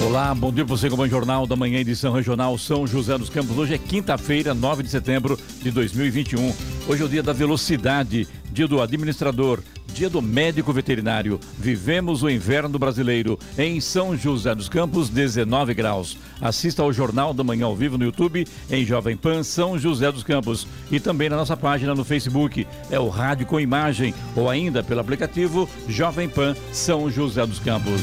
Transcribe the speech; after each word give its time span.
Olá, 0.00 0.32
bom 0.32 0.52
dia 0.52 0.64
para 0.64 0.76
você 0.76 0.88
com 0.88 0.96
o 0.96 1.08
Jornal 1.08 1.44
da 1.44 1.56
Manhã, 1.56 1.80
edição 1.80 2.12
regional 2.12 2.56
São 2.56 2.86
José 2.86 3.18
dos 3.18 3.28
Campos. 3.28 3.58
Hoje 3.58 3.74
é 3.74 3.78
quinta-feira, 3.78 4.54
9 4.54 4.84
de 4.84 4.90
setembro 4.90 5.38
de 5.60 5.72
2021. 5.72 6.54
Hoje 6.88 7.02
é 7.02 7.04
o 7.04 7.08
dia 7.08 7.22
da 7.22 7.32
velocidade, 7.32 8.26
dia 8.52 8.68
do 8.68 8.80
administrador, 8.80 9.60
dia 9.92 10.08
do 10.08 10.22
médico 10.22 10.72
veterinário. 10.72 11.40
Vivemos 11.58 12.22
o 12.22 12.30
inverno 12.30 12.78
brasileiro 12.78 13.36
em 13.58 13.80
São 13.80 14.16
José 14.16 14.54
dos 14.54 14.68
Campos, 14.68 15.10
19 15.10 15.74
graus. 15.74 16.16
Assista 16.40 16.80
ao 16.82 16.92
Jornal 16.92 17.34
da 17.34 17.42
Manhã 17.42 17.66
ao 17.66 17.74
vivo 17.74 17.98
no 17.98 18.04
YouTube, 18.04 18.46
em 18.70 18.84
Jovem 18.84 19.16
Pan 19.16 19.42
São 19.42 19.76
José 19.76 20.12
dos 20.12 20.22
Campos. 20.22 20.66
E 20.92 21.00
também 21.00 21.28
na 21.28 21.36
nossa 21.36 21.56
página 21.56 21.92
no 21.92 22.04
Facebook, 22.04 22.66
é 22.88 23.00
o 23.00 23.08
Rádio 23.08 23.46
com 23.46 23.58
Imagem, 23.58 24.14
ou 24.36 24.48
ainda 24.48 24.80
pelo 24.80 25.00
aplicativo 25.00 25.68
Jovem 25.88 26.28
Pan 26.28 26.54
São 26.72 27.10
José 27.10 27.44
dos 27.44 27.58
Campos. 27.58 28.00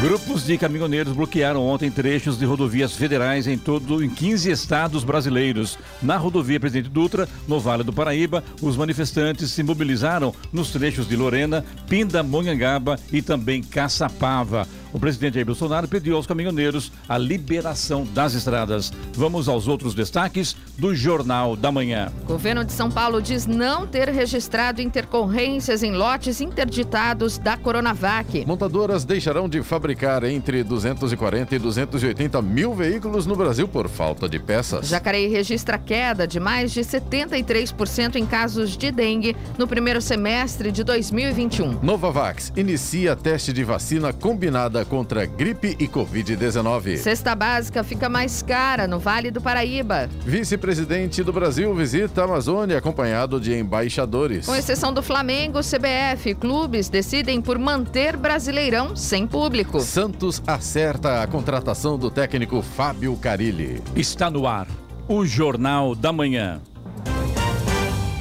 Grupos 0.00 0.46
de 0.46 0.56
caminhoneiros 0.56 1.12
bloquearam 1.12 1.62
ontem 1.62 1.90
trechos 1.90 2.38
de 2.38 2.46
rodovias 2.46 2.94
federais 2.94 3.46
em 3.46 3.58
todo 3.58 4.02
em 4.02 4.08
15 4.08 4.50
estados 4.50 5.04
brasileiros. 5.04 5.78
Na 6.00 6.16
rodovia 6.16 6.58
Presidente 6.58 6.88
Dutra, 6.88 7.28
no 7.46 7.60
Vale 7.60 7.84
do 7.84 7.92
Paraíba, 7.92 8.42
os 8.62 8.78
manifestantes 8.78 9.50
se 9.50 9.62
mobilizaram 9.62 10.34
nos 10.50 10.70
trechos 10.70 11.06
de 11.06 11.16
Lorena, 11.16 11.62
Pindamonhangaba 11.86 12.98
e 13.12 13.20
também 13.20 13.62
Caçapava. 13.62 14.66
O 14.92 14.98
presidente 14.98 15.34
Jair 15.34 15.46
Bolsonaro 15.46 15.86
pediu 15.86 16.16
aos 16.16 16.26
caminhoneiros 16.26 16.92
a 17.08 17.16
liberação 17.16 18.04
das 18.04 18.34
estradas. 18.34 18.92
Vamos 19.14 19.48
aos 19.48 19.68
outros 19.68 19.94
destaques 19.94 20.56
do 20.76 20.94
Jornal 20.94 21.54
da 21.54 21.70
Manhã. 21.70 22.12
Governo 22.24 22.64
de 22.64 22.72
São 22.72 22.90
Paulo 22.90 23.22
diz 23.22 23.46
não 23.46 23.86
ter 23.86 24.08
registrado 24.08 24.82
intercorrências 24.82 25.82
em 25.82 25.92
lotes 25.92 26.40
interditados 26.40 27.38
da 27.38 27.56
Coronavac. 27.56 28.44
Montadoras 28.46 29.04
deixarão 29.04 29.48
de 29.48 29.62
fabricar 29.62 30.24
entre 30.24 30.64
240 30.64 31.54
e 31.54 31.58
280 31.58 32.42
mil 32.42 32.74
veículos 32.74 33.26
no 33.26 33.36
Brasil 33.36 33.68
por 33.68 33.88
falta 33.88 34.28
de 34.28 34.38
peças. 34.38 34.88
Jacareí 34.88 35.28
registra 35.28 35.78
queda 35.78 36.26
de 36.26 36.40
mais 36.40 36.72
de 36.72 36.80
73% 36.80 38.16
em 38.16 38.26
casos 38.26 38.76
de 38.76 38.90
dengue 38.90 39.36
no 39.56 39.66
primeiro 39.66 40.00
semestre 40.00 40.72
de 40.72 40.82
2021. 40.82 41.80
Novavax 41.82 42.52
inicia 42.56 43.14
teste 43.14 43.52
de 43.52 43.62
vacina 43.62 44.12
combinada 44.12 44.79
contra 44.84 45.26
gripe 45.26 45.76
e 45.78 45.86
Covid-19. 45.86 46.96
Cesta 46.96 47.34
básica 47.34 47.82
fica 47.82 48.08
mais 48.08 48.42
cara 48.42 48.86
no 48.86 48.98
Vale 48.98 49.30
do 49.30 49.40
Paraíba. 49.40 50.08
Vice-presidente 50.24 51.22
do 51.22 51.32
Brasil 51.32 51.74
visita 51.74 52.22
a 52.22 52.24
Amazônia 52.24 52.78
acompanhado 52.78 53.40
de 53.40 53.54
embaixadores. 53.54 54.46
Com 54.46 54.54
exceção 54.54 54.92
do 54.92 55.02
Flamengo, 55.02 55.60
CBF, 55.60 56.34
clubes 56.34 56.88
decidem 56.88 57.40
por 57.40 57.58
manter 57.58 58.16
Brasileirão 58.16 58.94
sem 58.96 59.26
público. 59.26 59.80
Santos 59.80 60.42
acerta 60.46 61.22
a 61.22 61.26
contratação 61.26 61.98
do 61.98 62.10
técnico 62.10 62.62
Fábio 62.62 63.16
Carilli. 63.16 63.82
Está 63.94 64.30
no 64.30 64.46
ar 64.46 64.66
o 65.08 65.26
Jornal 65.26 65.94
da 65.96 66.12
Manhã. 66.12 66.60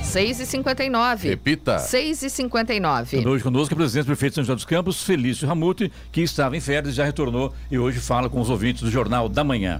6 0.10 0.40
e 0.40 0.46
59 0.48 1.30
Repita. 1.30 1.78
6 1.78 2.24
e 2.24 2.30
59 2.32 3.28
Hoje 3.28 3.44
conosco 3.44 3.76
o 3.76 3.78
presidente 3.78 4.06
do 4.06 4.08
prefeito 4.08 4.32
de 4.32 4.36
São 4.38 4.44
José 4.44 4.56
dos 4.56 4.66
Campos, 4.66 5.04
Felício 5.04 5.48
Ramute, 5.48 5.92
que 6.12 6.22
estava 6.22 6.58
em 6.58 6.60
férias 6.60 6.94
e 6.94 6.98
já 6.98 7.06
retornou 7.06 7.54
e 7.70 7.78
hoje 7.78 8.00
fala 8.00 8.28
com 8.28 8.42
os 8.42 8.50
ouvintes 8.50 8.82
do 8.82 8.90
Jornal 8.90 9.30
da 9.30 9.44
Manhã. 9.44 9.80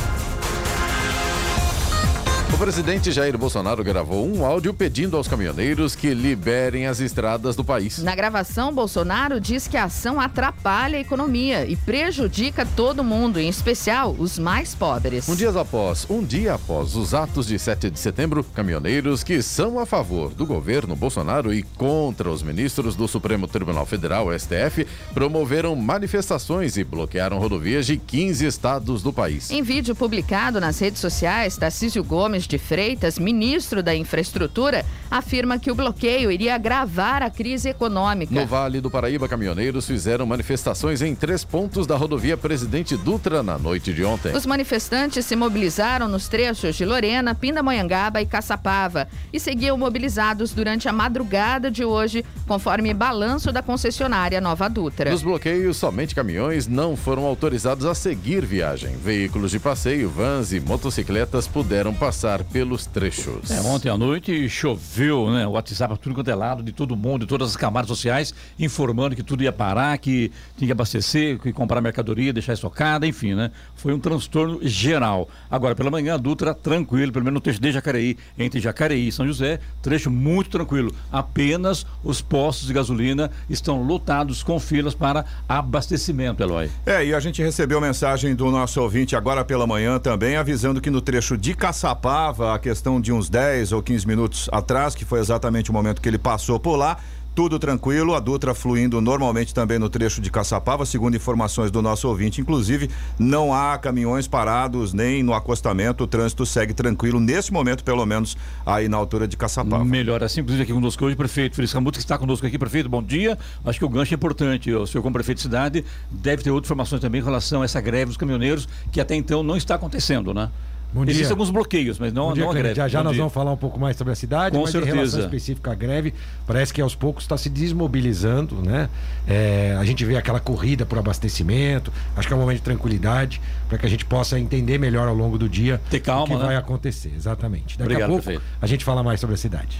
O 2.53 2.57
presidente 2.57 3.11
Jair 3.13 3.37
Bolsonaro 3.37 3.81
gravou 3.81 4.27
um 4.27 4.45
áudio 4.45 4.73
pedindo 4.73 5.15
aos 5.15 5.27
caminhoneiros 5.27 5.95
que 5.95 6.13
liberem 6.13 6.85
as 6.85 6.99
estradas 6.99 7.55
do 7.55 7.63
país. 7.63 7.99
Na 7.99 8.13
gravação, 8.13 8.73
Bolsonaro 8.73 9.39
diz 9.39 9.69
que 9.69 9.77
a 9.77 9.85
ação 9.85 10.19
atrapalha 10.19 10.97
a 10.97 11.01
economia 11.01 11.65
e 11.65 11.77
prejudica 11.77 12.65
todo 12.75 13.05
mundo, 13.05 13.39
em 13.39 13.47
especial 13.47 14.13
os 14.19 14.37
mais 14.37 14.75
pobres. 14.75 15.29
Um 15.29 15.35
dia 15.35 15.49
após, 15.49 16.05
um 16.09 16.21
dia 16.21 16.53
após 16.55 16.95
os 16.95 17.13
atos 17.13 17.47
de 17.47 17.57
7 17.57 17.89
de 17.89 17.97
setembro, 17.97 18.43
caminhoneiros 18.43 19.23
que 19.23 19.41
são 19.41 19.79
a 19.79 19.85
favor 19.85 20.33
do 20.33 20.45
governo 20.45 20.95
Bolsonaro 20.95 21.53
e 21.53 21.63
contra 21.63 22.29
os 22.29 22.43
ministros 22.43 22.95
do 22.95 23.07
Supremo 23.07 23.47
Tribunal 23.47 23.85
Federal, 23.85 24.27
STF, 24.37 24.85
promoveram 25.13 25.75
manifestações 25.75 26.75
e 26.75 26.83
bloquearam 26.83 27.39
rodovias 27.39 27.85
de 27.85 27.95
15 27.97 28.45
estados 28.45 29.01
do 29.01 29.13
país. 29.13 29.49
Em 29.49 29.63
vídeo 29.63 29.95
publicado 29.95 30.59
nas 30.59 30.77
redes 30.77 30.99
sociais, 30.99 31.55
Tarcísio 31.55 32.03
Gomes 32.03 32.40
de 32.47 32.57
Freitas, 32.57 33.17
ministro 33.17 33.81
da 33.81 33.95
Infraestrutura, 33.95 34.85
afirma 35.09 35.59
que 35.59 35.71
o 35.71 35.75
bloqueio 35.75 36.31
iria 36.31 36.55
agravar 36.55 37.21
a 37.21 37.29
crise 37.29 37.69
econômica. 37.69 38.33
No 38.33 38.45
Vale 38.45 38.79
do 38.79 38.89
Paraíba, 38.89 39.27
caminhoneiros 39.27 39.85
fizeram 39.85 40.25
manifestações 40.25 41.01
em 41.01 41.13
três 41.13 41.43
pontos 41.43 41.85
da 41.85 41.97
rodovia 41.97 42.37
Presidente 42.37 42.95
Dutra 42.95 43.43
na 43.43 43.57
noite 43.57 43.93
de 43.93 44.03
ontem. 44.03 44.35
Os 44.35 44.45
manifestantes 44.45 45.25
se 45.25 45.35
mobilizaram 45.35 46.07
nos 46.07 46.27
trechos 46.27 46.75
de 46.75 46.85
Lorena, 46.85 47.35
Pindamonhangaba 47.35 48.21
e 48.21 48.25
Caçapava 48.25 49.07
e 49.33 49.39
seguiam 49.39 49.77
mobilizados 49.77 50.53
durante 50.53 50.87
a 50.87 50.93
madrugada 50.93 51.69
de 51.69 51.83
hoje, 51.83 52.23
conforme 52.47 52.93
balanço 52.93 53.51
da 53.51 53.61
concessionária 53.61 54.39
Nova 54.39 54.69
Dutra. 54.69 55.11
Nos 55.11 55.23
bloqueios, 55.23 55.75
somente 55.75 56.15
caminhões 56.15 56.67
não 56.67 56.95
foram 56.95 57.25
autorizados 57.25 57.85
a 57.85 57.95
seguir 57.95 58.45
viagem. 58.45 58.95
Veículos 58.95 59.51
de 59.51 59.59
passeio, 59.59 60.09
vans 60.09 60.53
e 60.53 60.59
motocicletas 60.59 61.47
puderam 61.47 61.93
passar 61.93 62.30
pelos 62.39 62.85
trechos. 62.85 63.51
É, 63.51 63.59
ontem 63.61 63.89
à 63.89 63.97
noite 63.97 64.49
choveu, 64.49 65.29
né? 65.29 65.45
O 65.45 65.51
WhatsApp 65.51 65.97
tudo 65.99 66.15
quanto 66.15 66.29
é 66.29 66.35
lado, 66.35 66.63
de 66.63 66.71
todo 66.71 66.95
mundo, 66.95 67.21
de 67.21 67.27
todas 67.27 67.49
as 67.49 67.55
camadas 67.55 67.87
sociais, 67.87 68.33
informando 68.59 69.15
que 69.15 69.23
tudo 69.23 69.43
ia 69.43 69.51
parar, 69.51 69.97
que 69.97 70.31
tinha 70.57 70.67
que 70.67 70.71
abastecer, 70.71 71.39
que 71.39 71.51
comprar 71.51 71.81
mercadoria, 71.81 72.33
deixar 72.33 72.53
estocada, 72.53 73.05
enfim, 73.05 73.33
né? 73.33 73.51
Foi 73.75 73.93
um 73.93 73.99
transtorno 73.99 74.59
geral. 74.61 75.29
Agora, 75.49 75.75
pela 75.75 75.91
manhã, 75.91 76.15
a 76.15 76.17
Dutra 76.17 76.53
tranquilo, 76.53 77.11
pelo 77.11 77.25
menos 77.25 77.35
no 77.35 77.41
trecho 77.41 77.59
de 77.59 77.71
Jacareí, 77.71 78.17
entre 78.37 78.59
Jacareí 78.59 79.07
e 79.07 79.11
São 79.11 79.27
José, 79.27 79.59
trecho 79.81 80.09
muito 80.09 80.49
tranquilo. 80.49 80.93
Apenas 81.11 81.85
os 82.03 82.21
postos 82.21 82.67
de 82.67 82.73
gasolina 82.73 83.31
estão 83.49 83.83
lotados 83.83 84.43
com 84.43 84.59
filas 84.59 84.95
para 84.95 85.25
abastecimento, 85.47 86.41
Eloy. 86.41 86.69
É, 86.85 87.05
e 87.05 87.13
a 87.13 87.19
gente 87.19 87.41
recebeu 87.41 87.81
mensagem 87.81 88.35
do 88.35 88.49
nosso 88.51 88.81
ouvinte 88.81 89.15
agora 89.15 89.43
pela 89.43 89.67
manhã 89.67 89.99
também, 89.99 90.35
avisando 90.35 90.81
que 90.81 90.89
no 90.89 91.01
trecho 91.01 91.37
de 91.37 91.53
Caçapá, 91.53 92.20
a 92.29 92.59
questão 92.59 93.01
de 93.01 93.11
uns 93.11 93.29
10 93.29 93.71
ou 93.71 93.81
15 93.81 94.07
minutos 94.07 94.49
atrás, 94.51 94.93
que 94.93 95.03
foi 95.03 95.19
exatamente 95.19 95.71
o 95.71 95.73
momento 95.73 96.01
que 96.01 96.07
ele 96.07 96.19
passou 96.19 96.59
por 96.59 96.75
lá. 96.75 96.97
Tudo 97.33 97.57
tranquilo, 97.57 98.13
a 98.13 98.19
Dutra 98.19 98.53
fluindo 98.53 98.99
normalmente 98.99 99.53
também 99.53 99.79
no 99.79 99.89
trecho 99.89 100.19
de 100.21 100.29
Caçapava, 100.29 100.85
segundo 100.85 101.15
informações 101.15 101.71
do 101.71 101.81
nosso 101.81 102.07
ouvinte. 102.09 102.41
Inclusive, 102.41 102.89
não 103.17 103.53
há 103.53 103.77
caminhões 103.77 104.27
parados 104.27 104.93
nem 104.93 105.23
no 105.23 105.33
acostamento, 105.33 106.03
o 106.03 106.07
trânsito 106.07 106.45
segue 106.45 106.73
tranquilo, 106.73 107.21
nesse 107.21 107.53
momento, 107.53 107.85
pelo 107.85 108.05
menos, 108.05 108.35
aí 108.65 108.89
na 108.89 108.97
altura 108.97 109.29
de 109.29 109.37
Caçapava. 109.37 109.85
Melhor 109.85 110.21
assim, 110.21 110.41
inclusive 110.41 110.63
aqui 110.63 110.73
conosco 110.73 111.05
hoje, 111.05 111.15
prefeito 111.15 111.55
Feliz 111.55 111.71
Camuto, 111.71 111.97
que 111.97 112.03
está 112.03 112.17
conosco 112.17 112.45
aqui, 112.45 112.59
prefeito, 112.59 112.89
bom 112.89 113.01
dia. 113.01 113.39
Acho 113.63 113.79
que 113.79 113.85
o 113.85 113.89
gancho 113.89 114.13
é 114.13 114.15
importante. 114.15 114.69
O 114.73 114.85
senhor, 114.85 115.01
como 115.01 115.13
prefeito 115.13 115.37
de 115.37 115.43
cidade, 115.43 115.85
deve 116.11 116.43
ter 116.43 116.51
outras 116.51 116.67
informações 116.67 116.99
também 116.99 117.21
em 117.21 117.23
relação 117.23 117.61
a 117.61 117.65
essa 117.65 117.79
greve 117.79 118.07
dos 118.07 118.17
caminhoneiros, 118.17 118.67
que 118.91 118.99
até 118.99 119.15
então 119.15 119.41
não 119.41 119.55
está 119.55 119.75
acontecendo, 119.75 120.33
né? 120.33 120.49
Bom 120.93 121.05
dia. 121.05 121.13
Existem 121.13 121.31
alguns 121.31 121.49
bloqueios, 121.49 121.97
mas 121.97 122.11
não, 122.11 122.33
dia, 122.33 122.43
não 122.43 122.51
a 122.51 122.53
greve. 122.53 122.75
Já 122.75 122.87
já 122.87 122.99
Bom 122.99 123.05
nós 123.05 123.13
dia. 123.13 123.21
vamos 123.21 123.33
falar 123.33 123.51
um 123.53 123.57
pouco 123.57 123.79
mais 123.79 123.95
sobre 123.95 124.11
a 124.11 124.15
cidade, 124.15 124.55
Com 124.55 124.63
mas 124.63 124.71
certeza. 124.71 124.93
em 124.93 124.97
relação 124.97 125.19
específica 125.21 125.71
à 125.71 125.75
greve, 125.75 126.13
parece 126.45 126.73
que 126.73 126.81
aos 126.81 126.93
poucos 126.95 127.23
está 127.23 127.37
se 127.37 127.49
desmobilizando, 127.49 128.55
né? 128.61 128.89
É, 129.27 129.75
a 129.79 129.85
gente 129.85 130.03
vê 130.03 130.17
aquela 130.17 130.39
corrida 130.39 130.85
por 130.85 130.99
abastecimento, 130.99 131.93
acho 132.15 132.27
que 132.27 132.33
é 132.33 132.37
um 132.37 132.39
momento 132.41 132.57
de 132.57 132.63
tranquilidade 132.63 133.39
para 133.69 133.77
que 133.77 133.85
a 133.85 133.89
gente 133.89 134.03
possa 134.03 134.37
entender 134.37 134.77
melhor 134.77 135.07
ao 135.07 135.15
longo 135.15 135.37
do 135.37 135.47
dia 135.47 135.79
Ter 135.89 136.01
calma, 136.01 136.23
o 136.23 136.27
que 136.27 136.35
né? 136.35 136.45
vai 136.47 136.55
acontecer, 136.57 137.13
exatamente. 137.15 137.77
Daqui 137.77 137.83
Obrigado, 137.83 138.03
a 138.03 138.07
pouco 138.07 138.23
prefeito. 138.23 138.43
a 138.61 138.67
gente 138.67 138.83
fala 138.83 139.01
mais 139.01 139.19
sobre 139.19 139.35
a 139.35 139.37
cidade. 139.37 139.77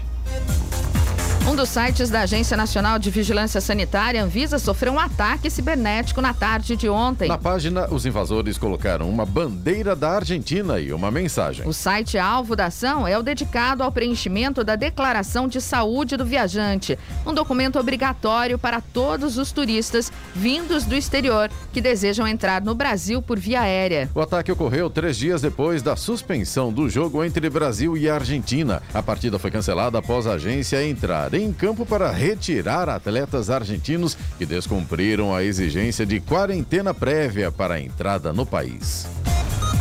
Um 1.50 1.56
dos 1.56 1.70
sites 1.70 2.10
da 2.12 2.22
Agência 2.22 2.56
Nacional 2.56 3.00
de 3.00 3.10
Vigilância 3.10 3.60
Sanitária, 3.60 4.24
Anvisa, 4.24 4.60
sofreu 4.60 4.94
um 4.94 5.00
ataque 5.00 5.50
cibernético 5.50 6.22
na 6.22 6.36
tarde 6.36 6.76
de 6.76 6.88
ontem. 6.88 7.28
Na 7.28 7.38
página, 7.38 7.88
os 7.92 8.06
invasores 8.06 8.60
colocaram 8.60 9.10
uma 9.10 9.26
bandeira 9.26 9.96
da 9.96 10.12
Argentina 10.12 10.80
e 10.80 10.94
uma 10.94 11.10
mensagem. 11.10 11.68
O 11.68 11.74
site 11.74 12.18
alvo 12.18 12.56
da 12.56 12.68
ação 12.68 13.08
é 13.08 13.18
o 13.18 13.24
dedicado 13.24 13.82
ao 13.82 13.92
preenchimento 13.92 14.64
da 14.64 14.76
Declaração 14.76 15.48
de 15.48 15.60
Saúde 15.60 16.16
do 16.16 16.24
Viajante, 16.24 16.98
um 17.26 17.34
documento 17.34 17.80
obrigatório 17.80 18.60
para 18.60 18.80
todos 18.80 19.38
os 19.38 19.52
turistas 19.52 20.12
vindos 20.36 20.86
do 20.86 20.96
exterior 20.96 21.50
que 21.74 21.82
desejam 21.82 22.28
entrar 22.28 22.62
no 22.62 22.76
Brasil 22.76 23.20
por 23.20 23.40
via 23.40 23.62
aérea. 23.62 24.10
O 24.14 24.22
ataque 24.22 24.52
ocorreu 24.52 24.92
três 24.92 25.18
dias 25.18 25.42
depois 25.42 25.82
da 25.82 25.96
suspensão 25.96 26.72
do 26.72 26.88
jogo 26.88 27.24
entre 27.26 27.50
Brasil 27.50 27.98
e 27.98 28.08
Argentina. 28.08 28.82
A 28.94 29.02
partida 29.02 29.40
foi 29.40 29.50
cancelada 29.50 29.98
após 29.98 30.28
a 30.28 30.34
agência 30.34 30.86
entrar 30.86 31.31
em 31.38 31.54
campo 31.54 31.86
para 31.86 32.12
retirar 32.12 32.90
atletas 32.90 33.50
argentinos 33.50 34.18
que 34.38 34.46
descumpriram 34.46 35.34
a 35.34 35.44
exigência 35.44 36.06
de 36.06 36.20
quarentena 36.20 36.94
prévia 36.94 37.52
para 37.52 37.76
a 37.76 37.80
entrada 37.80 38.34
no 38.34 38.46
país. 38.46 39.08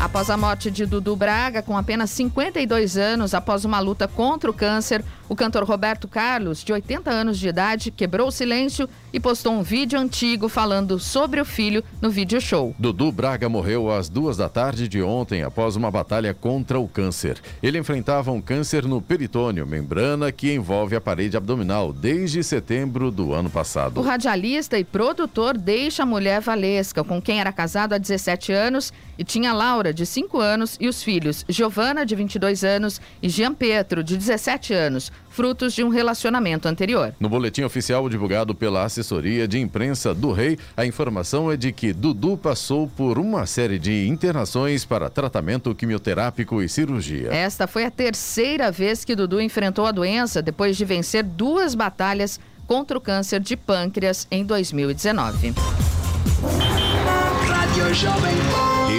Após 0.01 0.31
a 0.31 0.37
morte 0.37 0.71
de 0.71 0.87
Dudu 0.87 1.15
Braga, 1.15 1.63
com 1.63 1.77
apenas 1.77 2.11
52 2.11 2.97
anos, 2.97 3.35
após 3.35 3.67
uma 3.67 3.81
luta 3.81 4.09
contra 4.09 4.51
o 4.51 4.55
câncer, 4.55 5.05
o 5.31 5.37
cantor 5.37 5.63
Roberto 5.63 6.09
Carlos, 6.09 6.65
de 6.65 6.73
80 6.73 7.09
anos 7.09 7.39
de 7.39 7.47
idade, 7.47 7.93
quebrou 7.93 8.27
o 8.27 8.33
silêncio 8.33 8.89
e 9.13 9.21
postou 9.21 9.53
um 9.53 9.63
vídeo 9.63 9.97
antigo 9.97 10.49
falando 10.49 10.99
sobre 10.99 11.41
o 11.41 11.45
filho 11.45 11.85
no 12.03 12.11
vídeo 12.11 12.41
show. 12.41 12.75
Dudu 12.77 13.13
Braga 13.13 13.49
morreu 13.49 13.93
às 13.93 14.09
duas 14.09 14.37
da 14.37 14.49
tarde 14.49 14.89
de 14.89 15.01
ontem 15.01 15.45
após 15.45 15.77
uma 15.77 15.89
batalha 15.89 16.35
contra 16.35 16.81
o 16.81 16.89
câncer. 16.89 17.41
Ele 17.63 17.79
enfrentava 17.79 18.33
um 18.33 18.41
câncer 18.41 18.85
no 18.85 19.01
peritônio, 19.01 19.65
membrana 19.65 20.33
que 20.33 20.53
envolve 20.53 20.97
a 20.97 21.01
parede 21.01 21.37
abdominal, 21.37 21.93
desde 21.93 22.43
setembro 22.43 23.13
do 23.13 23.33
ano 23.33 23.49
passado. 23.49 24.01
O 24.01 24.03
radialista 24.03 24.81
e 24.81 24.85
produtor 24.85 25.57
deixa 25.57 26.03
a 26.03 26.07
mulher 26.07 26.41
Valesca, 26.41 27.05
com 27.05 27.23
quem 27.23 27.39
era 27.39 27.53
casado 27.53 27.93
há 27.93 27.99
17 27.99 28.53
anos, 28.53 28.93
e 29.17 29.23
tinha 29.23 29.53
Laura, 29.53 29.95
de 29.95 30.05
5 30.05 30.41
anos, 30.41 30.77
e 30.81 30.89
os 30.89 31.05
filhos 31.05 31.45
Giovana, 31.49 32.05
de 32.05 32.17
22 32.17 32.65
anos, 32.65 33.01
e 33.23 33.29
Jean 33.29 33.55
Pietro, 33.55 34.03
de 34.03 34.17
17 34.17 34.75
anos, 34.75 35.13
frutos 35.29 35.73
de 35.73 35.85
um 35.85 35.89
relacionamento 35.89 36.69
anterior. 36.69 37.15
No 37.21 37.29
boletim 37.29 37.63
oficial 37.63 38.09
divulgado 38.09 38.55
pela 38.55 38.85
assessoria 38.85 39.47
de 39.47 39.59
imprensa 39.59 40.15
do 40.15 40.33
Rei, 40.33 40.59
a 40.77 40.85
informação 40.85 41.51
é 41.51 41.57
de 41.57 41.73
que 41.73 41.93
Dudu 41.93 42.37
passou 42.37 42.89
por 42.89 43.19
uma 43.19 43.47
série 43.47 43.79
de 43.79 44.09
internações 44.09 44.85
para 44.85 45.09
tratamento 45.09 45.75
quimioterápico 45.75 46.63
e 46.63 46.69
cirurgia. 46.69 47.33
Esta 47.33 47.67
foi 47.67 47.85
a 47.85 47.91
terceira 47.91 48.71
vez 48.71 49.05
que 49.05 49.15
Dudu 49.15 49.41
enfrentou 49.41 49.87
a 49.87 49.93
doença 49.93 50.43
depois 50.43 50.77
de 50.77 50.85
vencer 50.85 51.23
duas 51.23 51.75
batalhas 51.75 52.41
contra 52.67 52.97
o 52.97 53.01
câncer 53.01 53.41
de 53.41 53.57
pâncreas 53.57 54.27
em 54.31 54.45
2019. 54.45 55.55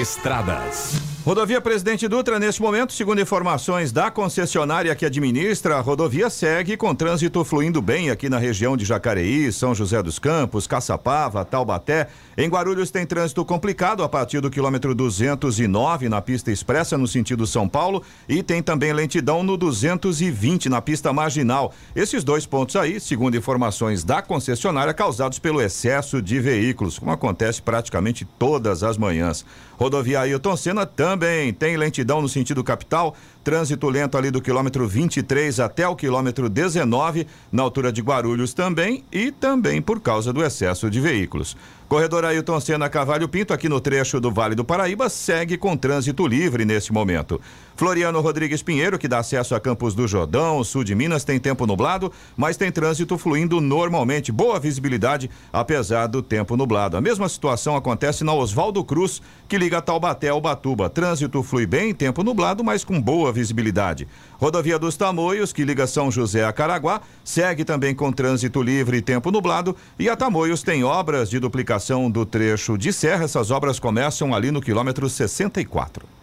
Estradas. 0.02 0.96
Rodovia 1.24 1.62
Presidente 1.62 2.08
Dutra, 2.08 2.40
neste 2.40 2.60
momento, 2.64 2.92
segundo 2.94 3.22
informações 3.22 3.92
da 3.92 4.10
concessionária 4.10 4.96
que 4.96 5.06
administra, 5.06 5.78
a 5.78 5.80
rodovia 5.80 6.32
segue 6.32 6.76
com 6.76 6.96
trânsito 6.96 7.46
fluindo 7.46 7.80
bem 7.80 8.10
aqui 8.10 8.28
na 8.28 8.40
região 8.40 8.76
de 8.76 8.84
Jacareí, 8.84 9.52
São 9.52 9.76
José 9.76 10.02
dos 10.02 10.18
Campos, 10.18 10.66
Caçapava, 10.66 11.46
Taubaté. 11.46 12.08
Em 12.36 12.50
Guarulhos 12.50 12.90
tem 12.90 13.06
trânsito 13.06 13.46
complicado 13.46 14.02
a 14.02 14.10
partir 14.10 14.42
do 14.42 14.50
quilômetro 14.50 14.96
209 14.96 16.10
na 16.10 16.24
pista 16.24 16.52
expressa 16.52 16.98
no 16.98 17.08
sentido 17.08 17.46
São 17.46 17.70
Paulo 17.70 18.02
e 18.28 18.42
tem 18.42 18.64
também 18.64 18.92
lentidão 18.92 19.44
no 19.44 19.58
220 19.58 20.70
na 20.70 20.82
pista 20.82 21.14
marginal. 21.14 21.72
Esses 21.96 22.24
dois 22.24 22.48
pontos 22.48 22.76
aí, 22.76 23.00
segundo 23.00 23.38
informações 23.38 24.04
da 24.04 24.24
concessionária, 24.24 24.92
causados 24.92 25.38
pelo 25.38 25.62
excesso 25.62 26.20
de 26.20 26.40
veículos, 26.40 26.98
como 26.98 27.12
acontece 27.12 27.62
praticamente 27.62 28.26
todas 28.40 28.82
as 28.82 28.98
manhãs. 28.98 29.46
Rodovia 29.78 30.22
Ailton 30.22 30.56
Senna 30.56 30.86
também 30.86 31.11
tem 31.54 31.78
lentidão 31.78 32.22
no 32.22 32.30
sentido 32.30 32.64
capital, 32.64 33.16
trânsito 33.44 33.90
lento 33.90 34.18
ali 34.18 34.32
do 34.32 34.42
quilômetro 34.42 34.88
23 34.88 35.60
até 35.60 35.88
o 35.88 35.96
quilômetro 35.96 36.50
19, 36.50 37.28
na 37.52 37.64
altura 37.64 37.92
de 37.92 38.02
Guarulhos 38.02 38.54
também, 38.54 39.04
e 39.12 39.32
também 39.32 39.82
por 39.82 40.00
causa 40.00 40.32
do 40.32 40.44
excesso 40.44 40.90
de 40.90 41.00
veículos. 41.00 41.56
Corredor 41.92 42.24
Ailton 42.24 42.58
Senna 42.62 42.88
Cavalho 42.88 43.28
Pinto, 43.28 43.54
aqui 43.54 43.68
no 43.68 43.82
trecho 43.82 44.18
do 44.22 44.32
Vale 44.32 44.56
do 44.56 44.64
Paraíba, 44.64 45.10
segue 45.10 45.58
com 45.58 45.76
trânsito 45.76 46.26
livre 46.26 46.64
neste 46.64 46.94
momento. 46.94 47.42
Floriano 47.76 48.22
Rodrigues 48.22 48.64
Pinheiro, 48.64 48.98
que 48.98 49.10
dá 49.10 49.20
acesso 49.20 49.56
a 49.56 49.60
Campos 49.60 49.94
do 49.94 50.08
Jordão, 50.08 50.64
sul 50.64 50.86
de 50.86 50.96
Minas, 50.96 51.26
tem 51.26 51.38
tempo 51.38 51.68
nublado, 51.68 52.10
mas 52.38 52.56
tem 52.56 52.72
trânsito 52.72 53.18
fluindo 53.18 53.60
normalmente. 53.60 54.32
Boa 54.32 54.58
visibilidade, 54.58 55.30
apesar 55.52 56.08
do 56.08 56.22
tempo 56.22 56.56
nublado. 56.56 56.96
A 56.96 57.02
mesma 57.02 57.28
situação 57.28 57.76
acontece 57.76 58.24
na 58.24 58.34
Oswaldo 58.34 58.82
Cruz, 58.86 59.22
que 59.50 59.58
liga 59.58 59.82
Taubaté 59.82 60.30
ao 60.30 60.40
Batuba. 60.40 60.90
Trânsito 60.90 61.44
flui 61.44 61.66
bem, 61.66 61.94
tempo 61.94 62.24
nublado, 62.24 62.64
mas 62.64 62.86
com 62.86 63.02
boa 63.02 63.31
visibilidade. 63.32 64.08
Rodovia 64.40 64.78
dos 64.78 64.96
Tamoios, 64.98 65.52
que 65.54 65.64
liga 65.64 65.88
São 65.88 66.12
José 66.12 66.46
a 66.46 66.54
Caraguá, 66.54 67.02
segue 67.24 67.66
também 67.66 67.96
com 67.96 68.12
trânsito 68.12 68.62
livre 68.62 68.98
e 68.98 69.02
tempo 69.02 69.32
nublado. 69.32 69.76
E 69.98 70.10
a 70.10 70.16
Tamoios 70.16 70.64
tem 70.64 70.84
obras 70.84 71.30
de 71.30 71.40
duplicação 71.40 72.10
do 72.10 72.26
trecho 72.26 72.78
de 72.78 72.94
serra. 72.94 73.26
Essas 73.26 73.52
obras 73.52 73.80
começam 73.80 74.34
ali 74.34 74.52
no 74.52 74.62
quilômetro 74.62 75.10
64. 75.10 76.21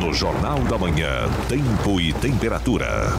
No 0.00 0.14
Jornal 0.14 0.60
da 0.60 0.78
Manhã, 0.78 1.28
tempo 1.46 2.00
e 2.00 2.10
temperatura. 2.14 3.12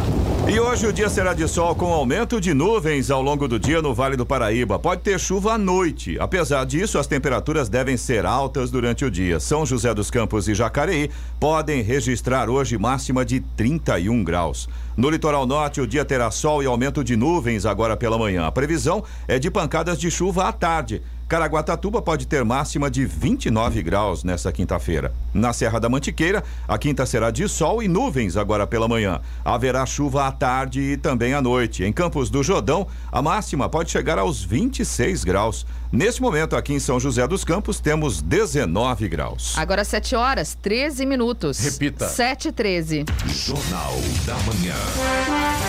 E 0.51 0.59
hoje 0.59 0.87
o 0.87 0.91
dia 0.91 1.09
será 1.09 1.31
de 1.31 1.47
sol 1.47 1.75
com 1.75 1.93
aumento 1.93 2.41
de 2.41 2.55
nuvens 2.55 3.11
ao 3.11 3.21
longo 3.21 3.47
do 3.47 3.59
dia 3.59 3.83
no 3.83 3.93
Vale 3.93 4.17
do 4.17 4.25
Paraíba. 4.25 4.79
Pode 4.79 5.01
ter 5.01 5.19
chuva 5.19 5.53
à 5.53 5.57
noite. 5.59 6.17
Apesar 6.19 6.65
disso, 6.65 6.97
as 6.97 7.05
temperaturas 7.05 7.69
devem 7.69 7.95
ser 7.97 8.25
altas 8.25 8.71
durante 8.71 9.05
o 9.05 9.11
dia. 9.11 9.39
São 9.39 9.63
José 9.63 9.93
dos 9.93 10.09
Campos 10.09 10.47
e 10.47 10.55
Jacareí 10.55 11.11
podem 11.39 11.83
registrar 11.83 12.49
hoje 12.49 12.79
máxima 12.79 13.23
de 13.23 13.41
31 13.41 14.23
graus. 14.23 14.67
No 14.97 15.11
litoral 15.11 15.45
norte, 15.45 15.79
o 15.79 15.87
dia 15.87 16.03
terá 16.03 16.31
sol 16.31 16.63
e 16.63 16.65
aumento 16.65 17.03
de 17.03 17.15
nuvens 17.15 17.63
agora 17.63 17.95
pela 17.95 18.17
manhã. 18.17 18.47
A 18.47 18.51
previsão 18.51 19.03
é 19.27 19.37
de 19.37 19.51
pancadas 19.51 19.99
de 19.99 20.09
chuva 20.09 20.45
à 20.45 20.51
tarde. 20.51 21.03
Caraguatatuba 21.31 22.01
pode 22.01 22.27
ter 22.27 22.43
máxima 22.43 22.91
de 22.91 23.05
29 23.05 23.81
graus 23.81 24.21
nesta 24.21 24.51
quinta-feira. 24.51 25.13
Na 25.33 25.53
Serra 25.53 25.79
da 25.79 25.87
Mantiqueira, 25.87 26.43
a 26.67 26.77
quinta 26.77 27.05
será 27.05 27.31
de 27.31 27.47
sol 27.47 27.81
e 27.81 27.87
nuvens 27.87 28.35
agora 28.35 28.67
pela 28.67 28.85
manhã. 28.85 29.21
Haverá 29.45 29.85
chuva 29.85 30.27
à 30.27 30.31
tarde 30.33 30.81
e 30.81 30.97
também 30.97 31.33
à 31.33 31.41
noite. 31.41 31.85
Em 31.85 31.93
Campos 31.93 32.29
do 32.29 32.43
Jordão, 32.43 32.85
a 33.09 33.21
máxima 33.21 33.69
pode 33.69 33.91
chegar 33.91 34.19
aos 34.19 34.43
26 34.43 35.23
graus. 35.23 35.65
Neste 35.91 36.21
momento, 36.21 36.55
aqui 36.55 36.71
em 36.73 36.79
São 36.79 37.01
José 37.01 37.27
dos 37.27 37.43
Campos, 37.43 37.81
temos 37.81 38.21
19 38.21 39.09
graus. 39.09 39.57
Agora 39.57 39.83
7 39.83 40.15
horas, 40.15 40.55
13 40.61 41.05
minutos. 41.05 41.59
Repita. 41.59 42.07
7 42.07 42.47
e 42.47 42.51
13. 42.53 43.05
Jornal 43.27 43.95
da 44.25 44.35
Manhã. 44.35 44.73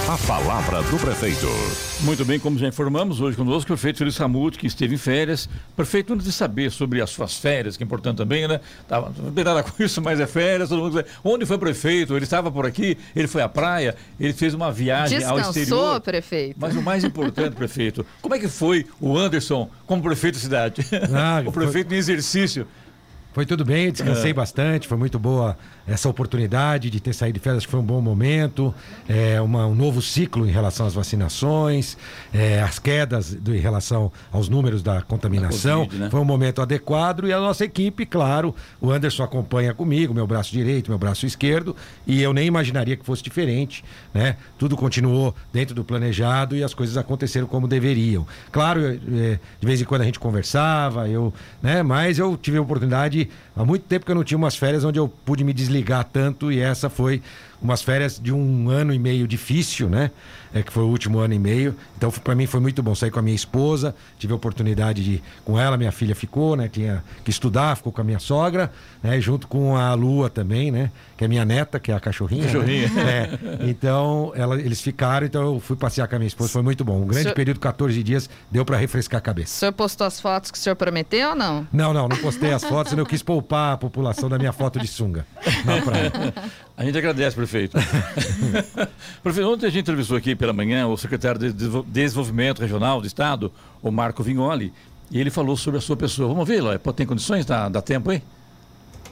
A 0.09 0.17
palavra 0.25 0.81
do 0.85 0.97
prefeito. 0.97 1.49
Muito 2.03 2.25
bem, 2.25 2.39
como 2.39 2.57
já 2.57 2.69
informamos, 2.69 3.21
hoje 3.21 3.37
conosco 3.37 3.65
o 3.73 3.75
prefeito 3.75 3.99
Feliz 3.99 4.17
Ramute, 4.17 4.59
que 4.59 4.67
esteve 4.69 4.95
em 4.95 4.99
férias. 4.99 5.49
Prefeito, 5.75 6.13
antes 6.13 6.25
de 6.25 6.33
saber 6.33 6.71
sobre 6.71 7.01
as 7.01 7.11
suas 7.11 7.37
férias, 7.37 7.77
que 7.77 7.83
é 7.83 7.87
importante 7.87 8.19
também, 8.19 8.47
né? 8.47 8.61
Tava, 8.87 9.13
não 9.19 9.33
tem 9.33 9.43
nada 9.43 9.65
com 9.65 9.83
isso, 9.83 10.01
mas 10.01 10.21
é 10.21 10.27
férias, 10.27 10.69
todo 10.69 10.83
mundo 10.83 11.05
Onde 11.25 11.45
foi 11.47 11.57
o 11.57 11.59
prefeito? 11.59 12.15
Ele 12.15 12.25
estava 12.25 12.49
por 12.49 12.65
aqui, 12.65 12.97
ele 13.17 13.27
foi 13.27 13.43
à 13.43 13.49
praia, 13.49 13.97
ele 14.21 14.33
fez 14.33 14.55
uma 14.55 14.71
viagem 14.71 15.19
ao 15.25 15.37
Descansou, 15.37 15.63
exterior. 15.63 16.01
prefeito? 16.01 16.57
Mas 16.61 16.77
o 16.77 16.83
mais 16.83 17.03
importante, 17.03 17.55
prefeito, 17.57 18.07
como 18.21 18.37
é 18.37 18.39
que 18.39 18.49
foi 18.49 18.87
o 19.01 19.19
Anderson 19.19 19.69
como 19.85 20.01
prefeito 20.01 20.12
da 20.35 20.41
cidade? 20.41 20.87
Ah, 21.15 21.43
o 21.47 21.53
prefeito 21.53 21.93
em 21.95 21.97
exercício. 21.97 22.67
Foi 23.33 23.47
tudo 23.47 23.65
bem, 23.65 23.91
descansei 23.91 24.31
é. 24.31 24.35
bastante, 24.35 24.87
foi 24.87 24.99
muito 24.99 25.19
boa 25.19 25.57
essa 25.87 26.09
oportunidade 26.09 26.91
de 26.91 27.01
ter 27.01 27.15
saído 27.15 27.39
de 27.39 27.43
férias, 27.43 27.65
foi 27.65 27.81
um 27.81 27.85
bom 27.85 28.01
momento, 28.01 28.75
é, 29.09 29.41
uma, 29.41 29.67
um 29.67 29.75
novo 29.75 30.03
ciclo 30.03 30.47
em 30.47 30.51
relação 30.51 30.87
às 30.87 30.95
vacinações, 30.95 31.97
é, 32.33 32.61
as 32.61 32.79
quedas 32.79 33.35
do, 33.35 33.55
em 33.55 33.59
relação 33.59 34.13
aos 34.31 34.49
números 34.49 34.83
da 34.83 35.01
contaminação. 35.01 35.87
COVID, 35.87 36.03
né? 36.03 36.11
Foi 36.11 36.21
um 36.21 36.25
momento 36.25 36.61
adequado 36.61 37.27
e 37.27 37.33
a 37.33 37.41
nossa 37.41 37.65
equipe, 37.65 38.05
claro, 38.05 38.55
o 38.81 38.91
Anderson 38.91 39.23
acompanha 39.23 39.73
comigo, 39.73 40.13
meu 40.13 40.27
braço 40.27 40.53
direito, 40.53 40.91
meu 40.91 40.99
braço 40.99 41.25
esquerdo, 41.25 41.75
e 42.07 42.23
eu 42.23 42.33
nem 42.33 42.47
imaginaria 42.47 42.97
que 42.97 43.05
fosse 43.05 43.23
diferente, 43.23 43.83
né? 44.13 44.37
Tudo 44.59 44.77
continuou 44.77 45.35
dentro 45.53 45.75
do 45.75 45.83
planejado 45.83 46.55
e 46.55 46.63
as 46.63 46.75
coisas 46.75 46.97
aconteceram 46.97 47.47
como 47.47 47.67
deveriam. 47.67 48.27
Claro, 48.51 48.81
é, 48.87 48.99
de 49.59 49.67
vez 49.67 49.81
em 49.81 49.85
quando 49.85 50.03
a 50.03 50.05
gente 50.05 50.21
conversava, 50.21 51.09
eu, 51.09 51.33
né? 51.63 51.83
Mas 51.83 52.19
eu 52.19 52.37
tive 52.37 52.59
a 52.59 52.63
oportunidade 52.63 53.22
há 53.57 53.65
muito 53.65 53.85
tempo 53.85 54.05
que 54.05 54.11
eu 54.11 54.15
não 54.15 54.25
tinha 54.25 54.39
umas 54.39 54.57
férias 54.57 54.85
onde 54.85 54.99
eu 54.99 55.09
pude 55.09 55.45
me 55.45 55.53
desligar 55.53 56.05
tanto 56.05 56.51
e 56.53 56.61
essa 56.61 56.89
foi 56.89 57.23
umas 57.63 57.83
férias 57.83 58.19
de 58.21 58.33
um 58.33 58.69
ano 58.69 58.93
e 58.93 58.99
meio 58.99 59.27
difícil, 59.27 59.89
né? 59.89 60.11
É, 60.55 60.63
que 60.63 60.71
foi 60.71 60.83
o 60.83 60.89
último 60.89 61.19
ano 61.19 61.33
e 61.33 61.39
meio. 61.39 61.75
Então, 61.97 62.11
para 62.11 62.35
mim 62.35 62.47
foi 62.47 62.61
muito 62.61 62.83
bom 62.83 62.95
sair 62.95 63.11
com 63.11 63.19
a 63.19 63.23
minha 63.23 63.35
esposa, 63.35 63.95
tive 64.19 64.35
a 64.35 64.37
oportunidade 64.37 65.03
de 65.03 65.23
com 65.45 65.59
ela, 65.59 65.79
minha 65.79 65.93
filha 65.93 66.15
ficou, 66.15 66.57
né? 66.57 66.69
Tinha 66.69 67.03
que 67.25 67.31
estudar, 67.31 67.77
ficou 67.77 67.91
com 67.91 68.03
a 68.03 68.05
minha 68.05 68.19
sogra, 68.19 68.71
né? 69.03 69.19
Junto 69.21 69.47
com 69.47 69.77
a 69.77 69.95
Lua 69.95 70.29
também, 70.29 70.71
né? 70.71 70.91
Que 71.17 71.25
é 71.25 71.29
minha 71.29 71.45
neta, 71.45 71.81
que 71.81 71.91
é 71.91 71.95
a 71.95 72.01
cachorrinha. 72.01 72.43
Né? 72.43 72.49
Cachorrinha. 72.49 72.89
Né? 72.89 73.39
É. 73.63 73.71
Então, 73.71 74.33
ela, 74.35 74.61
eles 74.61 74.81
ficaram, 74.81 75.27
então 75.27 75.55
eu 75.55 75.61
fui 75.61 75.77
passear 75.77 76.07
com 76.07 76.17
a 76.17 76.19
minha 76.19 76.29
esposa, 76.29 76.51
foi 76.51 76.63
muito 76.63 76.85
bom. 76.85 77.01
Um 77.01 77.07
grande 77.07 77.23
senhor... 77.23 77.35
período, 77.35 77.61
14 77.61 78.03
dias, 78.03 78.29
deu 78.51 78.65
para 78.65 78.77
refrescar 78.77 79.19
a 79.19 79.23
cabeça. 79.23 79.55
O 79.57 79.59
senhor 79.61 79.73
postou 79.73 80.07
as 80.07 80.21
fotos 80.21 80.51
que 80.51 80.59
o 80.59 80.61
senhor 80.61 80.77
prometeu 80.77 81.31
ou 81.31 81.35
não? 81.35 81.67
Não, 81.73 81.95
não, 81.95 82.09
não 82.09 82.17
postei 82.17 82.53
as 82.53 82.65
fotos, 82.65 82.93
eu 82.93 83.07
quis 83.07 83.23
poupar 83.23 83.75
a 83.75 83.77
população 83.77 84.29
da 84.29 84.39
minha 84.39 84.53
foto 84.53 84.79
de 84.79 84.87
sunga 84.87 85.25
na 85.65 85.81
praia. 85.81 86.13
A 86.83 86.85
gente 86.85 86.99
agradece, 86.99 87.37
prefeito. 87.37 87.79
prefeito, 89.23 89.49
ontem 89.49 89.67
a 89.67 89.71
gente 89.71 89.83
entrevistou 89.83 90.17
aqui 90.17 90.35
pela 90.35 90.53
manhã 90.53 90.89
o 90.89 90.97
secretário 90.97 91.39
de 91.39 91.53
Desenvolvimento 91.87 92.59
Regional 92.59 93.01
do 93.01 93.07
Estado, 93.07 93.53
o 93.81 93.93
Marco 93.93 94.21
Vignoli, 94.21 94.73
e 95.09 95.21
ele 95.21 95.31
falou 95.31 95.57
sobre 95.57 95.79
a 95.79 95.81
sua 95.81 95.97
pessoa. 95.97 96.27
Vamos 96.27 96.49
ver, 96.49 96.61
Ló, 96.61 96.77
tem 96.93 97.07
condições? 97.07 97.47
Dá, 97.47 97.69
dá 97.69 97.81
tempo 97.81 98.11
aí? 98.11 98.21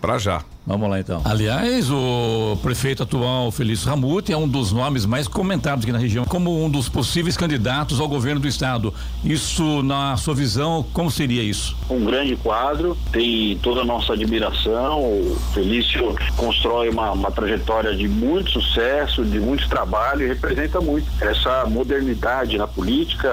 Para 0.00 0.18
já. 0.18 0.42
Vamos 0.66 0.88
lá 0.88 1.00
então. 1.00 1.20
Aliás, 1.24 1.90
o 1.90 2.56
prefeito 2.62 3.02
atual 3.02 3.50
Felício 3.50 3.88
Ramute 3.88 4.32
é 4.32 4.36
um 4.36 4.48
dos 4.48 4.72
nomes 4.72 5.04
mais 5.04 5.26
comentados 5.26 5.84
aqui 5.84 5.92
na 5.92 5.98
região 5.98 6.24
como 6.24 6.64
um 6.64 6.70
dos 6.70 6.88
possíveis 6.88 7.36
candidatos 7.36 8.00
ao 8.00 8.08
governo 8.08 8.40
do 8.40 8.48
estado. 8.48 8.94
Isso, 9.24 9.82
na 9.82 10.16
sua 10.16 10.34
visão, 10.34 10.84
como 10.92 11.10
seria 11.10 11.42
isso? 11.42 11.76
Um 11.90 12.04
grande 12.04 12.36
quadro, 12.36 12.96
tem 13.12 13.58
toda 13.62 13.82
a 13.82 13.84
nossa 13.84 14.12
admiração. 14.14 15.00
O 15.00 15.36
Felício 15.52 16.14
constrói 16.36 16.88
uma, 16.88 17.10
uma 17.12 17.30
trajetória 17.30 17.94
de 17.94 18.08
muito 18.08 18.50
sucesso, 18.52 19.24
de 19.24 19.38
muito 19.38 19.68
trabalho 19.68 20.24
e 20.24 20.28
representa 20.28 20.80
muito. 20.80 21.10
Essa 21.20 21.66
modernidade 21.66 22.56
na 22.56 22.66
política 22.66 23.28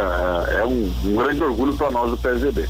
é 0.50 0.66
um, 0.66 0.92
um 1.06 1.16
grande 1.16 1.42
orgulho 1.44 1.78
para 1.78 1.92
nós 1.92 2.12
do 2.12 2.18
PSDB. 2.18 2.68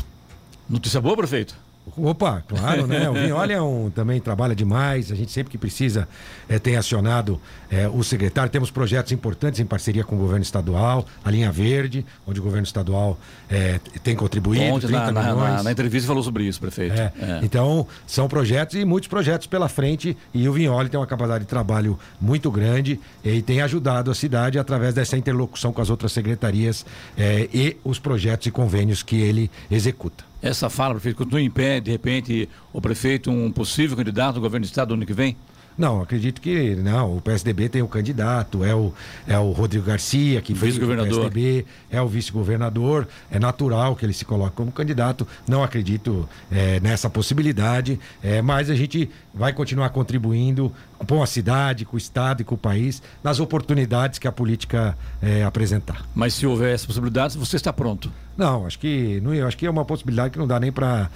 Notícia 0.70 1.00
boa, 1.00 1.16
prefeito? 1.16 1.67
Opa, 1.96 2.44
claro, 2.48 2.86
né? 2.86 3.10
O 3.10 3.14
Vinholi 3.14 3.54
é 3.54 3.62
um, 3.62 3.90
também 3.90 4.20
trabalha 4.20 4.56
demais. 4.56 5.12
A 5.12 5.16
gente 5.16 5.32
sempre 5.32 5.52
que 5.52 5.58
precisa 5.58 6.08
é, 6.50 6.60
tem 6.60 6.76
acionado 6.76 7.40
é, 7.72 7.88
o 7.88 8.04
secretário. 8.04 8.52
Temos 8.52 8.70
projetos 8.70 9.12
importantes 9.12 9.60
em 9.60 9.66
parceria 9.66 10.04
com 10.04 10.16
o 10.16 10.20
governo 10.20 10.44
estadual, 10.44 11.06
a 11.24 11.32
linha 11.32 11.52
verde, 11.52 12.06
onde 12.26 12.40
o 12.40 12.44
governo 12.44 12.66
estadual 12.66 13.18
é, 13.50 13.80
tem 14.04 14.16
contribuído. 14.16 14.66
Ontem, 14.66 14.92
na, 14.92 15.12
na, 15.12 15.34
na, 15.34 15.64
na, 15.64 15.72
entrevista, 15.72 16.08
falou 16.08 16.22
sobre 16.22 16.44
isso, 16.44 16.60
prefeito. 16.60 16.94
É, 16.94 17.14
é. 17.20 17.40
Então, 17.44 17.88
são 18.06 18.28
projetos 18.28 18.76
e 18.76 18.84
muitos 18.84 19.08
projetos 19.08 19.48
pela 19.48 19.70
frente. 19.70 20.18
E 20.34 20.48
o 20.50 20.54
Vinholi 20.54 20.90
tem 20.90 21.00
uma 21.00 21.08
capacidade 21.08 21.46
de 21.46 21.50
trabalho 21.50 21.98
muito 22.20 22.52
grande 22.52 23.00
e 23.24 23.42
tem 23.42 23.62
ajudado 23.62 24.12
a 24.12 24.16
cidade 24.16 24.60
através 24.60 24.94
dessa 24.94 25.18
interlocução 25.18 25.72
com 25.72 25.82
as 25.82 25.90
outras 25.90 26.12
secretarias 26.12 26.86
é, 27.18 27.48
e 27.54 27.78
os 27.84 27.98
projetos 27.98 28.48
e 28.48 28.52
convênios 28.52 29.02
que 29.02 29.16
ele 29.16 29.50
executa. 29.72 30.27
Essa 30.42 30.70
fala, 30.70 30.94
prefeito, 30.94 31.18
continua 31.18 31.42
em 31.42 31.50
pé, 31.50 31.80
de 31.80 31.92
repente, 31.92 32.48
o 32.72 32.80
prefeito, 32.80 33.32
um 33.32 33.52
possível 33.52 33.98
candidato 33.98 34.36
ao 34.36 34.42
governo 34.42 34.66
do 34.66 34.70
estado 34.70 34.90
no 34.90 34.96
ano 34.96 35.06
que 35.06 35.14
vem? 35.14 35.36
Não, 35.78 36.02
acredito 36.02 36.42
que 36.42 36.76
não. 36.76 37.18
O 37.18 37.22
PSDB 37.22 37.70
tem 37.70 37.84
o 37.84 37.88
candidato, 37.88 38.64
é 38.64 38.74
o, 38.74 38.92
é 39.28 39.38
o 39.38 39.52
Rodrigo 39.52 39.86
Garcia, 39.86 40.42
que 40.42 40.52
governador 40.54 41.28
o 41.28 41.30
PSDB, 41.30 41.66
é 41.92 42.02
o 42.02 42.08
vice-governador. 42.08 43.08
É 43.30 43.38
natural 43.38 43.96
que 43.96 44.04
ele 44.04 44.14
se 44.14 44.26
coloque 44.26 44.56
como 44.56 44.72
candidato. 44.72 45.28
Não 45.48 45.64
acredito 45.64 46.28
é, 46.52 46.80
nessa 46.80 47.10
possibilidade, 47.10 48.00
é, 48.24 48.42
mas 48.42 48.72
a 48.72 48.76
gente 48.76 49.08
vai 49.32 49.54
continuar 49.54 49.90
contribuindo 49.92 50.74
com 51.06 51.22
a 51.22 51.28
cidade, 51.28 51.86
com 51.86 51.96
o 51.96 51.98
Estado 51.98 52.42
e 52.42 52.46
com 52.46 52.56
o 52.56 52.58
país 52.58 53.02
nas 53.24 53.40
oportunidades 53.40 54.20
que 54.20 54.28
a 54.28 54.32
política 54.32 54.98
é, 55.22 55.44
apresentar. 55.44 56.06
Mas 56.16 56.34
se 56.34 56.46
houver 56.46 56.74
essa 56.74 56.88
possibilidade, 56.88 57.38
você 57.38 57.56
está 57.56 57.72
pronto? 57.72 58.12
Não, 58.38 58.68
acho 58.68 58.78
que 58.78 59.20
não, 59.22 59.32
acho 59.48 59.58
que 59.58 59.66
é 59.66 59.70
uma 59.70 59.84
possibilidade 59.84 60.32
que 60.32 60.38
não 60.38 60.46
dá 60.46 60.60
nem 60.60 60.72
para 60.72 61.10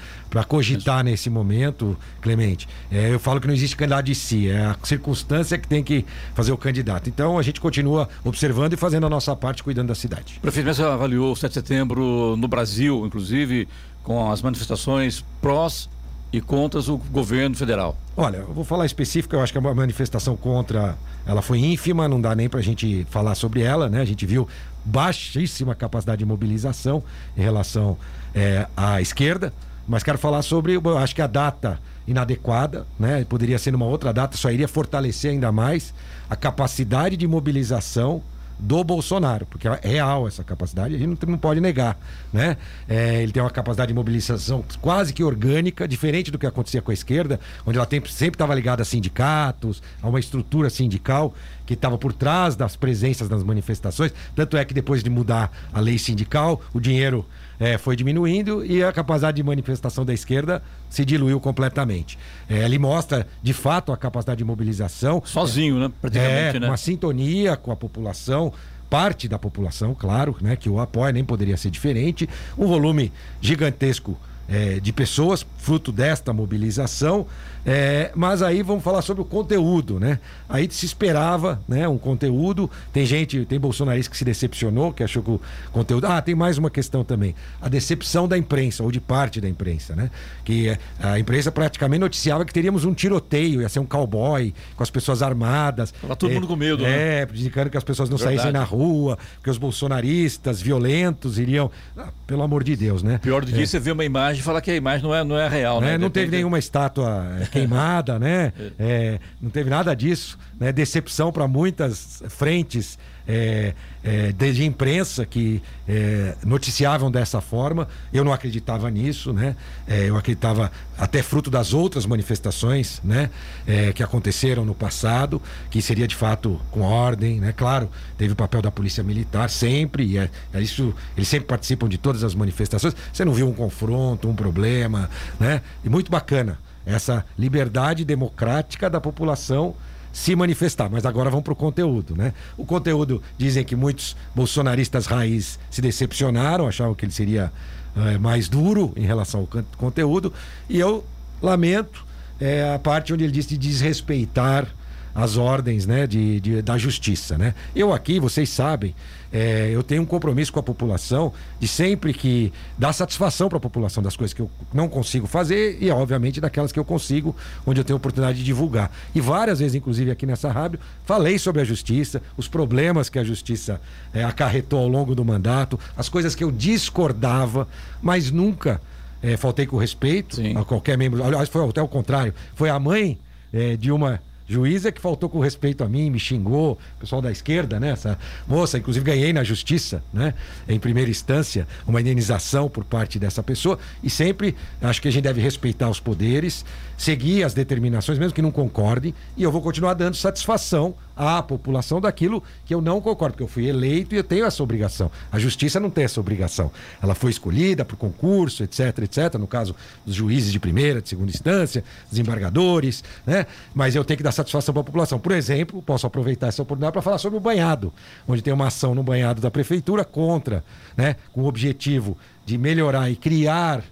cogitar 0.47 1.03
nesse 1.03 1.29
momento, 1.29 1.95
Clemente. 2.19 2.67
É, 2.91 3.13
eu 3.13 3.19
falo 3.19 3.39
que 3.39 3.47
não 3.47 3.53
existe 3.53 3.75
candidato 3.75 4.05
de 4.05 4.15
si, 4.15 4.49
é 4.49 4.65
a 4.65 4.75
circunstância 4.83 5.57
que 5.57 5.67
tem 5.67 5.83
que 5.83 6.03
fazer 6.33 6.51
o 6.51 6.57
candidato. 6.57 7.09
Então 7.09 7.37
a 7.37 7.43
gente 7.43 7.61
continua 7.61 8.09
observando 8.23 8.73
e 8.73 8.77
fazendo 8.77 9.05
a 9.05 9.09
nossa 9.09 9.35
parte, 9.35 9.63
cuidando 9.63 9.89
da 9.89 9.95
cidade. 9.95 10.39
Prefeito, 10.41 10.73
você 10.73 10.81
avaliou 10.81 11.31
o 11.31 11.35
7 11.35 11.49
de 11.49 11.53
setembro 11.53 12.35
no 12.35 12.47
Brasil, 12.47 13.05
inclusive, 13.05 13.67
com 14.03 14.31
as 14.31 14.41
manifestações 14.41 15.23
prós 15.39 15.87
e 16.31 16.39
contras 16.39 16.87
o 16.87 16.97
governo 16.97 17.55
federal? 17.55 17.97
Olha, 18.15 18.37
eu 18.37 18.53
vou 18.53 18.63
falar 18.63 18.85
específico, 18.85 19.35
eu 19.35 19.41
acho 19.41 19.51
que 19.51 19.59
a 19.59 19.73
manifestação 19.73 20.35
contra 20.35 20.97
ela 21.25 21.41
foi 21.41 21.59
ínfima, 21.59 22.07
não 22.07 22.21
dá 22.21 22.33
nem 22.33 22.47
para 22.47 22.59
a 22.59 22.63
gente 22.63 23.05
falar 23.09 23.35
sobre 23.35 23.61
ela, 23.61 23.89
né? 23.89 24.01
A 24.01 24.05
gente 24.05 24.25
viu 24.25 24.47
baixíssima 24.83 25.75
capacidade 25.75 26.19
de 26.19 26.25
mobilização 26.25 27.03
em 27.37 27.41
relação 27.41 27.97
é, 28.33 28.67
à 28.75 29.01
esquerda. 29.01 29.53
Mas 29.87 30.03
quero 30.03 30.17
falar 30.17 30.41
sobre, 30.41 30.75
eu 30.75 30.97
acho 30.97 31.13
que 31.13 31.21
a 31.21 31.27
data 31.27 31.79
inadequada, 32.07 32.87
né? 32.99 33.25
Poderia 33.25 33.59
ser 33.59 33.71
numa 33.71 33.85
outra 33.85 34.13
data, 34.13 34.37
só 34.37 34.49
iria 34.49 34.67
fortalecer 34.67 35.31
ainda 35.31 35.51
mais 35.51 35.93
a 36.29 36.35
capacidade 36.35 37.17
de 37.17 37.27
mobilização 37.27 38.21
do 38.61 38.83
Bolsonaro, 38.83 39.47
porque 39.47 39.67
é 39.67 39.79
real 39.83 40.27
essa 40.27 40.43
capacidade, 40.43 40.93
a 40.93 40.97
gente 40.97 41.25
não, 41.25 41.37
pode 41.37 41.59
negar, 41.59 41.97
né? 42.31 42.55
É, 42.87 43.23
ele 43.23 43.31
tem 43.31 43.41
uma 43.41 43.49
capacidade 43.49 43.87
de 43.87 43.95
mobilização 43.95 44.63
quase 44.79 45.11
que 45.13 45.23
orgânica, 45.23 45.87
diferente 45.87 46.29
do 46.29 46.37
que 46.37 46.45
acontecia 46.45 46.79
com 46.79 46.91
a 46.91 46.93
esquerda, 46.93 47.39
onde 47.65 47.79
ela 47.79 47.87
tem, 47.87 47.99
sempre 48.05 48.35
estava 48.35 48.53
ligada 48.53 48.83
a 48.83 48.85
sindicatos, 48.85 49.81
a 49.99 50.07
uma 50.07 50.19
estrutura 50.19 50.69
sindical 50.69 51.33
que 51.65 51.73
estava 51.73 51.97
por 51.97 52.13
trás 52.13 52.55
das 52.55 52.75
presenças 52.75 53.27
nas 53.27 53.43
manifestações. 53.43 54.13
Tanto 54.35 54.55
é 54.55 54.63
que 54.63 54.75
depois 54.75 55.03
de 55.03 55.09
mudar 55.09 55.51
a 55.73 55.79
lei 55.79 55.97
sindical, 55.97 56.61
o 56.71 56.79
dinheiro 56.79 57.25
é, 57.61 57.77
foi 57.77 57.95
diminuindo 57.95 58.65
e 58.65 58.83
a 58.83 58.91
capacidade 58.91 59.35
de 59.35 59.43
manifestação 59.43 60.03
da 60.03 60.11
esquerda 60.11 60.63
se 60.89 61.05
diluiu 61.05 61.39
completamente. 61.39 62.17
É, 62.49 62.65
ele 62.65 62.79
mostra, 62.79 63.27
de 63.43 63.53
fato, 63.53 63.91
a 63.91 63.97
capacidade 63.97 64.39
de 64.39 64.43
mobilização. 64.43 65.21
Sozinho, 65.23 65.77
né? 65.77 65.91
Praticamente, 66.01 66.57
é, 66.57 66.59
né? 66.59 66.67
Uma 66.67 66.75
sintonia 66.77 67.55
com 67.55 67.71
a 67.71 67.75
população 67.75 68.51
parte 68.89 69.27
da 69.27 69.39
população, 69.39 69.95
claro, 69.95 70.35
né, 70.41 70.57
que 70.57 70.69
o 70.69 70.77
apoia, 70.77 71.13
nem 71.13 71.23
poderia 71.23 71.55
ser 71.55 71.69
diferente, 71.69 72.27
um 72.57 72.67
volume 72.67 73.09
gigantesco 73.39 74.17
é, 74.49 74.81
de 74.81 74.91
pessoas, 74.91 75.45
fruto 75.59 75.93
desta 75.93 76.33
mobilização. 76.33 77.25
É, 77.65 78.11
mas 78.15 78.41
aí 78.41 78.63
vamos 78.63 78.83
falar 78.83 79.01
sobre 79.01 79.21
o 79.21 79.25
conteúdo, 79.25 79.99
né? 79.99 80.19
Aí 80.49 80.67
se 80.71 80.85
esperava, 80.85 81.61
né, 81.67 81.87
um 81.87 81.97
conteúdo. 81.97 82.69
Tem 82.91 83.05
gente, 83.05 83.45
tem 83.45 83.59
bolsonarista 83.59 84.11
que 84.11 84.17
se 84.17 84.25
decepcionou, 84.25 84.91
que 84.91 85.03
achou 85.03 85.21
que 85.21 85.29
o 85.31 85.41
conteúdo. 85.71 86.07
Ah, 86.07 86.21
tem 86.21 86.33
mais 86.33 86.57
uma 86.57 86.69
questão 86.69 87.03
também: 87.03 87.35
a 87.61 87.69
decepção 87.69 88.27
da 88.27 88.37
imprensa 88.37 88.83
ou 88.83 88.91
de 88.91 88.99
parte 88.99 89.39
da 89.39 89.47
imprensa, 89.47 89.95
né? 89.95 90.09
Que 90.43 90.75
a 90.99 91.19
imprensa 91.19 91.51
praticamente 91.51 91.99
noticiava 91.99 92.45
que 92.45 92.53
teríamos 92.53 92.83
um 92.83 92.93
tiroteio, 92.93 93.61
ia 93.61 93.69
ser 93.69 93.79
um 93.79 93.85
cowboy 93.85 94.53
com 94.75 94.83
as 94.83 94.89
pessoas 94.89 95.21
armadas. 95.21 95.93
Tava 96.01 96.15
todo 96.15 96.31
é, 96.31 96.33
mundo 96.33 96.47
com 96.47 96.55
medo, 96.55 96.85
é, 96.85 97.25
né? 97.25 97.27
indicando 97.33 97.69
que 97.69 97.77
as 97.77 97.83
pessoas 97.83 98.09
não 98.09 98.17
Verdade. 98.17 98.37
saíssem 98.37 98.51
na 98.51 98.63
rua, 98.63 99.17
que 99.43 99.49
os 99.49 99.57
bolsonaristas 99.57 100.61
violentos 100.61 101.37
iriam. 101.37 101.69
Ah, 101.95 102.09
pelo 102.25 102.41
amor 102.43 102.63
de 102.63 102.75
Deus, 102.75 103.03
né? 103.03 103.19
Pior 103.21 103.43
do 103.45 103.51
que 103.51 103.59
é. 103.59 103.61
isso 103.61 103.75
é 103.75 103.79
ver 103.79 103.91
uma 103.91 104.05
imagem 104.05 104.41
e 104.41 104.43
falar 104.43 104.61
que 104.61 104.71
a 104.71 104.75
imagem 104.75 105.03
não 105.03 105.13
é, 105.13 105.23
não 105.23 105.37
é 105.37 105.47
real, 105.47 105.81
né? 105.81 105.91
né? 105.91 105.97
Não 105.97 106.09
teve 106.09 106.31
nenhuma 106.31 106.57
estátua 106.57 107.27
é, 107.41 107.50
queimada, 107.51 108.17
né? 108.17 108.53
É, 108.79 109.19
não 109.41 109.49
teve 109.49 109.69
nada 109.69 109.93
disso. 109.95 110.37
Né? 110.59 110.71
Decepção 110.71 111.31
para 111.31 111.47
muitas 111.47 112.23
frentes 112.29 112.97
é, 113.27 113.73
é, 114.03 114.31
de 114.31 114.65
imprensa 114.65 115.25
que 115.25 115.61
é, 115.87 116.35
noticiavam 116.43 117.11
dessa 117.11 117.39
forma. 117.39 117.87
Eu 118.11 118.23
não 118.23 118.33
acreditava 118.33 118.89
nisso, 118.89 119.31
né? 119.31 119.55
É, 119.87 120.09
eu 120.09 120.17
acreditava 120.17 120.71
até 120.97 121.21
fruto 121.21 121.49
das 121.49 121.73
outras 121.73 122.05
manifestações, 122.05 122.99
né? 123.03 123.29
É, 123.67 123.93
que 123.93 124.03
aconteceram 124.03 124.65
no 124.65 124.73
passado, 124.73 125.41
que 125.69 125.81
seria 125.81 126.07
de 126.07 126.15
fato 126.15 126.59
com 126.71 126.81
ordem, 126.81 127.39
né? 127.39 127.53
Claro, 127.55 127.89
teve 128.17 128.33
o 128.33 128.35
papel 128.35 128.61
da 128.61 128.71
polícia 128.71 129.03
militar 129.03 129.49
sempre, 129.49 130.03
e 130.03 130.17
é, 130.17 130.29
é 130.53 130.61
isso. 130.61 130.93
Eles 131.15 131.27
sempre 131.27 131.47
participam 131.47 131.87
de 131.87 131.97
todas 131.97 132.23
as 132.23 132.33
manifestações. 132.33 132.95
Você 133.13 133.23
não 133.23 133.33
viu 133.33 133.47
um 133.47 133.53
confronto, 133.53 134.27
um 134.27 134.35
problema, 134.35 135.09
né? 135.39 135.61
E 135.83 135.89
muito 135.89 136.11
bacana 136.11 136.57
essa 136.85 137.25
liberdade 137.37 138.03
democrática 138.05 138.89
da 138.89 138.99
população 138.99 139.75
se 140.11 140.35
manifestar. 140.35 140.89
Mas 140.89 141.05
agora 141.05 141.29
vamos 141.29 141.43
para 141.43 141.53
o 141.53 141.55
conteúdo, 141.55 142.15
né? 142.15 142.33
O 142.57 142.65
conteúdo, 142.65 143.21
dizem 143.37 143.63
que 143.63 143.75
muitos 143.75 144.15
bolsonaristas 144.35 145.05
raiz 145.05 145.57
se 145.69 145.81
decepcionaram, 145.81 146.67
achavam 146.67 146.93
que 146.93 147.05
ele 147.05 147.13
seria 147.13 147.51
é, 147.95 148.17
mais 148.17 148.47
duro 148.47 148.93
em 148.95 149.05
relação 149.05 149.41
ao 149.41 149.63
conteúdo, 149.77 150.33
e 150.69 150.79
eu 150.79 151.05
lamento 151.41 152.05
é, 152.39 152.73
a 152.73 152.79
parte 152.79 153.13
onde 153.13 153.23
ele 153.23 153.31
disse 153.31 153.49
de 153.49 153.57
desrespeitar 153.57 154.67
as 155.13 155.37
ordens 155.37 155.85
né, 155.85 156.07
de, 156.07 156.39
de, 156.39 156.61
da 156.61 156.77
justiça. 156.77 157.37
Né? 157.37 157.53
Eu 157.75 157.93
aqui, 157.93 158.19
vocês 158.19 158.49
sabem, 158.49 158.95
é, 159.31 159.69
eu 159.71 159.81
tenho 159.81 160.01
um 160.01 160.05
compromisso 160.05 160.51
com 160.51 160.59
a 160.59 160.63
população 160.63 161.31
de 161.59 161.67
sempre 161.67 162.13
que 162.13 162.51
dar 162.77 162.91
satisfação 162.91 163.47
para 163.47 163.57
a 163.57 163.61
população 163.61 164.03
das 164.03 164.15
coisas 164.15 164.33
que 164.33 164.41
eu 164.41 164.49
não 164.73 164.89
consigo 164.89 165.25
fazer 165.25 165.77
e, 165.79 165.89
obviamente, 165.89 166.41
daquelas 166.41 166.71
que 166.71 166.79
eu 166.79 166.83
consigo, 166.83 167.35
onde 167.65 167.79
eu 167.79 167.83
tenho 167.83 167.97
oportunidade 167.97 168.39
de 168.39 168.43
divulgar. 168.43 168.91
E 169.15 169.21
várias 169.21 169.59
vezes, 169.59 169.75
inclusive 169.75 170.11
aqui 170.11 170.25
nessa 170.25 170.51
rádio, 170.51 170.79
falei 171.05 171.39
sobre 171.39 171.61
a 171.61 171.65
justiça, 171.65 172.21
os 172.35 172.47
problemas 172.47 173.09
que 173.09 173.17
a 173.17 173.23
justiça 173.23 173.79
é, 174.13 174.23
acarretou 174.23 174.79
ao 174.79 174.87
longo 174.87 175.15
do 175.15 175.23
mandato, 175.23 175.79
as 175.95 176.09
coisas 176.09 176.35
que 176.35 176.43
eu 176.43 176.51
discordava, 176.51 177.67
mas 178.01 178.31
nunca 178.31 178.81
é, 179.21 179.37
faltei 179.37 179.65
com 179.65 179.77
respeito 179.77 180.37
Sim. 180.37 180.57
a 180.57 180.65
qualquer 180.65 180.97
membro. 180.97 181.23
Aliás, 181.23 181.47
foi 181.47 181.67
até 181.67 181.81
o 181.81 181.87
contrário. 181.87 182.33
Foi 182.55 182.69
a 182.69 182.79
mãe 182.79 183.17
é, 183.53 183.77
de 183.77 183.91
uma 183.91 184.19
juíza 184.51 184.89
é 184.89 184.91
que 184.91 184.99
faltou 184.99 185.29
com 185.29 185.39
respeito 185.39 185.83
a 185.83 185.87
mim, 185.87 186.09
me 186.09 186.19
xingou, 186.19 186.77
pessoal 186.99 187.21
da 187.21 187.31
esquerda, 187.31 187.79
né? 187.79 187.91
Essa 187.91 188.19
moça, 188.45 188.77
inclusive 188.77 189.05
ganhei 189.05 189.31
na 189.31 189.43
justiça, 189.43 190.03
né? 190.13 190.33
Em 190.67 190.77
primeira 190.77 191.09
instância, 191.09 191.65
uma 191.87 192.01
indenização 192.01 192.69
por 192.69 192.83
parte 192.83 193.17
dessa 193.17 193.41
pessoa. 193.41 193.79
E 194.03 194.09
sempre 194.09 194.55
acho 194.81 195.01
que 195.01 195.07
a 195.07 195.11
gente 195.11 195.23
deve 195.23 195.39
respeitar 195.39 195.89
os 195.89 196.01
poderes, 196.01 196.65
seguir 197.01 197.43
as 197.43 197.55
determinações, 197.55 198.19
mesmo 198.19 198.35
que 198.35 198.43
não 198.43 198.51
concorde, 198.51 199.15
e 199.35 199.41
eu 199.41 199.51
vou 199.51 199.59
continuar 199.59 199.95
dando 199.95 200.15
satisfação 200.15 200.93
à 201.15 201.41
população 201.41 201.99
daquilo 201.99 202.43
que 202.63 202.75
eu 202.75 202.79
não 202.79 203.01
concordo, 203.01 203.33
porque 203.33 203.43
eu 203.43 203.47
fui 203.47 203.67
eleito 203.67 204.13
e 204.13 204.19
eu 204.19 204.23
tenho 204.23 204.45
essa 204.45 204.61
obrigação. 204.61 205.09
A 205.31 205.39
justiça 205.39 205.79
não 205.79 205.89
tem 205.89 206.03
essa 206.03 206.19
obrigação. 206.19 206.71
Ela 207.01 207.15
foi 207.15 207.31
escolhida 207.31 207.83
por 207.83 207.95
concurso, 207.95 208.63
etc, 208.63 208.99
etc, 208.99 209.33
no 209.39 209.47
caso 209.47 209.75
dos 210.05 210.13
juízes 210.13 210.51
de 210.51 210.59
primeira, 210.59 211.01
de 211.01 211.09
segunda 211.09 211.31
instância, 211.31 211.83
desembargadores, 212.07 213.03
né? 213.25 213.47
Mas 213.73 213.95
eu 213.95 214.05
tenho 214.05 214.17
que 214.17 214.23
dar 214.23 214.31
satisfação 214.31 214.71
para 214.71 214.81
a 214.81 214.85
população. 214.85 215.17
Por 215.17 215.31
exemplo, 215.31 215.81
posso 215.81 216.05
aproveitar 216.05 216.49
essa 216.49 216.61
oportunidade 216.61 216.93
para 216.93 217.01
falar 217.01 217.17
sobre 217.17 217.35
o 217.35 217.41
banhado, 217.41 217.91
onde 218.27 218.43
tem 218.43 218.53
uma 218.53 218.67
ação 218.67 218.93
no 218.93 219.01
banhado 219.01 219.41
da 219.41 219.49
prefeitura 219.49 220.05
contra, 220.05 220.63
né, 220.95 221.15
com 221.33 221.41
o 221.41 221.47
objetivo 221.47 222.15
de 222.45 222.59
melhorar 222.59 223.09
e 223.09 223.15
criar 223.15 223.83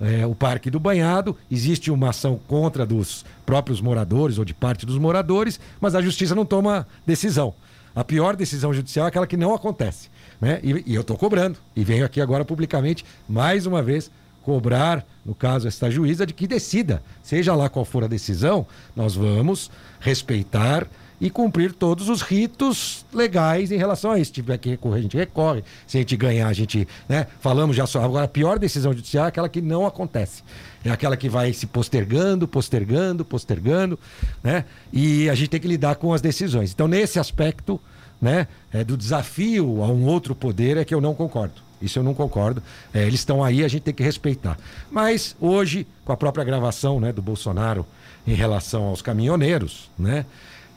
é, 0.00 0.26
o 0.26 0.34
Parque 0.34 0.70
do 0.70 0.80
Banhado. 0.80 1.36
Existe 1.50 1.90
uma 1.90 2.10
ação 2.10 2.40
contra 2.46 2.84
dos 2.84 3.24
próprios 3.44 3.80
moradores 3.80 4.38
ou 4.38 4.44
de 4.44 4.54
parte 4.54 4.86
dos 4.86 4.98
moradores, 4.98 5.58
mas 5.80 5.94
a 5.94 6.02
justiça 6.02 6.34
não 6.34 6.44
toma 6.44 6.86
decisão. 7.06 7.54
A 7.94 8.04
pior 8.04 8.36
decisão 8.36 8.74
judicial 8.74 9.06
é 9.06 9.08
aquela 9.08 9.26
que 9.26 9.36
não 9.36 9.54
acontece. 9.54 10.10
Né? 10.40 10.60
E, 10.62 10.92
e 10.92 10.94
eu 10.94 11.00
estou 11.00 11.16
cobrando. 11.16 11.58
E 11.74 11.82
venho 11.82 12.04
aqui 12.04 12.20
agora 12.20 12.44
publicamente, 12.44 13.04
mais 13.28 13.64
uma 13.66 13.82
vez, 13.82 14.10
cobrar, 14.42 15.04
no 15.24 15.34
caso, 15.34 15.66
esta 15.66 15.90
juíza, 15.90 16.26
de 16.26 16.32
que 16.32 16.46
decida. 16.46 17.02
Seja 17.22 17.54
lá 17.54 17.68
qual 17.68 17.84
for 17.84 18.04
a 18.04 18.06
decisão, 18.06 18.66
nós 18.94 19.14
vamos 19.14 19.70
respeitar 19.98 20.86
e 21.20 21.30
cumprir 21.30 21.72
todos 21.72 22.08
os 22.08 22.22
ritos 22.22 23.04
legais 23.12 23.72
em 23.72 23.76
relação 23.76 24.10
a 24.10 24.18
isso. 24.18 24.28
Se 24.28 24.34
tiver 24.34 24.58
que 24.58 24.68
recorrer, 24.68 24.98
a 24.98 25.02
gente 25.02 25.16
recorre. 25.16 25.64
Se 25.86 25.96
a 25.96 26.00
gente 26.00 26.16
ganhar, 26.16 26.48
a 26.48 26.52
gente. 26.52 26.86
Né, 27.08 27.26
falamos 27.40 27.76
já 27.76 27.86
só. 27.86 28.02
Agora, 28.02 28.24
a 28.24 28.28
pior 28.28 28.58
decisão 28.58 28.92
judicial 28.92 29.24
é 29.26 29.28
aquela 29.28 29.48
que 29.48 29.60
não 29.60 29.86
acontece. 29.86 30.42
É 30.84 30.90
aquela 30.90 31.16
que 31.16 31.28
vai 31.28 31.52
se 31.52 31.66
postergando, 31.66 32.46
postergando, 32.46 33.24
postergando, 33.24 33.98
né? 34.42 34.64
E 34.92 35.28
a 35.28 35.34
gente 35.34 35.48
tem 35.48 35.60
que 35.60 35.68
lidar 35.68 35.96
com 35.96 36.12
as 36.12 36.20
decisões. 36.20 36.72
Então, 36.72 36.86
nesse 36.86 37.18
aspecto, 37.18 37.80
né, 38.20 38.46
é, 38.72 38.84
do 38.84 38.96
desafio 38.96 39.82
a 39.82 39.88
um 39.88 40.06
outro 40.06 40.34
poder 40.34 40.76
é 40.76 40.84
que 40.84 40.94
eu 40.94 41.00
não 41.00 41.14
concordo. 41.14 41.66
Isso 41.80 41.98
eu 41.98 42.02
não 42.02 42.14
concordo. 42.14 42.62
É, 42.92 43.02
eles 43.02 43.20
estão 43.20 43.42
aí, 43.42 43.64
a 43.64 43.68
gente 43.68 43.82
tem 43.82 43.94
que 43.94 44.02
respeitar. 44.02 44.58
Mas 44.90 45.36
hoje, 45.40 45.86
com 46.04 46.12
a 46.12 46.16
própria 46.16 46.44
gravação 46.44 47.00
né, 47.00 47.12
do 47.12 47.20
Bolsonaro 47.20 47.84
em 48.26 48.34
relação 48.34 48.84
aos 48.84 49.02
caminhoneiros, 49.02 49.90
né? 49.98 50.24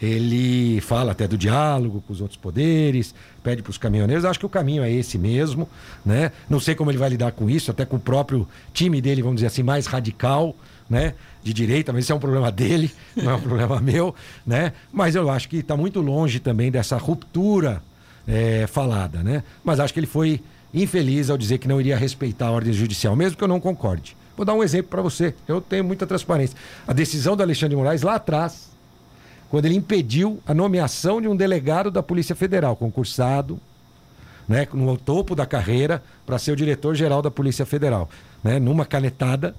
Ele 0.01 0.79
fala 0.81 1.11
até 1.11 1.27
do 1.27 1.37
diálogo 1.37 2.01
com 2.05 2.13
os 2.13 2.21
outros 2.21 2.37
poderes, 2.37 3.13
pede 3.43 3.61
para 3.61 3.71
os 3.71 3.77
caminhoneiros. 3.77 4.23
Acho 4.23 4.39
que 4.39 4.45
o 4.45 4.49
caminho 4.49 4.81
é 4.83 4.91
esse 4.91 5.17
mesmo, 5.17 5.67
né? 6.05 6.31
Não 6.49 6.59
sei 6.59 6.73
como 6.73 6.89
ele 6.89 6.97
vai 6.97 7.09
lidar 7.09 7.31
com 7.33 7.49
isso, 7.49 7.69
até 7.69 7.85
com 7.85 7.97
o 7.97 7.99
próprio 7.99 8.47
time 8.73 9.01
dele, 9.01 9.21
vamos 9.21 9.37
dizer 9.37 9.47
assim, 9.47 9.63
mais 9.63 9.85
radical, 9.87 10.55
né? 10.89 11.13
De 11.43 11.53
direita, 11.53 11.91
mas 11.91 12.05
isso 12.05 12.13
é 12.13 12.15
um 12.15 12.19
problema 12.19 12.51
dele, 12.51 12.91
não 13.15 13.31
é 13.31 13.35
um 13.35 13.41
problema 13.41 13.79
meu, 13.81 14.15
né? 14.45 14.73
Mas 14.91 15.15
eu 15.15 15.29
acho 15.29 15.49
que 15.49 15.57
está 15.57 15.75
muito 15.75 15.99
longe 15.99 16.39
também 16.39 16.71
dessa 16.71 16.97
ruptura 16.97 17.81
é, 18.27 18.67
falada, 18.67 19.21
né? 19.21 19.43
Mas 19.63 19.79
acho 19.81 19.93
que 19.93 19.99
ele 19.99 20.07
foi 20.07 20.41
infeliz 20.73 21.29
ao 21.29 21.37
dizer 21.37 21.57
que 21.57 21.67
não 21.67 21.79
iria 21.79 21.97
respeitar 21.97 22.47
a 22.47 22.51
ordem 22.51 22.71
judicial, 22.71 23.15
mesmo 23.15 23.37
que 23.37 23.43
eu 23.43 23.47
não 23.47 23.59
concorde. 23.59 24.15
Vou 24.37 24.45
dar 24.45 24.53
um 24.53 24.63
exemplo 24.63 24.89
para 24.89 25.01
você. 25.01 25.33
Eu 25.45 25.59
tenho 25.59 25.83
muita 25.83 26.07
transparência. 26.07 26.55
A 26.87 26.93
decisão 26.93 27.35
do 27.35 27.43
Alexandre 27.43 27.71
de 27.71 27.75
Moraes 27.75 28.03
lá 28.03 28.15
atrás 28.15 28.69
quando 29.49 29.65
ele 29.65 29.75
impediu 29.75 30.39
a 30.45 30.53
nomeação 30.53 31.21
de 31.21 31.27
um 31.27 31.35
delegado 31.35 31.89
da 31.89 32.03
Polícia 32.03 32.35
Federal, 32.35 32.75
concursado, 32.75 33.59
né, 34.47 34.67
no 34.73 34.97
topo 34.97 35.35
da 35.35 35.45
carreira, 35.45 36.03
para 36.25 36.39
ser 36.39 36.51
o 36.51 36.55
diretor-geral 36.55 37.21
da 37.21 37.31
Polícia 37.31 37.65
Federal. 37.65 38.09
Né, 38.43 38.59
numa 38.59 38.85
canetada, 38.85 39.55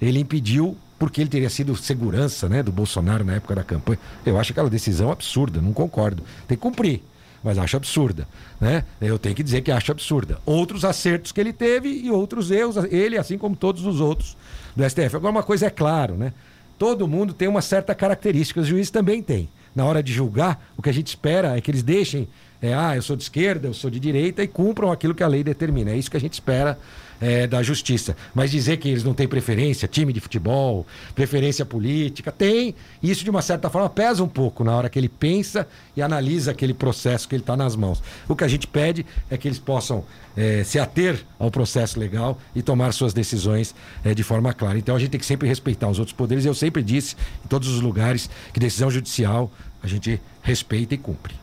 ele 0.00 0.18
impediu, 0.18 0.76
porque 0.98 1.20
ele 1.20 1.30
teria 1.30 1.50
sido 1.50 1.76
segurança 1.76 2.48
né, 2.48 2.62
do 2.62 2.72
Bolsonaro 2.72 3.24
na 3.24 3.34
época 3.34 3.54
da 3.54 3.64
campanha. 3.64 3.98
Eu 4.26 4.38
acho 4.38 4.52
aquela 4.52 4.70
decisão 4.70 5.10
absurda, 5.10 5.60
não 5.60 5.72
concordo. 5.72 6.22
Tem 6.48 6.56
que 6.56 6.62
cumprir, 6.62 7.02
mas 7.42 7.56
acho 7.56 7.76
absurda. 7.76 8.26
Né? 8.60 8.84
Eu 9.00 9.18
tenho 9.18 9.34
que 9.34 9.42
dizer 9.42 9.62
que 9.62 9.70
acho 9.70 9.92
absurda. 9.92 10.38
Outros 10.44 10.84
acertos 10.84 11.32
que 11.32 11.40
ele 11.40 11.52
teve 11.52 11.88
e 11.88 12.10
outros 12.10 12.50
erros, 12.50 12.76
ele, 12.90 13.16
assim 13.16 13.38
como 13.38 13.54
todos 13.54 13.86
os 13.86 14.00
outros 14.00 14.36
do 14.74 14.88
STF. 14.88 15.16
Agora, 15.16 15.32
uma 15.32 15.42
coisa 15.42 15.66
é 15.66 15.70
claro, 15.70 16.14
né? 16.14 16.32
Todo 16.80 17.06
mundo 17.06 17.34
tem 17.34 17.46
uma 17.46 17.60
certa 17.60 17.94
característica, 17.94 18.58
os 18.58 18.66
juízes 18.66 18.90
também 18.90 19.22
têm. 19.22 19.50
Na 19.74 19.84
hora 19.84 20.02
de 20.02 20.14
julgar, 20.14 20.72
o 20.78 20.82
que 20.82 20.88
a 20.88 20.92
gente 20.94 21.08
espera 21.08 21.54
é 21.54 21.60
que 21.60 21.70
eles 21.70 21.82
deixem, 21.82 22.26
é, 22.62 22.72
ah, 22.72 22.96
eu 22.96 23.02
sou 23.02 23.14
de 23.14 23.22
esquerda, 23.22 23.68
eu 23.68 23.74
sou 23.74 23.90
de 23.90 24.00
direita, 24.00 24.42
e 24.42 24.48
cumpram 24.48 24.90
aquilo 24.90 25.14
que 25.14 25.22
a 25.22 25.28
lei 25.28 25.44
determina. 25.44 25.90
É 25.90 25.96
isso 25.98 26.10
que 26.10 26.16
a 26.16 26.20
gente 26.20 26.32
espera 26.32 26.78
é, 27.20 27.46
da 27.46 27.62
justiça. 27.62 28.16
Mas 28.34 28.50
dizer 28.50 28.78
que 28.78 28.88
eles 28.88 29.04
não 29.04 29.14
têm 29.14 29.28
preferência, 29.28 29.86
time 29.86 30.12
de 30.12 30.20
futebol, 30.20 30.86
preferência 31.14 31.64
política, 31.64 32.32
tem. 32.32 32.74
Isso, 33.02 33.22
de 33.22 33.30
uma 33.30 33.42
certa 33.42 33.68
forma, 33.68 33.88
pesa 33.88 34.22
um 34.22 34.28
pouco 34.28 34.64
na 34.64 34.74
hora 34.74 34.88
que 34.88 34.98
ele 34.98 35.08
pensa 35.08 35.68
e 35.96 36.02
analisa 36.02 36.50
aquele 36.50 36.72
processo 36.72 37.28
que 37.28 37.34
ele 37.34 37.42
está 37.42 37.56
nas 37.56 37.76
mãos. 37.76 38.02
O 38.28 38.34
que 38.34 38.44
a 38.44 38.48
gente 38.48 38.66
pede 38.66 39.04
é 39.30 39.36
que 39.36 39.46
eles 39.46 39.58
possam 39.58 40.04
é, 40.36 40.64
se 40.64 40.78
ater 40.78 41.24
ao 41.38 41.50
processo 41.50 41.98
legal 41.98 42.38
e 42.54 42.62
tomar 42.62 42.92
suas 42.92 43.12
decisões 43.12 43.74
é, 44.04 44.14
de 44.14 44.22
forma 44.22 44.52
clara. 44.52 44.78
Então 44.78 44.96
a 44.96 44.98
gente 44.98 45.10
tem 45.10 45.20
que 45.20 45.26
sempre 45.26 45.48
respeitar 45.48 45.88
os 45.88 45.98
outros 45.98 46.16
poderes. 46.16 46.44
Eu 46.44 46.54
sempre 46.54 46.82
disse, 46.82 47.16
em 47.44 47.48
todos 47.48 47.68
os 47.68 47.80
lugares, 47.80 48.30
que 48.52 48.60
decisão 48.60 48.90
judicial 48.90 49.50
a 49.82 49.86
gente 49.86 50.20
respeita 50.42 50.94
e 50.94 50.98
cumpre. 50.98 51.34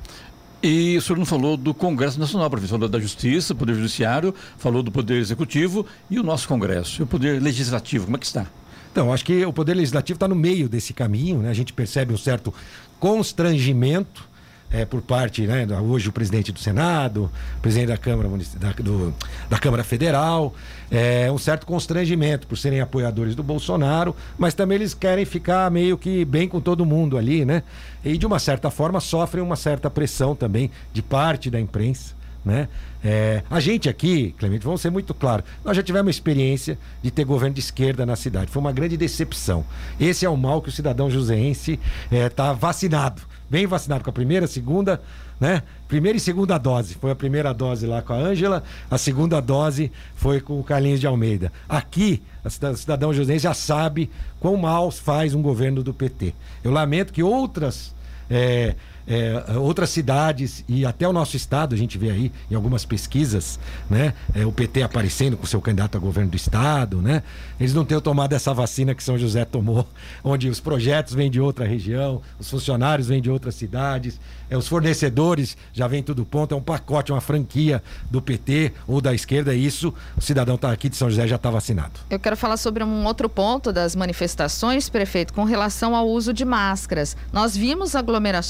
E 0.61 0.97
o 0.97 1.01
senhor 1.01 1.19
não 1.19 1.25
falou 1.25 1.55
do 1.55 1.73
Congresso 1.73 2.19
Nacional, 2.19 2.49
professor, 2.49 2.79
da 2.87 2.99
Justiça, 2.99 3.53
Poder 3.53 3.75
Judiciário, 3.75 4.33
falou 4.57 4.81
do 4.81 4.91
Poder 4.91 5.17
Executivo 5.17 5.85
e 6.09 6.19
o 6.19 6.23
nosso 6.23 6.47
Congresso, 6.47 7.01
e 7.01 7.03
o 7.03 7.07
Poder 7.07 7.41
Legislativo, 7.41 8.05
como 8.05 8.17
é 8.17 8.19
que 8.19 8.25
está? 8.25 8.47
Então, 8.91 9.13
acho 9.13 9.23
que 9.23 9.45
o 9.45 9.53
Poder 9.53 9.75
Legislativo 9.75 10.17
está 10.17 10.27
no 10.27 10.33
meio 10.33 10.67
desse 10.67 10.93
caminho, 10.93 11.39
né? 11.39 11.51
A 11.51 11.53
gente 11.53 11.71
percebe 11.71 12.11
um 12.11 12.17
certo 12.17 12.51
constrangimento 12.99 14.27
é, 14.71 14.85
por 14.85 15.01
parte, 15.01 15.47
né, 15.47 15.65
hoje 15.79 16.09
o 16.09 16.11
presidente 16.11 16.51
do 16.51 16.59
Senado, 16.59 17.31
presidente 17.61 17.87
da 17.87 17.97
Câmara, 17.97 18.29
da, 18.59 18.71
do, 18.71 19.13
da 19.49 19.57
Câmara 19.57 19.83
Federal, 19.83 20.53
é, 20.91 21.31
um 21.31 21.37
certo 21.37 21.65
constrangimento 21.65 22.47
por 22.47 22.57
serem 22.57 22.81
apoiadores 22.81 23.33
do 23.33 23.43
Bolsonaro, 23.43 24.15
mas 24.37 24.53
também 24.53 24.75
eles 24.75 24.93
querem 24.93 25.25
ficar 25.25 25.71
meio 25.71 25.97
que 25.97 26.25
bem 26.25 26.47
com 26.47 26.59
todo 26.59 26.85
mundo 26.85 27.17
ali, 27.17 27.45
né? 27.45 27.63
E 28.03 28.17
de 28.17 28.25
uma 28.25 28.39
certa 28.39 28.69
forma 28.69 28.99
sofrem 28.99 29.43
uma 29.43 29.55
certa 29.55 29.89
pressão 29.89 30.35
também 30.35 30.69
de 30.91 31.01
parte 31.01 31.49
da 31.49 31.59
imprensa. 31.59 32.15
Né? 32.45 32.69
É, 33.03 33.43
a 33.49 33.59
gente 33.59 33.89
aqui, 33.89 34.33
Clemente, 34.37 34.63
vamos 34.63 34.79
ser 34.79 34.89
muito 34.89 35.13
claros, 35.13 35.45
nós 35.65 35.75
já 35.75 35.83
tivemos 35.83 36.15
experiência 36.15 36.79
de 37.03 37.11
ter 37.11 37.25
governo 37.25 37.53
de 37.53 37.59
esquerda 37.59 38.05
na 38.05 38.15
cidade. 38.15 38.49
Foi 38.49 38.61
uma 38.61 38.71
grande 38.71 38.95
decepção. 38.95 39.65
Esse 39.99 40.25
é 40.25 40.29
o 40.29 40.37
mal 40.37 40.61
que 40.61 40.69
o 40.69 40.71
cidadão 40.71 41.09
joseense 41.09 41.77
está 42.09 42.51
é, 42.51 42.53
vacinado 42.53 43.21
bem 43.49 43.65
vacinado 43.65 44.03
com 44.03 44.09
a 44.09 44.13
primeira, 44.13 44.47
segunda, 44.47 45.01
né? 45.39 45.63
Primeira 45.87 46.17
e 46.17 46.21
segunda 46.21 46.57
dose. 46.57 46.95
Foi 46.95 47.11
a 47.11 47.15
primeira 47.15 47.53
dose 47.53 47.85
lá 47.85 48.01
com 48.01 48.13
a 48.13 48.17
Ângela, 48.17 48.63
a 48.89 48.97
segunda 48.97 49.39
dose 49.39 49.91
foi 50.15 50.41
com 50.41 50.59
o 50.59 50.63
Carlinhos 50.63 50.99
de 50.99 51.07
Almeida. 51.07 51.51
Aqui, 51.67 52.21
a 52.43 52.49
cidadão 52.75 53.13
José 53.13 53.37
já 53.37 53.53
sabe 53.53 54.09
quão 54.39 54.57
mal 54.57 54.91
faz 54.91 55.33
um 55.33 55.41
governo 55.41 55.83
do 55.83 55.93
PT. 55.93 56.33
Eu 56.63 56.71
lamento 56.71 57.13
que 57.13 57.23
outras 57.23 57.93
é, 58.29 58.75
é, 59.07 59.57
outras 59.57 59.89
cidades 59.89 60.65
e 60.67 60.85
até 60.85 61.07
o 61.07 61.13
nosso 61.13 61.37
estado, 61.37 61.73
a 61.73 61.77
gente 61.77 61.97
vê 61.97 62.11
aí 62.11 62.31
em 62.51 62.55
algumas 62.55 62.83
pesquisas, 62.83 63.57
né? 63.89 64.13
É, 64.33 64.45
o 64.45 64.51
PT 64.51 64.83
aparecendo 64.83 65.37
com 65.37 65.45
seu 65.45 65.61
candidato 65.61 65.97
a 65.97 65.99
governo 65.99 66.31
do 66.31 66.35
estado, 66.35 67.01
né? 67.01 67.23
Eles 67.59 67.73
não 67.73 67.85
têm 67.85 67.99
tomado 68.01 68.33
essa 68.33 68.53
vacina 68.53 68.93
que 68.93 69.03
São 69.03 69.17
José 69.17 69.45
tomou, 69.45 69.87
onde 70.23 70.49
os 70.49 70.59
projetos 70.59 71.13
vêm 71.13 71.31
de 71.31 71.39
outra 71.39 71.65
região, 71.65 72.21
os 72.37 72.49
funcionários 72.49 73.07
vêm 73.07 73.21
de 73.21 73.31
outras 73.31 73.55
cidades, 73.55 74.19
é, 74.49 74.57
os 74.57 74.67
fornecedores 74.67 75.57
já 75.73 75.87
vêm 75.87 76.03
tudo 76.03 76.25
ponto, 76.25 76.53
é 76.53 76.57
um 76.57 76.61
pacote, 76.61 77.11
uma 77.11 77.21
franquia 77.21 77.81
do 78.09 78.21
PT 78.21 78.73
ou 78.87 79.01
da 79.01 79.13
esquerda, 79.13 79.53
e 79.53 79.65
isso 79.65 79.93
o 80.15 80.21
cidadão 80.21 80.55
está 80.55 80.71
aqui 80.71 80.89
de 80.89 80.95
São 80.95 81.09
José 81.09 81.27
já 81.27 81.35
está 81.35 81.49
vacinado. 81.49 81.99
Eu 82.09 82.19
quero 82.19 82.37
falar 82.37 82.57
sobre 82.57 82.83
um 82.83 83.05
outro 83.05 83.29
ponto 83.29 83.71
das 83.71 83.95
manifestações, 83.95 84.89
prefeito, 84.89 85.33
com 85.33 85.43
relação 85.43 85.95
ao 85.95 86.07
uso 86.07 86.33
de 86.33 86.45
máscaras. 86.45 87.15
Nós 87.31 87.55
vimos 87.55 87.95
aglomerações 87.95 88.47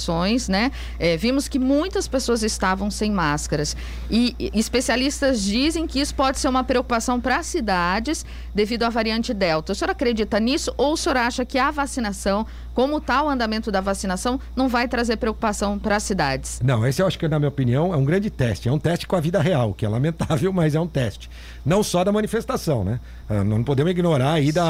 né? 0.48 0.72
É, 1.00 1.18
vimos 1.18 1.48
que 1.48 1.60
muitas 1.60 2.08
pessoas 2.08 2.44
estavam 2.44 2.92
sem 2.92 3.12
máscaras. 3.12 3.76
E, 4.10 4.36
e 4.38 4.60
especialistas 4.60 5.44
dizem 5.44 5.88
que 5.88 6.00
isso 6.00 6.14
pode 6.14 6.40
ser 6.40 6.48
uma 6.48 6.64
preocupação 6.64 7.20
para 7.20 7.38
as 7.38 7.48
cidades 7.48 8.26
devido 8.54 8.84
à 8.84 8.90
variante 8.90 9.34
Delta. 9.34 9.72
O 9.72 9.76
senhor 9.76 9.92
acredita 9.92 10.40
nisso 10.40 10.74
ou 10.78 10.94
o 10.94 10.98
senhor 10.98 11.18
acha 11.18 11.46
que 11.46 11.58
a 11.58 11.72
vacinação, 11.72 12.46
como 12.78 13.00
está 13.00 13.24
o 13.24 13.28
andamento 13.28 13.72
da 13.72 13.82
vacinação, 13.82 14.40
não 14.56 14.70
vai 14.70 14.88
trazer 14.88 15.18
preocupação 15.18 15.80
para 15.80 15.96
as 15.96 16.04
cidades? 16.04 16.62
Não, 16.64 16.86
esse 16.86 17.02
eu 17.02 17.08
acho 17.08 17.18
que, 17.18 17.28
na 17.28 17.40
minha 17.40 17.50
opinião, 17.50 17.92
é 17.92 17.98
um 17.98 18.06
grande 18.06 18.30
teste. 18.30 18.70
É 18.70 18.72
um 18.72 18.78
teste 18.78 19.08
com 19.08 19.16
a 19.16 19.20
vida 19.20 19.42
real, 19.42 19.74
que 19.74 19.84
é 19.84 19.90
lamentável, 19.90 20.54
mas 20.54 20.76
é 20.76 20.80
um 20.80 20.86
teste. 20.86 21.28
Não 21.66 21.82
só 21.82 22.04
da 22.04 22.12
manifestação, 22.12 22.84
né? 22.84 23.00
Ah, 23.28 23.44
não 23.44 23.64
podemos 23.64 23.90
ignorar 23.90 24.34
a 24.34 24.40
ida 24.40 24.62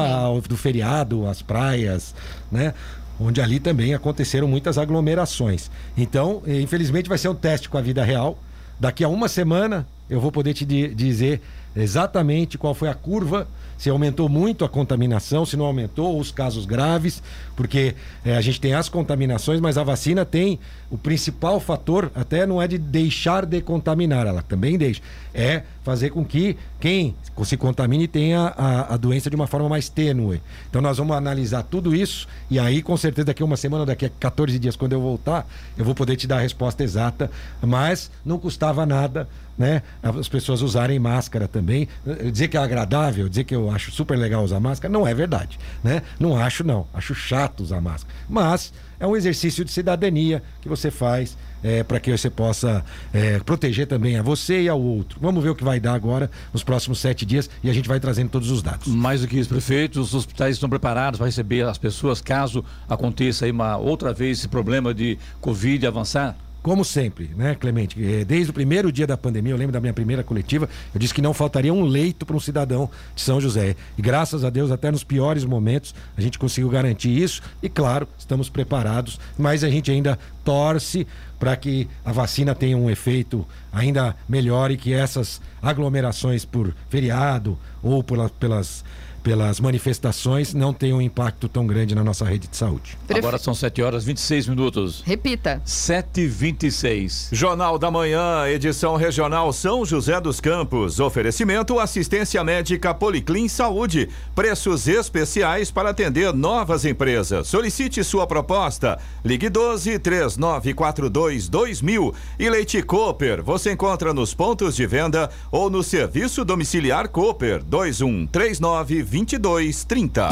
do 0.47 0.55
feriado, 0.55 1.27
as 1.27 1.41
praias, 1.41 2.15
né? 2.49 2.73
onde 3.19 3.41
ali 3.41 3.59
também 3.59 3.93
aconteceram 3.93 4.47
muitas 4.47 4.77
aglomerações. 4.77 5.69
Então, 5.97 6.41
eh, 6.47 6.61
infelizmente, 6.61 7.09
vai 7.09 7.17
ser 7.17 7.27
um 7.27 7.35
teste 7.35 7.67
com 7.67 7.77
a 7.77 7.81
vida 7.81 8.05
real. 8.05 8.39
Daqui 8.79 9.03
a 9.03 9.09
uma 9.09 9.27
semana 9.27 9.85
eu 10.09 10.21
vou 10.21 10.31
poder 10.31 10.53
te 10.53 10.65
dizer 10.65 11.41
exatamente 11.75 12.57
qual 12.57 12.73
foi 12.73 12.89
a 12.89 12.93
curva 12.93 13.47
se 13.77 13.89
aumentou 13.89 14.27
muito 14.27 14.65
a 14.65 14.69
contaminação, 14.69 15.45
se 15.45 15.55
não 15.55 15.65
aumentou, 15.65 16.19
os 16.19 16.31
casos 16.31 16.65
graves, 16.65 17.21
porque 17.55 17.93
é, 18.25 18.35
a 18.35 18.41
gente 18.41 18.59
tem 18.59 18.73
as 18.73 18.89
contaminações, 18.89 19.59
mas 19.59 19.77
a 19.77 19.83
vacina 19.83 20.25
tem 20.25 20.59
o 20.89 20.97
principal 20.97 21.59
fator, 21.59 22.11
até 22.15 22.45
não 22.45 22.61
é 22.61 22.67
de 22.67 22.77
deixar 22.77 23.45
de 23.45 23.61
contaminar, 23.61 24.25
ela 24.25 24.41
também 24.41 24.77
deixa, 24.77 25.01
é 25.33 25.61
fazer 25.83 26.09
com 26.09 26.25
que 26.25 26.57
quem 26.79 27.15
se 27.43 27.55
contamine 27.55 28.07
tenha 28.07 28.53
a, 28.57 28.95
a 28.95 28.97
doença 28.97 29.29
de 29.29 29.35
uma 29.35 29.47
forma 29.47 29.69
mais 29.69 29.89
tênue. 29.89 30.41
Então 30.69 30.81
nós 30.81 30.97
vamos 30.97 31.15
analisar 31.15 31.63
tudo 31.63 31.95
isso 31.95 32.27
e 32.49 32.57
aí 32.57 32.81
com 32.81 32.97
certeza 32.97 33.25
daqui 33.25 33.43
a 33.43 33.45
uma 33.45 33.57
semana, 33.57 33.85
daqui 33.85 34.05
a 34.05 34.09
14 34.09 34.57
dias, 34.57 34.75
quando 34.75 34.93
eu 34.93 35.01
voltar, 35.01 35.47
eu 35.77 35.85
vou 35.85 35.93
poder 35.93 36.15
te 36.15 36.25
dar 36.25 36.37
a 36.37 36.41
resposta 36.41 36.83
exata, 36.83 37.29
mas 37.61 38.09
não 38.25 38.39
custava 38.39 38.85
nada 38.85 39.27
né? 39.57 39.81
As 40.01 40.27
pessoas 40.27 40.61
usarem 40.61 40.99
máscara 40.99 41.47
também. 41.47 41.87
Dizer 42.31 42.47
que 42.47 42.57
é 42.57 42.59
agradável, 42.59 43.27
dizer 43.27 43.43
que 43.43 43.55
eu 43.55 43.71
acho 43.71 43.91
super 43.91 44.17
legal 44.17 44.43
usar 44.43 44.59
máscara, 44.59 44.91
não 44.91 45.07
é 45.07 45.13
verdade, 45.13 45.57
né? 45.83 46.01
Não 46.19 46.37
acho 46.37 46.63
não, 46.63 46.87
acho 46.93 47.15
chato 47.15 47.61
usar 47.61 47.81
máscara. 47.81 48.13
Mas 48.29 48.71
é 48.99 49.07
um 49.07 49.15
exercício 49.15 49.63
de 49.63 49.71
cidadania 49.71 50.41
que 50.61 50.69
você 50.69 50.91
faz 50.91 51.37
é, 51.63 51.83
para 51.83 51.99
que 51.99 52.15
você 52.15 52.29
possa 52.29 52.83
é, 53.13 53.39
proteger 53.39 53.87
também 53.87 54.17
a 54.17 54.21
você 54.21 54.63
e 54.63 54.69
ao 54.69 54.79
outro. 54.79 55.19
Vamos 55.21 55.43
ver 55.43 55.49
o 55.49 55.55
que 55.55 55.63
vai 55.63 55.79
dar 55.79 55.93
agora 55.93 56.29
nos 56.53 56.63
próximos 56.63 56.99
sete 56.99 57.25
dias 57.25 57.49
e 57.63 57.69
a 57.69 57.73
gente 57.73 57.87
vai 57.87 57.99
trazendo 57.99 58.29
todos 58.29 58.51
os 58.51 58.61
dados. 58.61 58.87
Mais 58.87 59.21
do 59.21 59.27
que 59.27 59.37
isso, 59.37 59.49
prefeito, 59.49 59.99
os 59.99 60.13
hospitais 60.13 60.55
estão 60.55 60.69
preparados 60.69 61.17
para 61.17 61.25
receber 61.25 61.65
as 61.65 61.77
pessoas 61.77 62.21
caso 62.21 62.63
aconteça 62.87 63.45
aí 63.45 63.51
uma 63.51 63.77
outra 63.77 64.13
vez 64.13 64.39
esse 64.39 64.47
problema 64.47 64.93
de 64.93 65.17
Covid 65.41 65.85
avançar? 65.87 66.35
Como 66.67 66.83
sempre, 66.83 67.29
né, 67.33 67.55
Clemente? 67.55 67.95
É, 68.03 68.25
desde 68.25 68.51
o 68.51 68.53
primeiro 68.53 68.91
dia 68.91 69.07
da 69.07 69.15
pandemia, 69.15 69.53
eu 69.53 69.57
lembro 69.57 69.71
da 69.71 69.79
minha 69.79 69.93
primeira 69.93 70.21
coletiva, 70.21 70.67
eu 70.93 70.99
disse 70.99 71.13
que 71.13 71.21
não 71.21 71.33
faltaria 71.33 71.73
um 71.73 71.81
leito 71.81 72.25
para 72.25 72.35
um 72.35 72.41
cidadão 72.41 72.89
de 73.15 73.21
São 73.21 73.39
José. 73.39 73.73
E 73.97 74.01
graças 74.01 74.43
a 74.43 74.49
Deus, 74.49 74.69
até 74.69 74.91
nos 74.91 75.01
piores 75.01 75.45
momentos, 75.45 75.95
a 76.17 76.19
gente 76.19 76.37
conseguiu 76.37 76.69
garantir 76.69 77.17
isso. 77.17 77.41
E 77.63 77.69
claro, 77.69 78.05
estamos 78.19 78.49
preparados, 78.49 79.17
mas 79.37 79.63
a 79.63 79.69
gente 79.69 79.89
ainda 79.89 80.19
torce 80.43 81.07
para 81.39 81.55
que 81.55 81.87
a 82.03 82.11
vacina 82.11 82.53
tenha 82.53 82.75
um 82.75 82.89
efeito 82.89 83.47
ainda 83.71 84.13
melhor 84.27 84.69
e 84.69 84.75
que 84.75 84.91
essas 84.91 85.39
aglomerações 85.61 86.43
por 86.43 86.75
feriado 86.89 87.57
ou 87.81 88.03
por, 88.03 88.29
pelas 88.31 88.83
pelas 89.27 89.59
manifestações 89.59 90.53
não 90.53 90.71
tem 90.71 90.93
um 90.93 91.01
impacto 91.01 91.49
tão 91.49 91.67
grande 91.67 91.93
na 91.93 92.01
nossa 92.01 92.23
rede 92.23 92.47
de 92.47 92.55
saúde. 92.55 92.97
Agora 93.13 93.37
são 93.37 93.53
7 93.53 93.81
horas 93.81 94.05
26 94.05 94.47
minutos. 94.47 95.03
Repita. 95.05 95.61
7 95.65 96.21
e 96.21 96.27
26 96.27 97.31
Jornal 97.33 97.77
da 97.77 97.91
Manhã, 97.91 98.47
edição 98.47 98.95
regional 98.95 99.51
São 99.51 99.83
José 99.83 100.21
dos 100.21 100.39
Campos. 100.39 101.01
Oferecimento 101.01 101.77
assistência 101.77 102.41
médica 102.41 102.93
Policlin 102.93 103.49
Saúde. 103.49 104.07
Preços 104.33 104.87
especiais 104.87 105.71
para 105.71 105.89
atender 105.89 106.33
novas 106.33 106.85
empresas. 106.85 107.49
Solicite 107.49 108.05
sua 108.05 108.25
proposta. 108.25 108.97
Ligue 109.25 109.49
12 109.49 109.99
3942 109.99 111.49
2000 111.49 112.13
e 112.39 112.49
Leite 112.49 112.81
Cooper. 112.81 113.43
Você 113.43 113.73
encontra 113.73 114.13
nos 114.13 114.33
pontos 114.33 114.73
de 114.73 114.87
venda 114.87 115.29
ou 115.51 115.69
no 115.69 115.83
serviço 115.83 116.45
domiciliar 116.45 117.09
Cooper 117.09 117.61
2139 117.61 119.16
2230. 119.25 120.29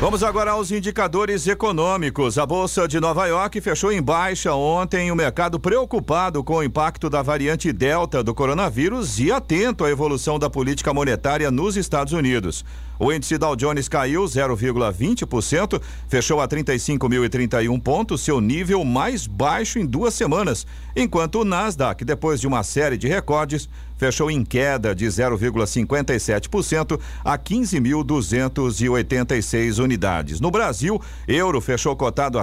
Vamos 0.00 0.24
agora 0.24 0.50
aos 0.50 0.72
indicadores 0.72 1.46
econômicos. 1.46 2.36
A 2.36 2.44
Bolsa 2.44 2.88
de 2.88 2.98
Nova 2.98 3.24
York 3.28 3.60
fechou 3.60 3.92
em 3.92 4.02
baixa 4.02 4.52
ontem, 4.52 5.12
o 5.12 5.14
mercado 5.14 5.60
preocupado 5.60 6.42
com 6.42 6.56
o 6.56 6.62
impacto 6.64 7.08
da 7.08 7.22
variante 7.22 7.72
Delta 7.72 8.20
do 8.20 8.34
coronavírus 8.34 9.20
e 9.20 9.30
atento 9.30 9.84
à 9.84 9.90
evolução 9.90 10.40
da 10.40 10.50
política 10.50 10.92
monetária 10.92 11.52
nos 11.52 11.76
Estados 11.76 12.12
Unidos. 12.12 12.64
O 12.98 13.12
índice 13.12 13.38
Dow 13.38 13.54
Jones 13.54 13.88
caiu 13.88 14.24
0,20%, 14.24 15.80
fechou 16.08 16.40
a 16.40 16.48
35.031 16.48 17.80
pontos, 17.80 18.22
seu 18.22 18.40
nível 18.40 18.84
mais 18.84 19.28
baixo 19.28 19.78
em 19.78 19.86
duas 19.86 20.14
semanas, 20.14 20.66
enquanto 20.96 21.40
o 21.40 21.44
Nasdaq, 21.44 22.04
depois 22.04 22.40
de 22.40 22.48
uma 22.48 22.64
série 22.64 22.96
de 22.96 23.06
recordes, 23.06 23.68
fechou 24.02 24.28
em 24.28 24.44
queda 24.44 24.92
de 24.96 25.06
0,57% 25.06 26.98
a 27.24 27.38
15.286 27.38 29.78
unidades. 29.78 30.40
No 30.40 30.50
Brasil, 30.50 31.00
euro 31.28 31.60
fechou 31.60 31.94
cotado 31.94 32.36
a 32.36 32.42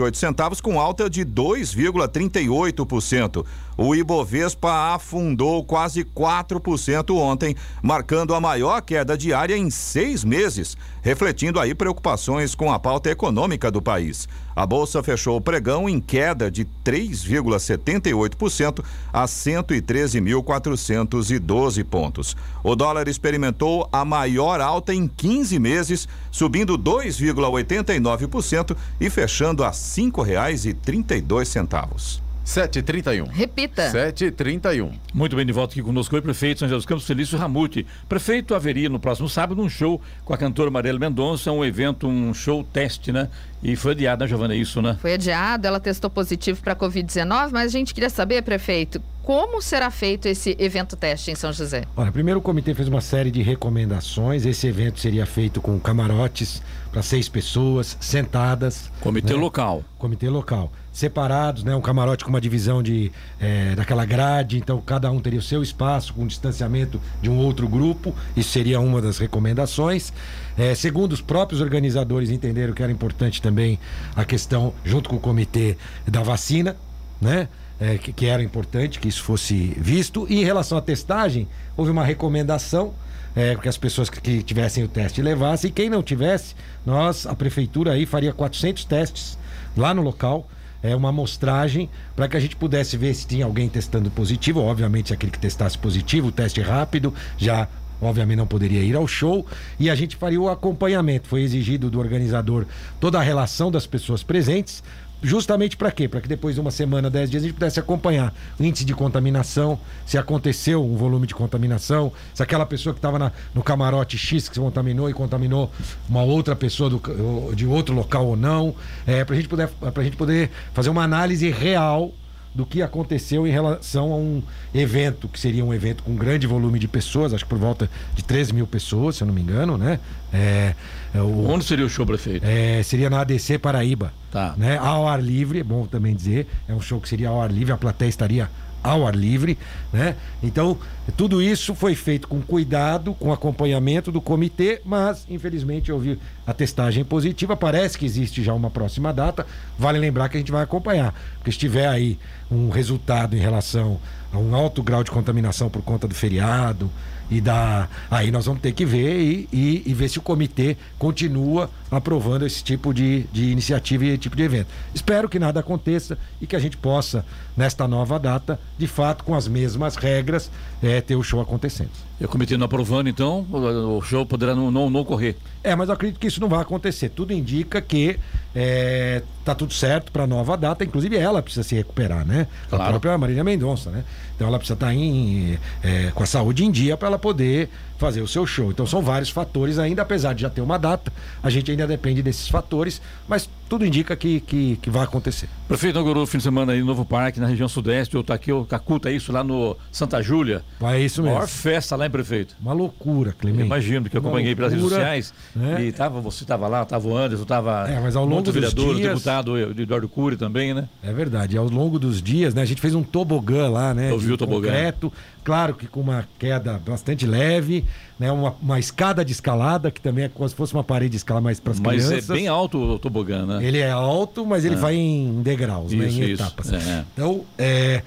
oito 0.00 0.16
centavos 0.16 0.62
com 0.62 0.80
alta 0.80 1.10
de 1.10 1.22
2,38%. 1.22 3.44
O 3.76 3.94
Ibovespa 3.94 4.94
afundou 4.94 5.62
quase 5.62 6.02
4% 6.02 7.14
ontem, 7.14 7.54
marcando 7.82 8.34
a 8.34 8.40
maior 8.40 8.80
queda 8.80 9.18
diária 9.18 9.56
em 9.56 9.68
seis 9.68 10.24
meses, 10.24 10.78
refletindo 11.08 11.58
aí 11.58 11.74
preocupações 11.74 12.54
com 12.54 12.70
a 12.70 12.78
pauta 12.78 13.08
econômica 13.08 13.70
do 13.70 13.80
país. 13.80 14.28
A 14.54 14.66
bolsa 14.66 15.02
fechou 15.02 15.38
o 15.38 15.40
pregão 15.40 15.88
em 15.88 16.02
queda 16.02 16.50
de 16.50 16.66
3,78% 16.84 18.84
a 19.10 19.24
113.412 19.24 21.82
pontos. 21.84 22.36
O 22.62 22.76
dólar 22.76 23.08
experimentou 23.08 23.88
a 23.90 24.04
maior 24.04 24.60
alta 24.60 24.92
em 24.92 25.08
15 25.08 25.58
meses, 25.58 26.06
subindo 26.30 26.76
2,89% 26.76 28.76
e 29.00 29.08
fechando 29.08 29.64
a 29.64 29.68
R$ 29.68 29.72
5,32. 29.72 32.27
7h31. 32.48 33.28
Repita. 33.28 33.92
7h31. 33.92 34.90
Muito 35.12 35.36
bem, 35.36 35.44
de 35.44 35.52
volta 35.52 35.74
aqui 35.74 35.82
conosco 35.82 36.16
o 36.16 36.22
prefeito 36.22 36.60
São 36.60 36.68
José 36.68 36.76
dos 36.76 36.86
Campos, 36.86 37.06
Felício 37.06 37.36
Ramute. 37.36 37.86
Prefeito 38.08 38.54
haveria 38.54 38.88
no 38.88 38.98
próximo 38.98 39.28
sábado 39.28 39.60
um 39.60 39.68
show 39.68 40.00
com 40.24 40.32
a 40.32 40.38
cantora 40.38 40.70
Mariela 40.70 40.98
Mendonça, 40.98 41.52
um 41.52 41.62
evento, 41.62 42.08
um 42.08 42.32
show 42.32 42.64
teste, 42.64 43.12
né? 43.12 43.28
E 43.62 43.76
foi 43.76 43.92
adiado, 43.92 44.24
né, 44.24 44.28
Giovana? 44.28 44.54
É 44.54 44.56
isso, 44.56 44.80
né? 44.80 44.96
Foi 44.98 45.12
adiado, 45.12 45.66
ela 45.66 45.78
testou 45.78 46.08
positivo 46.08 46.62
para 46.62 46.74
Covid-19, 46.74 47.50
mas 47.52 47.66
a 47.66 47.78
gente 47.78 47.92
queria 47.92 48.08
saber, 48.08 48.42
prefeito, 48.42 49.02
como 49.22 49.60
será 49.60 49.90
feito 49.90 50.26
esse 50.26 50.56
evento 50.58 50.96
teste 50.96 51.30
em 51.30 51.34
São 51.34 51.52
José? 51.52 51.84
Olha, 51.94 52.10
primeiro 52.10 52.40
o 52.40 52.42
comitê 52.42 52.72
fez 52.74 52.88
uma 52.88 53.02
série 53.02 53.30
de 53.30 53.42
recomendações. 53.42 54.46
Esse 54.46 54.66
evento 54.68 55.00
seria 55.00 55.26
feito 55.26 55.60
com 55.60 55.78
camarotes 55.78 56.62
para 56.90 57.02
seis 57.02 57.28
pessoas, 57.28 57.94
sentadas. 58.00 58.90
Comitê 59.02 59.34
né? 59.34 59.38
local. 59.38 59.84
Comitê 59.98 60.30
local. 60.30 60.72
Separados, 60.98 61.62
né? 61.62 61.76
Um 61.76 61.80
camarote 61.80 62.24
com 62.24 62.30
uma 62.30 62.40
divisão 62.40 62.82
de 62.82 63.12
é, 63.38 63.72
daquela 63.76 64.04
grade, 64.04 64.58
então 64.58 64.80
cada 64.80 65.08
um 65.12 65.20
teria 65.20 65.38
o 65.38 65.42
seu 65.42 65.62
espaço, 65.62 66.12
com 66.12 66.22
um 66.22 66.26
distanciamento 66.26 67.00
de 67.22 67.30
um 67.30 67.38
outro 67.38 67.68
grupo. 67.68 68.12
Isso 68.36 68.50
seria 68.50 68.80
uma 68.80 69.00
das 69.00 69.16
recomendações. 69.16 70.12
É, 70.56 70.74
segundo 70.74 71.12
os 71.12 71.20
próprios 71.20 71.60
organizadores 71.60 72.30
entenderam 72.30 72.74
que 72.74 72.82
era 72.82 72.90
importante 72.90 73.40
também 73.40 73.78
a 74.16 74.24
questão, 74.24 74.74
junto 74.84 75.08
com 75.08 75.14
o 75.14 75.20
comitê 75.20 75.78
da 76.04 76.20
vacina, 76.24 76.74
né? 77.20 77.48
É, 77.78 77.96
que, 77.96 78.12
que, 78.12 78.26
era 78.26 78.42
importante 78.42 78.98
que 78.98 79.06
isso 79.06 79.22
fosse 79.22 79.76
visto. 79.76 80.26
E 80.28 80.40
em 80.40 80.44
relação 80.44 80.76
à 80.76 80.80
testagem, 80.80 81.46
houve 81.76 81.92
uma 81.92 82.04
recomendação 82.04 82.92
é, 83.36 83.54
que 83.54 83.68
as 83.68 83.78
pessoas 83.78 84.10
que, 84.10 84.20
que 84.20 84.42
tivessem 84.42 84.82
o 84.82 84.88
teste 84.88 85.22
levassem. 85.22 85.70
E 85.70 85.72
quem 85.72 85.88
não 85.88 86.02
tivesse, 86.02 86.56
nós, 86.84 87.24
a 87.24 87.36
prefeitura 87.36 87.92
aí, 87.92 88.04
faria 88.04 88.32
400 88.32 88.84
testes 88.84 89.38
lá 89.76 89.94
no 89.94 90.02
local. 90.02 90.48
É 90.82 90.94
uma 90.94 91.08
amostragem 91.08 91.88
para 92.14 92.28
que 92.28 92.36
a 92.36 92.40
gente 92.40 92.56
pudesse 92.56 92.96
ver 92.96 93.14
se 93.14 93.26
tinha 93.26 93.44
alguém 93.44 93.68
testando 93.68 94.10
positivo. 94.10 94.60
Obviamente, 94.60 95.12
aquele 95.12 95.32
que 95.32 95.38
testasse 95.38 95.76
positivo, 95.76 96.28
o 96.28 96.32
teste 96.32 96.60
rápido, 96.60 97.12
já 97.36 97.68
obviamente 98.00 98.38
não 98.38 98.46
poderia 98.46 98.80
ir 98.80 98.94
ao 98.94 99.08
show 99.08 99.44
e 99.78 99.90
a 99.90 99.94
gente 99.94 100.16
faria 100.16 100.40
o 100.40 100.48
acompanhamento. 100.48 101.28
Foi 101.28 101.42
exigido 101.42 101.90
do 101.90 101.98
organizador 101.98 102.64
toda 103.00 103.18
a 103.18 103.22
relação 103.22 103.70
das 103.70 103.86
pessoas 103.86 104.22
presentes 104.22 104.82
Justamente 105.20 105.76
para 105.76 105.90
quê? 105.90 106.06
Para 106.06 106.20
que 106.20 106.28
depois 106.28 106.54
de 106.54 106.60
uma 106.60 106.70
semana, 106.70 107.10
dez 107.10 107.28
dias, 107.28 107.42
a 107.42 107.46
gente 107.46 107.54
pudesse 107.54 107.80
acompanhar 107.80 108.32
o 108.58 108.62
índice 108.62 108.84
de 108.84 108.94
contaminação, 108.94 109.78
se 110.06 110.16
aconteceu 110.16 110.84
um 110.84 110.96
volume 110.96 111.26
de 111.26 111.34
contaminação, 111.34 112.12
se 112.32 112.42
aquela 112.42 112.64
pessoa 112.64 112.94
que 112.94 112.98
estava 112.98 113.32
no 113.52 113.62
camarote 113.62 114.16
X 114.16 114.48
que 114.48 114.54
se 114.54 114.60
contaminou 114.60 115.10
e 115.10 115.12
contaminou 115.12 115.72
uma 116.08 116.22
outra 116.22 116.54
pessoa 116.54 116.88
do, 116.88 117.52
de 117.52 117.66
outro 117.66 117.94
local 117.94 118.26
ou 118.26 118.36
não, 118.36 118.74
é, 119.06 119.24
para 119.24 119.34
gente 119.34 119.48
poder, 119.48 119.68
a 119.82 120.02
gente 120.02 120.16
poder 120.16 120.50
fazer 120.72 120.88
uma 120.88 121.02
análise 121.02 121.50
real 121.50 122.12
do 122.54 122.66
que 122.66 122.82
aconteceu 122.82 123.46
em 123.46 123.50
relação 123.50 124.12
a 124.12 124.16
um 124.16 124.42
evento, 124.74 125.28
que 125.28 125.38
seria 125.38 125.64
um 125.64 125.72
evento 125.72 126.02
com 126.02 126.14
grande 126.16 126.46
volume 126.46 126.78
de 126.78 126.88
pessoas, 126.88 127.32
acho 127.32 127.44
que 127.44 127.50
por 127.50 127.58
volta 127.58 127.90
de 128.14 128.24
13 128.24 128.52
mil 128.52 128.66
pessoas, 128.66 129.16
se 129.16 129.22
eu 129.22 129.26
não 129.26 129.34
me 129.34 129.40
engano, 129.40 129.78
né? 129.78 130.00
É, 130.32 130.74
é 131.14 131.20
o, 131.20 131.48
Onde 131.48 131.64
seria 131.64 131.86
o 131.86 131.88
show, 131.88 132.04
prefeito? 132.04 132.44
É, 132.44 132.82
seria 132.82 133.08
na 133.08 133.20
ADC 133.20 133.58
Paraíba. 133.58 134.12
Tá. 134.30 134.54
Né? 134.56 134.76
Ao 134.76 135.08
ar 135.08 135.22
livre, 135.22 135.60
é 135.60 135.64
bom 135.64 135.86
também 135.86 136.14
dizer. 136.14 136.46
É 136.68 136.74
um 136.74 136.80
show 136.80 137.00
que 137.00 137.08
seria 137.08 137.28
ao 137.28 137.40
ar 137.40 137.50
livre, 137.50 137.72
a 137.72 137.76
plateia 137.76 138.08
estaria 138.08 138.50
ao 138.82 139.06
ar 139.06 139.14
livre, 139.14 139.58
né? 139.92 140.14
Então, 140.42 140.78
tudo 141.16 141.42
isso 141.42 141.74
foi 141.74 141.94
feito 141.94 142.28
com 142.28 142.40
cuidado, 142.40 143.14
com 143.14 143.32
acompanhamento 143.32 144.12
do 144.12 144.20
comitê, 144.20 144.80
mas 144.84 145.26
infelizmente 145.28 145.90
houve 145.90 146.18
a 146.46 146.52
testagem 146.52 147.04
positiva. 147.04 147.56
Parece 147.56 147.98
que 147.98 148.06
existe 148.06 148.42
já 148.42 148.54
uma 148.54 148.70
próxima 148.70 149.12
data. 149.12 149.46
Vale 149.78 149.98
lembrar 149.98 150.28
que 150.28 150.36
a 150.36 150.40
gente 150.40 150.52
vai 150.52 150.62
acompanhar, 150.62 151.14
porque 151.38 151.52
se 151.52 151.58
tiver 151.58 151.88
aí 151.88 152.18
um 152.50 152.68
resultado 152.70 153.36
em 153.36 153.40
relação 153.40 153.98
a 154.32 154.38
um 154.38 154.54
alto 154.54 154.82
grau 154.82 155.02
de 155.02 155.10
contaminação 155.10 155.68
por 155.68 155.82
conta 155.82 156.06
do 156.06 156.14
feriado, 156.14 156.90
e 157.30 157.40
da. 157.40 157.88
Aí 158.10 158.30
nós 158.30 158.46
vamos 158.46 158.60
ter 158.60 158.72
que 158.72 158.84
ver 158.84 159.20
e, 159.20 159.48
e, 159.52 159.82
e, 159.86 159.94
ver 159.94 160.08
se 160.08 160.18
o 160.18 160.22
comitê 160.22 160.76
continua 160.98 161.70
aprovando 161.90 162.46
esse 162.46 162.62
tipo 162.62 162.92
de, 162.92 163.24
de 163.32 163.50
iniciativa 163.50 164.04
e 164.04 164.18
tipo 164.18 164.36
de 164.36 164.42
evento. 164.42 164.68
Espero 164.94 165.28
que 165.28 165.38
nada 165.38 165.60
aconteça 165.60 166.18
e 166.40 166.46
que 166.46 166.54
a 166.54 166.58
gente 166.58 166.76
possa, 166.76 167.24
nesta 167.56 167.88
nova 167.88 168.18
data, 168.18 168.60
de 168.76 168.86
fato, 168.86 169.24
com 169.24 169.34
as 169.34 169.48
mesmas 169.48 169.96
regras, 169.96 170.50
é, 170.82 171.00
ter 171.00 171.16
o 171.16 171.22
show 171.22 171.40
acontecendo. 171.40 171.90
E 172.20 172.24
o 172.24 172.28
comitê 172.28 172.56
não 172.56 172.66
aprovando, 172.66 173.08
então, 173.08 173.46
o 173.52 174.02
show 174.02 174.26
poderá 174.26 174.52
não, 174.52 174.72
não, 174.72 174.90
não 174.90 175.00
ocorrer. 175.00 175.36
É, 175.62 175.76
mas 175.76 175.88
eu 175.88 175.94
acredito 175.94 176.18
que 176.18 176.26
isso 176.26 176.40
não 176.40 176.48
vai 176.48 176.60
acontecer. 176.60 177.10
Tudo 177.10 177.32
indica 177.32 177.80
que 177.80 178.18
é, 178.54 179.22
tá 179.44 179.54
tudo 179.54 179.72
certo 179.72 180.10
para 180.10 180.24
a 180.24 180.26
nova 180.26 180.56
data, 180.56 180.84
inclusive 180.84 181.16
ela 181.16 181.40
precisa 181.40 181.62
se 181.62 181.76
recuperar, 181.76 182.26
né? 182.26 182.48
Claro. 182.68 182.84
A 182.84 182.88
própria 182.88 183.16
Marília 183.16 183.44
Mendonça, 183.44 183.90
né? 183.90 184.02
Então 184.34 184.48
ela 184.48 184.58
precisa 184.58 184.74
estar 184.74 184.86
tá 184.86 184.94
em, 184.94 185.58
é, 185.82 186.10
com 186.12 186.22
a 186.22 186.26
saúde 186.26 186.64
em 186.64 186.70
dia 186.72 186.96
para 186.96 187.06
ela 187.06 187.18
poder 187.18 187.68
fazer 187.98 188.20
o 188.20 188.26
seu 188.26 188.44
show. 188.46 188.70
Então 188.70 188.84
são 188.84 189.00
vários 189.00 189.30
fatores 189.30 189.78
ainda, 189.78 190.02
apesar 190.02 190.32
de 190.32 190.42
já 190.42 190.50
ter 190.50 190.60
uma 190.60 190.78
data, 190.78 191.12
a 191.42 191.50
gente 191.50 191.70
ainda 191.70 191.77
depende 191.86 192.22
desses 192.22 192.48
fatores, 192.48 193.00
mas 193.26 193.48
tudo 193.68 193.84
indica 193.84 194.16
que, 194.16 194.40
que, 194.40 194.76
que 194.76 194.90
vai 194.90 195.04
acontecer. 195.04 195.48
Prefeito 195.66 195.94
inaugurou 195.94 196.22
o 196.22 196.26
fim 196.26 196.38
de 196.38 196.44
semana 196.44 196.72
aí 196.72 196.80
no 196.80 196.86
Novo 196.86 197.04
Parque, 197.04 197.38
na 197.38 197.46
região 197.46 197.68
sudeste, 197.68 198.16
o 198.16 198.22
Taqueu 198.22 198.64
Cacuta, 198.64 199.10
é 199.10 199.12
isso 199.12 199.30
lá 199.30 199.44
no 199.44 199.76
Santa 199.92 200.22
Júlia. 200.22 200.62
É 200.80 201.00
isso 201.00 201.22
mesmo. 201.22 201.36
Maior 201.36 201.48
festa 201.48 201.94
lá, 201.94 202.06
hein, 202.06 202.10
prefeito? 202.10 202.56
Uma 202.60 202.72
loucura, 202.72 203.34
Clemente. 203.38 203.60
Eu 203.60 203.66
imagino, 203.66 204.08
que 204.08 204.16
eu 204.16 204.20
acompanhei 204.20 204.54
pelas 204.54 204.72
redes 204.72 204.88
sociais. 204.88 205.34
Né? 205.54 205.84
E 205.84 205.92
tava, 205.92 206.20
você 206.20 206.44
estava 206.44 206.66
lá, 206.66 206.82
estava 206.82 207.06
o 207.06 207.16
Anderson, 207.16 207.42
estava 207.42 207.88
é, 207.88 208.00
mas 208.00 208.16
ao 208.16 208.24
longo 208.24 208.42
dos 208.42 208.54
vereador, 208.54 208.94
dias... 208.94 209.06
o 209.06 209.14
deputado 209.14 209.58
Eduardo 209.58 210.08
Cury 210.08 210.36
também, 210.36 210.72
né? 210.72 210.88
É 211.02 211.12
verdade. 211.12 211.58
Ao 211.58 211.68
longo 211.68 211.98
dos 211.98 212.22
dias, 212.22 212.54
né? 212.54 212.62
A 212.62 212.64
gente 212.66 212.80
fez 212.80 212.94
um 212.94 213.02
tobogã 213.02 213.68
lá, 213.68 213.92
né? 213.92 214.10
Eu 214.10 214.18
vi 214.18 214.32
o 214.32 214.36
tobogã. 214.38 214.68
Concreto, 214.68 215.12
claro 215.44 215.74
que 215.74 215.86
com 215.86 216.00
uma 216.00 216.26
queda 216.38 216.80
bastante 216.84 217.26
leve, 217.26 217.84
né? 218.18 218.32
Uma, 218.32 218.54
uma 218.60 218.78
escada 218.78 219.24
de 219.24 219.32
escalada, 219.32 219.90
que 219.90 220.00
também 220.00 220.24
é 220.24 220.28
como 220.28 220.48
se 220.48 220.54
fosse 220.54 220.72
uma 220.72 220.84
parede 220.84 221.10
de 221.10 221.16
escala 221.18 221.40
mais 221.40 221.60
para 221.60 221.72
as 221.72 221.80
crianças. 221.80 222.10
Mas 222.10 222.30
é 222.30 222.32
bem 222.32 222.48
alto 222.48 222.78
o 222.78 222.98
tobogã, 222.98 223.44
né? 223.44 223.57
Ele 223.62 223.78
é 223.78 223.90
alto, 223.90 224.44
mas 224.46 224.64
ele 224.64 224.74
é. 224.74 224.78
vai 224.78 224.94
em 224.94 225.42
degraus, 225.42 225.92
isso, 225.92 226.02
né? 226.02 226.08
em 226.08 226.32
isso. 226.32 226.42
etapas. 226.42 226.72
É. 226.72 227.04
Então, 227.12 227.44
é 227.58 228.02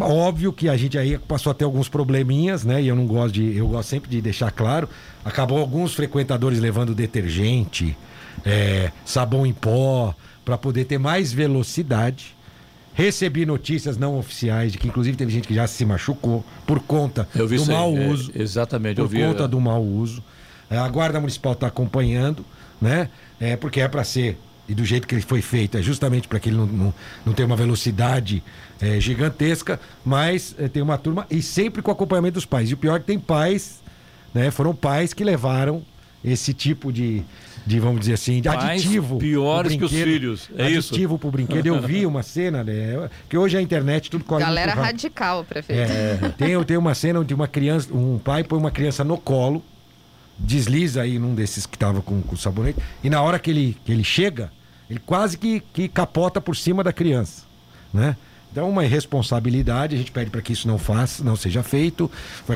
óbvio 0.00 0.52
que 0.52 0.68
a 0.68 0.76
gente 0.76 0.98
aí 0.98 1.18
passou 1.18 1.50
a 1.50 1.54
ter 1.54 1.64
alguns 1.64 1.88
probleminhas, 1.88 2.64
né? 2.64 2.82
E 2.82 2.88
eu 2.88 2.96
não 2.96 3.06
gosto 3.06 3.34
de. 3.34 3.56
Eu 3.56 3.68
gosto 3.68 3.88
sempre 3.88 4.10
de 4.10 4.20
deixar 4.20 4.50
claro. 4.50 4.88
Acabou 5.24 5.58
alguns 5.58 5.94
frequentadores 5.94 6.58
levando 6.58 6.94
detergente, 6.94 7.96
é, 8.44 8.90
sabão 9.04 9.46
em 9.46 9.52
pó, 9.52 10.14
para 10.44 10.56
poder 10.56 10.84
ter 10.84 10.98
mais 10.98 11.32
velocidade. 11.32 12.36
Recebi 12.94 13.46
notícias 13.46 13.96
não 13.96 14.18
oficiais 14.18 14.72
de 14.72 14.78
que, 14.78 14.88
inclusive, 14.88 15.16
teve 15.16 15.30
gente 15.30 15.46
que 15.46 15.54
já 15.54 15.68
se 15.68 15.84
machucou 15.84 16.44
por 16.66 16.80
conta 16.80 17.28
do 17.32 17.66
mau 17.66 17.96
é, 17.96 18.08
uso. 18.08 18.32
exatamente, 18.34 18.96
por 18.96 19.02
eu 19.02 19.08
vi. 19.08 19.20
conta 19.20 19.46
do 19.46 19.60
mau 19.60 19.80
uso. 19.84 20.22
É, 20.68 20.76
a 20.76 20.88
Guarda 20.88 21.20
Municipal 21.20 21.52
está 21.52 21.68
acompanhando, 21.68 22.44
né? 22.80 23.08
É, 23.38 23.56
porque 23.56 23.80
é 23.80 23.86
para 23.86 24.02
ser, 24.02 24.36
e 24.68 24.74
do 24.74 24.84
jeito 24.84 25.08
que 25.08 25.14
ele 25.14 25.22
foi 25.22 25.40
feito, 25.40 25.78
é 25.78 25.82
justamente 25.82 26.28
para 26.28 26.38
que 26.38 26.50
ele 26.50 26.56
não, 26.56 26.66
não, 26.66 26.94
não 27.24 27.32
tenha 27.32 27.46
uma 27.46 27.56
velocidade 27.56 28.42
é, 28.80 29.00
gigantesca, 29.00 29.80
mas 30.04 30.54
é, 30.58 30.68
tem 30.68 30.82
uma 30.82 30.98
turma, 30.98 31.26
e 31.30 31.40
sempre 31.40 31.80
com 31.80 31.90
acompanhamento 31.90 32.34
dos 32.34 32.44
pais. 32.44 32.70
E 32.70 32.74
o 32.74 32.76
pior 32.76 32.96
é 32.96 32.98
que 33.00 33.06
tem 33.06 33.18
pais, 33.18 33.80
né? 34.34 34.50
Foram 34.50 34.74
pais 34.74 35.14
que 35.14 35.24
levaram 35.24 35.82
esse 36.22 36.52
tipo 36.52 36.92
de, 36.92 37.22
de 37.66 37.80
vamos 37.80 38.00
dizer 38.00 38.12
assim, 38.12 38.42
de 38.42 38.48
aditivo. 38.48 39.16
Piores 39.16 39.74
que 39.74 39.84
os 39.84 39.90
filhos. 39.90 40.50
É 40.50 40.64
aditivo 40.64 40.78
isso. 40.78 40.94
Aditivo 40.94 41.18
pro 41.18 41.30
brinquedo. 41.30 41.66
Eu 41.66 41.80
vi 41.80 42.04
uma 42.04 42.22
cena, 42.22 42.62
né? 42.62 43.08
Que 43.26 43.38
hoje 43.38 43.56
a 43.56 43.62
internet 43.62 44.10
tudo 44.10 44.22
corre 44.24 44.44
Galera 44.44 44.74
radical, 44.74 45.44
prefeito. 45.44 45.80
É, 45.80 46.34
tem, 46.36 46.62
tem 46.64 46.76
uma 46.76 46.94
cena 46.94 47.20
onde 47.20 47.32
uma 47.32 47.48
criança, 47.48 47.92
um 47.92 48.18
pai 48.18 48.44
põe 48.44 48.58
uma 48.58 48.70
criança 48.70 49.02
no 49.02 49.16
colo, 49.16 49.64
desliza 50.38 51.00
aí 51.00 51.18
num 51.18 51.34
desses 51.34 51.64
que 51.64 51.78
tava 51.78 52.02
com, 52.02 52.20
com 52.20 52.36
sabonete, 52.36 52.78
e 53.02 53.08
na 53.08 53.22
hora 53.22 53.38
que 53.38 53.50
ele, 53.50 53.76
que 53.84 53.90
ele 53.90 54.04
chega, 54.04 54.50
ele 54.88 55.00
quase 55.00 55.36
que, 55.36 55.60
que 55.72 55.88
capota 55.88 56.40
por 56.40 56.56
cima 56.56 56.82
da 56.82 56.92
criança, 56.92 57.44
né? 57.92 58.16
Então, 58.50 58.70
uma 58.70 58.84
irresponsabilidade, 58.84 59.94
a 59.94 59.98
gente 59.98 60.10
pede 60.10 60.30
para 60.30 60.40
que 60.40 60.52
isso 60.52 60.66
não 60.66 60.78
faça, 60.78 61.22
não 61.22 61.36
seja 61.36 61.62
feito, 61.62 62.10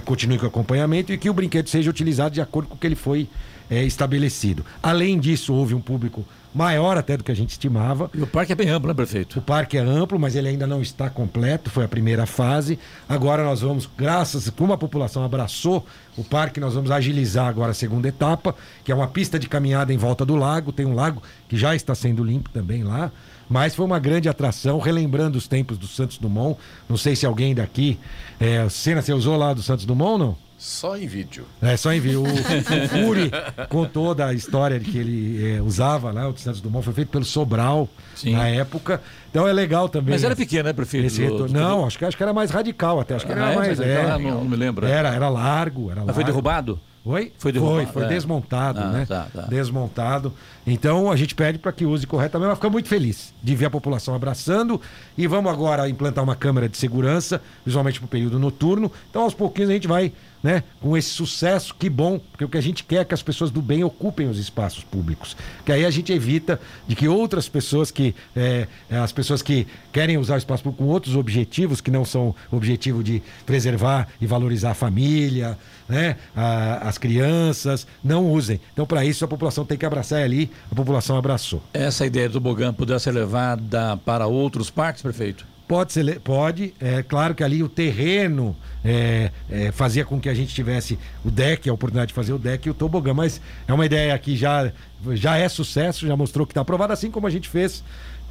continue 0.04 0.38
com 0.38 0.46
o 0.46 0.48
acompanhamento 0.48 1.12
e 1.12 1.18
que 1.18 1.28
o 1.28 1.34
brinquedo 1.34 1.68
seja 1.68 1.90
utilizado 1.90 2.34
de 2.34 2.40
acordo 2.40 2.68
com 2.68 2.74
o 2.74 2.78
que 2.78 2.86
ele 2.86 2.96
foi 2.96 3.28
é, 3.70 3.84
estabelecido. 3.84 4.64
Além 4.82 5.20
disso, 5.20 5.52
houve 5.52 5.74
um 5.74 5.80
público 5.80 6.24
maior 6.54 6.96
até 6.96 7.16
do 7.16 7.24
que 7.24 7.32
a 7.32 7.36
gente 7.36 7.50
estimava. 7.50 8.10
E 8.14 8.22
o 8.22 8.26
parque 8.26 8.52
é 8.52 8.54
bem 8.54 8.68
amplo, 8.68 8.88
né, 8.88 8.94
prefeito? 8.94 9.38
O 9.38 9.42
parque 9.42 9.76
é 9.76 9.80
amplo, 9.80 10.18
mas 10.18 10.36
ele 10.36 10.48
ainda 10.48 10.66
não 10.66 10.82
está 10.82 11.08
completo, 11.08 11.70
foi 11.70 11.84
a 11.84 11.88
primeira 11.88 12.26
fase. 12.26 12.78
Agora 13.08 13.44
nós 13.44 13.60
vamos, 13.60 13.88
graças, 13.96 14.50
como 14.50 14.72
a 14.72 14.78
população 14.78 15.24
abraçou 15.24 15.86
o 16.16 16.22
parque, 16.22 16.60
nós 16.60 16.74
vamos 16.74 16.90
agilizar 16.90 17.46
agora 17.46 17.70
a 17.70 17.74
segunda 17.74 18.08
etapa, 18.08 18.54
que 18.84 18.92
é 18.92 18.94
uma 18.94 19.08
pista 19.08 19.38
de 19.38 19.48
caminhada 19.48 19.92
em 19.92 19.96
volta 19.96 20.24
do 20.24 20.36
lago. 20.36 20.72
Tem 20.72 20.84
um 20.84 20.94
lago 20.94 21.22
que 21.48 21.56
já 21.56 21.74
está 21.74 21.94
sendo 21.94 22.22
limpo 22.22 22.50
também 22.50 22.82
lá. 22.84 23.10
Mas 23.48 23.74
foi 23.74 23.84
uma 23.84 23.98
grande 23.98 24.28
atração, 24.28 24.78
relembrando 24.78 25.36
os 25.36 25.46
tempos 25.46 25.76
do 25.76 25.86
Santos 25.86 26.16
Dumont. 26.16 26.58
Não 26.88 26.96
sei 26.96 27.14
se 27.14 27.26
alguém 27.26 27.54
daqui. 27.54 27.98
É, 28.40 28.66
cena, 28.68 29.02
você 29.02 29.12
usou 29.12 29.36
lá 29.36 29.52
do 29.52 29.62
Santos 29.62 29.84
Dumont 29.84 30.18
não? 30.18 30.36
Só 30.62 30.96
em 30.96 31.08
vídeo. 31.08 31.44
É, 31.60 31.76
só 31.76 31.92
em 31.92 31.98
vídeo. 31.98 32.22
O, 32.22 32.24
o 32.24 32.88
Fury 32.88 33.32
contou 33.68 34.14
da 34.14 34.32
história 34.32 34.78
de 34.78 34.92
que 34.92 34.96
ele 34.96 35.56
é, 35.56 35.60
usava 35.60 36.12
lá, 36.12 36.28
o 36.28 36.36
Santos 36.36 36.60
Dumont, 36.60 36.84
foi 36.84 36.94
feito 36.94 37.08
pelo 37.08 37.24
Sobral 37.24 37.88
Sim. 38.14 38.36
na 38.36 38.46
época. 38.46 39.02
Então 39.28 39.48
é 39.48 39.52
legal 39.52 39.88
também. 39.88 40.12
Mas 40.12 40.22
era 40.22 40.36
pequeno, 40.36 40.62
né, 40.62 40.72
prefeito? 40.72 41.08
Esse 41.08 41.20
retorno. 41.20 41.52
Não, 41.52 41.84
acho 41.84 41.98
que, 41.98 42.04
acho 42.04 42.16
que 42.16 42.22
era 42.22 42.32
mais 42.32 42.52
radical 42.52 43.00
até. 43.00 43.16
Acho 43.16 43.26
que 43.26 43.32
era 43.32 43.48
ah, 43.48 43.52
é, 43.52 43.56
mais. 43.56 43.80
É, 43.80 44.06
não, 44.06 44.20
não, 44.20 44.44
me 44.44 44.54
lembro. 44.54 44.86
Era, 44.86 45.08
era 45.08 45.28
largo. 45.28 45.90
Era 45.90 46.02
largo. 46.02 46.14
foi 46.14 46.22
derrubado? 46.22 46.78
Oi? 47.04 47.32
Foi 47.38 47.50
derrubado. 47.50 47.76
Foi, 47.78 47.86
foi 47.86 48.04
é. 48.04 48.08
desmontado, 48.08 48.78
ah, 48.78 48.92
né? 48.92 49.04
Tá, 49.04 49.26
tá. 49.34 49.42
Desmontado. 49.42 50.32
Então 50.66 51.10
a 51.10 51.16
gente 51.16 51.34
pede 51.34 51.58
para 51.58 51.72
que 51.72 51.84
use 51.84 52.06
corretamente, 52.06 52.48
mas 52.48 52.58
fica 52.58 52.70
muito 52.70 52.88
feliz 52.88 53.34
de 53.42 53.54
ver 53.56 53.66
a 53.66 53.70
população 53.70 54.14
abraçando. 54.14 54.80
E 55.18 55.26
vamos 55.26 55.50
agora 55.50 55.88
implantar 55.88 56.22
uma 56.22 56.36
câmera 56.36 56.68
de 56.68 56.76
segurança, 56.76 57.42
visualmente 57.64 57.98
para 57.98 58.06
o 58.06 58.08
período 58.08 58.38
noturno. 58.38 58.90
Então 59.10 59.22
aos 59.22 59.34
pouquinhos 59.34 59.70
a 59.70 59.74
gente 59.74 59.88
vai 59.88 60.12
né, 60.42 60.64
com 60.80 60.96
esse 60.96 61.10
sucesso, 61.10 61.74
que 61.78 61.88
bom, 61.88 62.18
porque 62.18 62.44
o 62.44 62.48
que 62.48 62.58
a 62.58 62.60
gente 62.60 62.82
quer 62.82 62.96
é 62.96 63.04
que 63.04 63.14
as 63.14 63.22
pessoas 63.22 63.50
do 63.50 63.62
bem 63.62 63.84
ocupem 63.84 64.28
os 64.28 64.38
espaços 64.38 64.82
públicos. 64.82 65.36
Que 65.64 65.70
aí 65.70 65.84
a 65.84 65.90
gente 65.90 66.12
evita 66.12 66.60
de 66.86 66.96
que 66.96 67.06
outras 67.06 67.48
pessoas 67.48 67.90
que. 67.90 68.14
É, 68.34 68.66
as 68.90 69.12
pessoas 69.12 69.40
que 69.40 69.66
querem 69.92 70.18
usar 70.18 70.34
o 70.34 70.38
espaço 70.38 70.62
público 70.62 70.84
com 70.84 70.90
outros 70.90 71.14
objetivos, 71.14 71.80
que 71.80 71.90
não 71.90 72.04
são 72.04 72.34
o 72.50 72.56
objetivo 72.56 73.04
de 73.04 73.22
preservar 73.46 74.08
e 74.20 74.26
valorizar 74.26 74.72
a 74.72 74.74
família, 74.74 75.56
né, 75.88 76.16
a, 76.34 76.88
as 76.88 76.98
crianças, 76.98 77.86
não 78.02 78.28
usem. 78.28 78.60
Então, 78.72 78.86
para 78.86 79.04
isso, 79.04 79.24
a 79.24 79.28
população 79.28 79.64
tem 79.64 79.78
que 79.78 79.86
abraçar 79.86 80.22
ali, 80.22 80.50
a 80.70 80.74
população 80.74 81.16
abraçou. 81.16 81.62
Essa 81.72 82.06
ideia 82.06 82.28
do 82.28 82.40
Bogan 82.40 82.72
poderá 82.72 82.98
ser 82.98 83.12
levada 83.12 83.96
para 83.98 84.26
outros 84.26 84.70
parques, 84.70 85.02
prefeito? 85.02 85.46
Pode 85.66 85.92
ser, 85.92 86.20
pode. 86.20 86.74
É 86.80 87.02
claro 87.02 87.34
que 87.34 87.42
ali 87.42 87.62
o 87.62 87.68
terreno 87.68 88.54
é, 88.84 89.30
é, 89.50 89.72
fazia 89.72 90.04
com 90.04 90.20
que 90.20 90.28
a 90.28 90.34
gente 90.34 90.54
tivesse 90.54 90.98
o 91.24 91.30
deck, 91.30 91.68
a 91.68 91.72
oportunidade 91.72 92.08
de 92.08 92.14
fazer 92.14 92.32
o 92.32 92.38
deck 92.38 92.66
e 92.66 92.70
o 92.70 92.74
tobogã, 92.74 93.14
mas 93.14 93.40
é 93.66 93.72
uma 93.72 93.86
ideia 93.86 94.18
que 94.18 94.36
já, 94.36 94.70
já 95.12 95.38
é 95.38 95.48
sucesso, 95.48 96.06
já 96.06 96.16
mostrou 96.16 96.46
que 96.46 96.50
está 96.50 96.60
aprovada, 96.60 96.92
assim 96.92 97.10
como 97.10 97.26
a 97.26 97.30
gente 97.30 97.48
fez, 97.48 97.82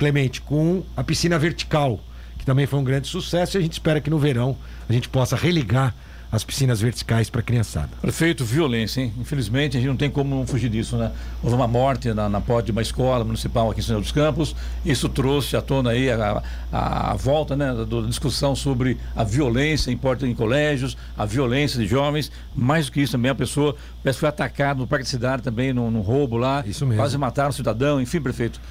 Clemente, 0.02 0.42
com 0.42 0.84
a 0.98 1.04
piscina 1.04 1.38
vertical, 1.38 2.00
que 2.38 2.44
também 2.44 2.66
foi 2.66 2.80
um 2.80 2.84
grande 2.84 3.08
sucesso, 3.08 3.56
e 3.56 3.60
a 3.60 3.62
gente 3.62 3.74
espera 3.74 4.02
que 4.02 4.10
no 4.10 4.18
verão 4.18 4.58
a 4.90 4.94
gente 4.94 5.08
possa 5.08 5.36
religar 5.36 5.96
as 6.32 6.44
piscinas 6.44 6.80
verticais 6.80 7.30
para 7.30 7.42
a 7.42 7.44
criançada. 7.44 7.90
Prefeito, 8.02 8.46
violência, 8.46 9.02
hein? 9.02 9.14
Infelizmente, 9.20 9.76
a 9.76 9.80
gente 9.82 9.90
não 9.90 9.98
tem 9.98 10.10
como 10.10 10.34
não 10.34 10.48
fugir 10.48 10.70
disso, 10.70 10.96
né? 10.96 11.12
Houve 11.44 11.56
uma 11.56 11.68
morte 11.68 12.14
na, 12.14 12.30
na 12.30 12.40
porta 12.40 12.68
de 12.68 12.72
uma 12.72 12.82
escola 12.82 13.26
municipal 13.26 13.70
aqui 13.70 13.82
em 13.82 13.84
São 13.84 13.96
José 13.98 14.04
dos 14.04 14.12
Campos. 14.14 14.56
Isso 14.86 15.10
trouxe 15.10 15.58
à 15.58 15.62
tona 15.62 15.90
aí 15.92 16.10
a, 16.10 16.42
a, 16.72 17.12
a 17.12 17.16
volta, 17.16 17.56
né, 17.56 17.74
da 17.74 18.08
discussão 18.08 18.56
sobre 18.56 18.98
a 19.14 19.26
violência 19.26 19.92
em 19.92 19.98
porta 19.98 20.26
em 20.26 20.34
colégios, 20.34 20.96
a 21.18 21.26
violência 21.26 21.78
de 21.78 21.86
jovens. 21.86 22.32
Mais 22.56 22.86
do 22.86 22.94
que 22.94 23.02
isso 23.02 23.12
também, 23.12 23.32
a 23.32 23.36
pessoa 23.36 23.76
parece 24.02 24.18
que 24.18 24.22
foi 24.22 24.30
atacada 24.30 24.80
no 24.80 24.88
Parque 24.88 25.04
da 25.04 25.10
Cidade 25.10 25.44
também, 25.44 25.74
num, 25.74 26.00
roubo 26.00 26.38
lá. 26.38 26.64
Isso 26.66 26.86
mesmo. 26.86 27.02
Quase 27.02 27.18
mataram 27.18 27.50
um 27.50 27.54
cidadão. 27.54 28.00
Enfim, 28.00 28.22
prefeito, 28.22 28.62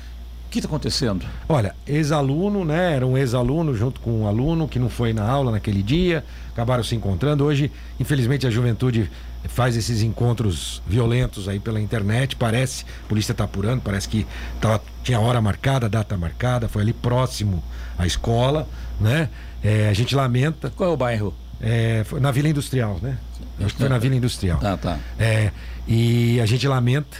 o 0.46 0.50
que 0.50 0.58
está 0.58 0.68
acontecendo? 0.68 1.26
Olha, 1.48 1.74
ex-aluno, 1.86 2.64
né? 2.64 2.96
Era 2.96 3.06
um 3.06 3.18
ex-aluno 3.18 3.74
junto 3.74 4.00
com 4.00 4.22
um 4.22 4.26
aluno 4.26 4.66
que 4.66 4.78
não 4.78 4.88
foi 4.88 5.12
na 5.12 5.28
aula 5.28 5.52
naquele 5.52 5.82
dia, 5.82 6.24
acabaram 6.52 6.82
se 6.84 6.94
encontrando. 6.94 7.44
Hoje, 7.44 7.70
infelizmente, 7.98 8.46
a 8.46 8.50
juventude 8.50 9.10
faz 9.48 9.76
esses 9.76 10.02
encontros 10.02 10.82
violentos 10.86 11.48
aí 11.48 11.58
pela 11.58 11.80
internet. 11.80 12.36
Parece, 12.36 12.84
a 13.04 13.08
polícia 13.08 13.32
está 13.32 13.44
apurando, 13.44 13.80
parece 13.80 14.08
que 14.08 14.26
tava, 14.60 14.82
tinha 15.02 15.18
hora 15.18 15.40
marcada, 15.40 15.88
data 15.88 16.16
marcada, 16.16 16.68
foi 16.68 16.82
ali 16.82 16.92
próximo 16.92 17.62
à 17.98 18.06
escola, 18.06 18.68
né? 19.00 19.28
É, 19.62 19.88
a 19.88 19.92
gente 19.92 20.14
lamenta. 20.14 20.70
Qual 20.70 20.90
é 20.90 20.92
o 20.92 20.96
bairro? 20.96 21.34
É, 21.60 22.04
na 22.20 22.30
Vila 22.30 22.48
Industrial, 22.48 22.98
né? 23.02 23.18
Acho 23.58 23.74
que 23.74 23.80
foi 23.80 23.88
na 23.88 23.98
Vila 23.98 24.14
Industrial. 24.14 24.58
Ah, 24.62 24.76
tá. 24.76 24.98
É, 25.18 25.50
e 25.86 26.40
a 26.40 26.46
gente 26.46 26.66
lamenta 26.66 27.18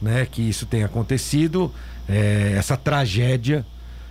né, 0.00 0.26
que 0.30 0.42
isso 0.42 0.64
tenha 0.64 0.86
acontecido 0.86 1.72
é, 2.08 2.54
essa 2.56 2.76
tragédia. 2.76 3.64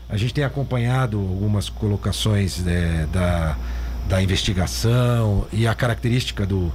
A 0.07 0.17
gente 0.17 0.33
tem 0.33 0.43
acompanhado 0.43 1.17
algumas 1.17 1.69
colocações 1.69 2.65
é, 2.67 3.07
da, 3.11 3.57
da 4.11 4.21
investigação 4.21 5.47
e 5.53 5.65
a 5.65 5.73
característica 5.73 6.45
do, 6.45 6.69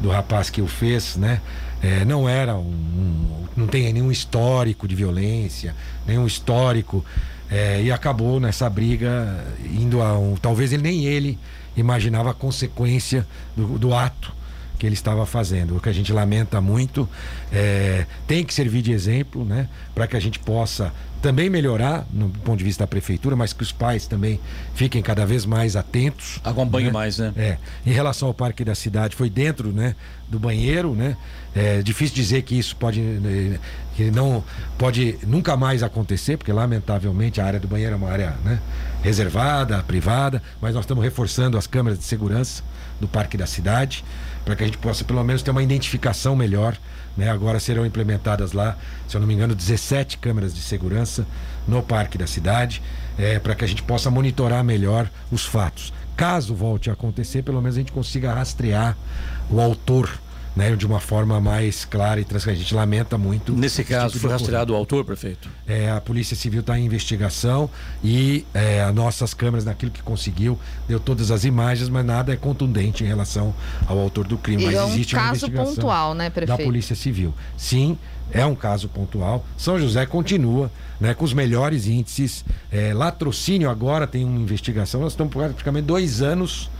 do 0.00 0.08
rapaz 0.08 0.48
que 0.48 0.62
o 0.62 0.68
fez, 0.68 1.16
né? 1.16 1.40
É, 1.82 2.04
não 2.04 2.28
era 2.28 2.54
um, 2.54 2.60
um, 2.60 3.44
não 3.56 3.66
tem 3.66 3.92
nenhum 3.92 4.10
histórico 4.10 4.86
de 4.86 4.94
violência, 4.94 5.74
nenhum 6.06 6.24
histórico 6.28 7.04
é, 7.50 7.82
e 7.82 7.90
acabou 7.90 8.38
nessa 8.38 8.70
briga 8.70 9.44
indo 9.64 10.00
a 10.00 10.16
um, 10.16 10.36
talvez 10.36 10.72
ele 10.72 10.84
nem 10.84 11.04
ele 11.04 11.36
imaginava 11.76 12.30
a 12.30 12.34
consequência 12.34 13.26
do, 13.56 13.78
do 13.78 13.92
ato 13.92 14.32
que 14.78 14.86
ele 14.86 14.94
estava 14.94 15.24
fazendo. 15.26 15.76
O 15.76 15.80
que 15.80 15.88
a 15.88 15.92
gente 15.92 16.12
lamenta 16.12 16.60
muito 16.60 17.08
é, 17.52 18.06
tem 18.26 18.44
que 18.44 18.52
servir 18.52 18.82
de 18.82 18.92
exemplo, 18.92 19.44
né, 19.44 19.68
para 19.94 20.06
que 20.06 20.16
a 20.16 20.20
gente 20.20 20.38
possa 20.38 20.92
também 21.22 21.48
melhorar 21.48 22.06
no 22.12 22.28
ponto 22.28 22.58
de 22.58 22.64
vista 22.64 22.84
da 22.84 22.86
prefeitura, 22.86 23.34
mas 23.34 23.52
que 23.52 23.62
os 23.62 23.72
pais 23.72 24.06
também 24.06 24.38
fiquem 24.74 25.02
cada 25.02 25.24
vez 25.24 25.44
mais 25.44 25.74
atentos. 25.74 26.40
Acompanhem 26.44 26.88
né? 26.88 26.92
mais, 26.92 27.18
né? 27.18 27.32
É. 27.36 27.58
Em 27.84 27.92
relação 27.92 28.28
ao 28.28 28.34
parque 28.34 28.64
da 28.64 28.74
cidade, 28.74 29.16
foi 29.16 29.28
dentro, 29.30 29.72
né, 29.72 29.96
do 30.28 30.38
banheiro, 30.38 30.94
né? 30.94 31.16
É 31.54 31.82
difícil 31.82 32.14
dizer 32.14 32.42
que 32.42 32.56
isso 32.56 32.76
pode 32.76 33.00
né, 33.00 33.58
que 33.96 34.10
não 34.10 34.44
pode 34.76 35.18
nunca 35.26 35.56
mais 35.56 35.82
acontecer, 35.82 36.36
porque 36.36 36.52
lamentavelmente 36.52 37.40
a 37.40 37.46
área 37.46 37.58
do 37.58 37.66
banheiro 37.66 37.94
é 37.94 37.96
uma 37.96 38.10
área, 38.10 38.36
né, 38.44 38.60
reservada, 39.02 39.82
privada, 39.82 40.42
mas 40.60 40.74
nós 40.74 40.84
estamos 40.84 41.02
reforçando 41.02 41.56
as 41.56 41.66
câmeras 41.66 41.98
de 41.98 42.04
segurança 42.04 42.62
do 43.00 43.08
parque 43.08 43.36
da 43.36 43.46
cidade 43.46 44.04
para 44.46 44.54
que 44.54 44.62
a 44.62 44.66
gente 44.66 44.78
possa 44.78 45.04
pelo 45.04 45.22
menos 45.24 45.42
ter 45.42 45.50
uma 45.50 45.62
identificação 45.62 46.36
melhor. 46.36 46.78
Né? 47.16 47.28
Agora 47.28 47.58
serão 47.58 47.84
implementadas 47.84 48.52
lá, 48.52 48.78
se 49.08 49.16
eu 49.16 49.20
não 49.20 49.26
me 49.26 49.34
engano, 49.34 49.56
17 49.56 50.18
câmeras 50.18 50.54
de 50.54 50.62
segurança 50.62 51.26
no 51.66 51.82
parque 51.82 52.16
da 52.16 52.28
cidade, 52.28 52.80
é, 53.18 53.40
para 53.40 53.56
que 53.56 53.64
a 53.64 53.66
gente 53.66 53.82
possa 53.82 54.08
monitorar 54.08 54.62
melhor 54.62 55.10
os 55.32 55.44
fatos. 55.44 55.92
Caso 56.16 56.54
volte 56.54 56.88
a 56.88 56.92
acontecer, 56.92 57.42
pelo 57.42 57.60
menos 57.60 57.76
a 57.76 57.80
gente 57.80 57.90
consiga 57.90 58.32
rastrear 58.32 58.96
o 59.50 59.60
autor 59.60 60.08
né, 60.56 60.74
de 60.74 60.86
uma 60.86 60.98
forma 60.98 61.38
mais 61.38 61.84
clara 61.84 62.18
e 62.18 62.24
transparente. 62.24 62.60
A 62.60 62.62
gente 62.62 62.74
lamenta 62.74 63.18
muito. 63.18 63.52
Nesse 63.52 63.84
caso, 63.84 64.14
tipo 64.14 64.22
foi 64.22 64.30
rastreado 64.30 64.72
o 64.72 64.76
autor, 64.76 65.04
prefeito? 65.04 65.50
É, 65.66 65.90
a 65.90 66.00
Polícia 66.00 66.34
Civil 66.34 66.60
está 66.60 66.78
em 66.78 66.86
investigação 66.86 67.68
e 68.02 68.46
é, 68.54 68.82
as 68.82 68.94
nossas 68.94 69.34
câmeras, 69.34 69.66
naquilo 69.66 69.92
que 69.92 70.02
conseguiu, 70.02 70.58
deu 70.88 70.98
todas 70.98 71.30
as 71.30 71.44
imagens, 71.44 71.90
mas 71.90 72.06
nada 72.06 72.32
é 72.32 72.36
contundente 72.36 73.04
em 73.04 73.06
relação 73.06 73.54
ao 73.86 73.98
autor 73.98 74.26
do 74.26 74.38
crime. 74.38 74.62
E 74.62 74.66
mas 74.66 74.74
é 74.74 74.82
um 74.82 74.88
existe 74.88 75.14
caso 75.14 75.26
uma 75.26 75.30
investigação 75.36 75.74
pontual, 75.74 76.14
né, 76.14 76.30
prefeito? 76.30 76.58
da 76.58 76.64
Polícia 76.64 76.96
Civil. 76.96 77.34
Sim, 77.58 77.98
é 78.32 78.44
um 78.46 78.54
caso 78.54 78.88
pontual. 78.88 79.44
São 79.58 79.78
José 79.78 80.06
continua 80.06 80.70
né, 80.98 81.12
com 81.12 81.24
os 81.24 81.34
melhores 81.34 81.86
índices. 81.86 82.46
É, 82.72 82.94
latrocínio 82.94 83.68
agora 83.68 84.06
tem 84.06 84.24
uma 84.24 84.40
investigação. 84.40 85.02
Nós 85.02 85.12
estamos 85.12 85.34
praticamente 85.34 85.86
dois 85.86 86.22
anos 86.22 86.70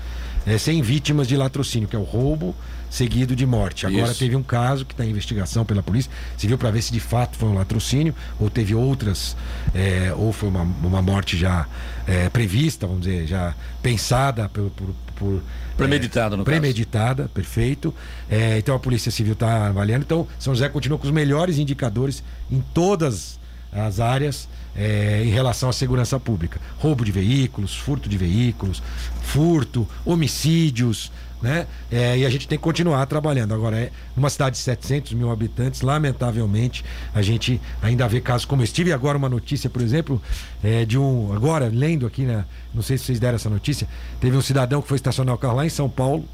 é, 0.46 0.56
sem 0.56 0.80
vítimas 0.80 1.28
de 1.28 1.36
latrocínio, 1.36 1.86
que 1.86 1.96
é 1.96 1.98
o 1.98 2.04
roubo 2.04 2.54
seguido 2.96 3.36
de 3.36 3.44
morte. 3.44 3.86
Agora 3.86 4.10
Isso. 4.10 4.18
teve 4.18 4.34
um 4.34 4.42
caso 4.42 4.86
que 4.86 4.94
está 4.94 5.04
em 5.04 5.10
investigação 5.10 5.66
pela 5.66 5.82
polícia 5.82 6.10
civil 6.36 6.56
para 6.56 6.70
ver 6.70 6.80
se 6.80 6.92
de 6.92 7.00
fato 7.00 7.36
foi 7.36 7.48
um 7.50 7.54
latrocínio 7.54 8.14
ou 8.40 8.48
teve 8.48 8.74
outras, 8.74 9.36
é, 9.74 10.14
ou 10.16 10.32
foi 10.32 10.48
uma, 10.48 10.62
uma 10.62 11.02
morte 11.02 11.36
já 11.36 11.66
é, 12.06 12.30
prevista, 12.30 12.86
vamos 12.86 13.02
dizer, 13.02 13.26
já 13.26 13.54
pensada 13.82 14.48
por. 14.48 14.70
por, 14.70 14.94
por 15.14 15.42
Premeditada, 15.76 16.38
no 16.38 16.44
caso. 16.44 16.58
Premeditada, 16.58 17.30
perfeito. 17.34 17.94
É, 18.30 18.56
então 18.56 18.74
a 18.74 18.78
Polícia 18.78 19.12
Civil 19.12 19.34
está 19.34 19.66
avaliando. 19.66 20.04
Então, 20.06 20.26
São 20.38 20.54
José 20.54 20.66
continua 20.70 20.98
com 20.98 21.04
os 21.04 21.12
melhores 21.12 21.58
indicadores 21.58 22.24
em 22.50 22.64
todas 22.72 23.38
as 23.70 24.00
áreas 24.00 24.48
é, 24.74 25.22
em 25.22 25.28
relação 25.28 25.68
à 25.68 25.72
segurança 25.72 26.18
pública. 26.18 26.58
Roubo 26.78 27.04
de 27.04 27.12
veículos, 27.12 27.74
furto 27.74 28.08
de 28.08 28.16
veículos, 28.16 28.82
furto, 29.22 29.86
homicídios, 30.04 31.12
né? 31.40 31.66
É, 31.90 32.18
e 32.18 32.26
a 32.26 32.30
gente 32.30 32.48
tem 32.48 32.58
que 32.58 32.64
continuar 32.64 33.04
trabalhando. 33.06 33.52
Agora, 33.54 33.76
é 33.76 33.90
numa 34.16 34.30
cidade 34.30 34.56
de 34.56 34.62
700 34.62 35.12
mil 35.12 35.30
habitantes, 35.30 35.82
lamentavelmente, 35.82 36.84
a 37.14 37.22
gente 37.22 37.60
ainda 37.82 38.08
vê 38.08 38.20
casos 38.20 38.44
como 38.44 38.62
esse. 38.62 38.72
Tive 38.72 38.92
agora 38.92 39.18
uma 39.18 39.28
notícia, 39.28 39.68
por 39.68 39.82
exemplo, 39.82 40.20
é, 40.62 40.84
de 40.84 40.98
um. 40.98 41.32
Agora, 41.34 41.68
lendo 41.72 42.06
aqui, 42.06 42.22
né? 42.22 42.44
não 42.72 42.82
sei 42.82 42.98
se 42.98 43.04
vocês 43.04 43.20
deram 43.20 43.36
essa 43.36 43.50
notícia, 43.50 43.88
teve 44.20 44.36
um 44.36 44.42
cidadão 44.42 44.82
que 44.82 44.88
foi 44.88 44.96
estacionar 44.96 45.34
o 45.34 45.38
carro 45.38 45.56
lá 45.56 45.66
em 45.66 45.70
São 45.70 45.88
Paulo, 45.88 46.24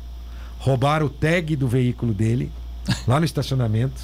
roubaram 0.58 1.06
o 1.06 1.10
tag 1.10 1.56
do 1.56 1.68
veículo 1.68 2.14
dele, 2.14 2.50
lá 3.06 3.18
no 3.18 3.26
estacionamento, 3.26 4.00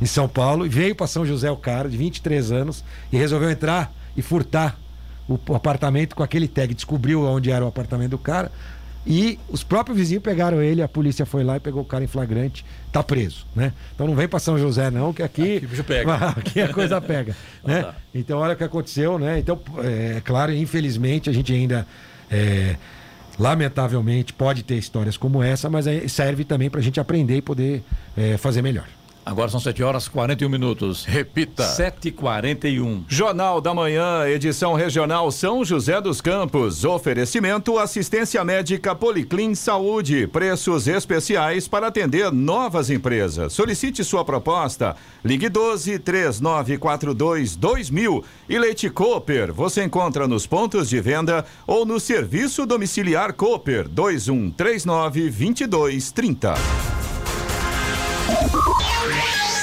em 0.00 0.06
São 0.06 0.28
Paulo, 0.28 0.64
e 0.64 0.68
veio 0.68 0.94
para 0.94 1.06
São 1.06 1.26
José 1.26 1.50
o 1.50 1.56
cara, 1.56 1.88
de 1.88 1.96
23 1.96 2.52
anos, 2.52 2.84
e 3.12 3.16
resolveu 3.16 3.50
entrar 3.50 3.92
e 4.16 4.22
furtar 4.22 4.78
o 5.28 5.54
apartamento 5.54 6.16
com 6.16 6.22
aquele 6.22 6.48
tag. 6.48 6.72
Descobriu 6.72 7.24
onde 7.24 7.50
era 7.50 7.64
o 7.64 7.68
apartamento 7.68 8.12
do 8.12 8.18
cara. 8.18 8.50
E 9.10 9.38
os 9.48 9.64
próprios 9.64 9.96
vizinhos 9.96 10.22
pegaram 10.22 10.60
ele, 10.60 10.82
a 10.82 10.88
polícia 10.88 11.24
foi 11.24 11.42
lá 11.42 11.56
e 11.56 11.60
pegou 11.60 11.80
o 11.80 11.84
cara 11.84 12.04
em 12.04 12.06
flagrante, 12.06 12.62
tá 12.92 13.02
preso, 13.02 13.46
né? 13.56 13.72
Então 13.94 14.06
não 14.06 14.14
vem 14.14 14.28
para 14.28 14.38
São 14.38 14.58
José 14.58 14.90
não, 14.90 15.14
que 15.14 15.22
aqui 15.22 15.56
Aqui 15.56 15.66
bicho 15.66 15.82
pega. 15.82 16.14
aqui 16.36 16.60
a 16.60 16.68
coisa 16.68 17.00
pega, 17.00 17.34
né? 17.64 17.84
tá. 17.84 17.94
Então 18.14 18.38
olha 18.38 18.52
o 18.52 18.56
que 18.56 18.64
aconteceu, 18.64 19.18
né? 19.18 19.38
Então 19.38 19.58
é 19.82 20.20
claro, 20.22 20.52
infelizmente 20.52 21.30
a 21.30 21.32
gente 21.32 21.50
ainda 21.50 21.86
é, 22.30 22.76
lamentavelmente 23.38 24.34
pode 24.34 24.62
ter 24.62 24.76
histórias 24.76 25.16
como 25.16 25.42
essa, 25.42 25.70
mas 25.70 25.86
serve 26.12 26.44
também 26.44 26.68
para 26.68 26.80
a 26.80 26.82
gente 26.82 27.00
aprender 27.00 27.38
e 27.38 27.42
poder 27.42 27.82
é, 28.14 28.36
fazer 28.36 28.60
melhor. 28.60 28.97
Agora 29.28 29.50
são 29.50 29.60
7 29.60 29.82
horas 29.82 30.06
e 30.06 30.10
41 30.10 30.48
minutos. 30.48 31.04
Repita. 31.04 31.62
7h41. 31.62 33.04
Jornal 33.06 33.60
da 33.60 33.74
Manhã, 33.74 34.26
edição 34.26 34.72
regional 34.72 35.30
São 35.30 35.62
José 35.62 36.00
dos 36.00 36.22
Campos. 36.22 36.82
Oferecimento 36.82 37.78
assistência 37.78 38.42
médica 38.42 38.94
Policlin 38.94 39.54
Saúde. 39.54 40.26
Preços 40.28 40.88
especiais 40.88 41.68
para 41.68 41.88
atender 41.88 42.32
novas 42.32 42.88
empresas. 42.88 43.52
Solicite 43.52 44.02
sua 44.02 44.24
proposta. 44.24 44.96
Ligue 45.22 45.50
12 45.50 45.98
3942 45.98 47.54
2000. 47.54 48.24
E 48.48 48.58
Leite 48.58 48.88
Cooper. 48.88 49.52
Você 49.52 49.84
encontra 49.84 50.26
nos 50.26 50.46
pontos 50.46 50.88
de 50.88 51.02
venda 51.02 51.44
ou 51.66 51.84
no 51.84 52.00
serviço 52.00 52.64
domiciliar 52.64 53.34
Cooper 53.34 53.88
2139 53.88 55.20
2230. 55.24 56.97
Yeah. 58.28 59.57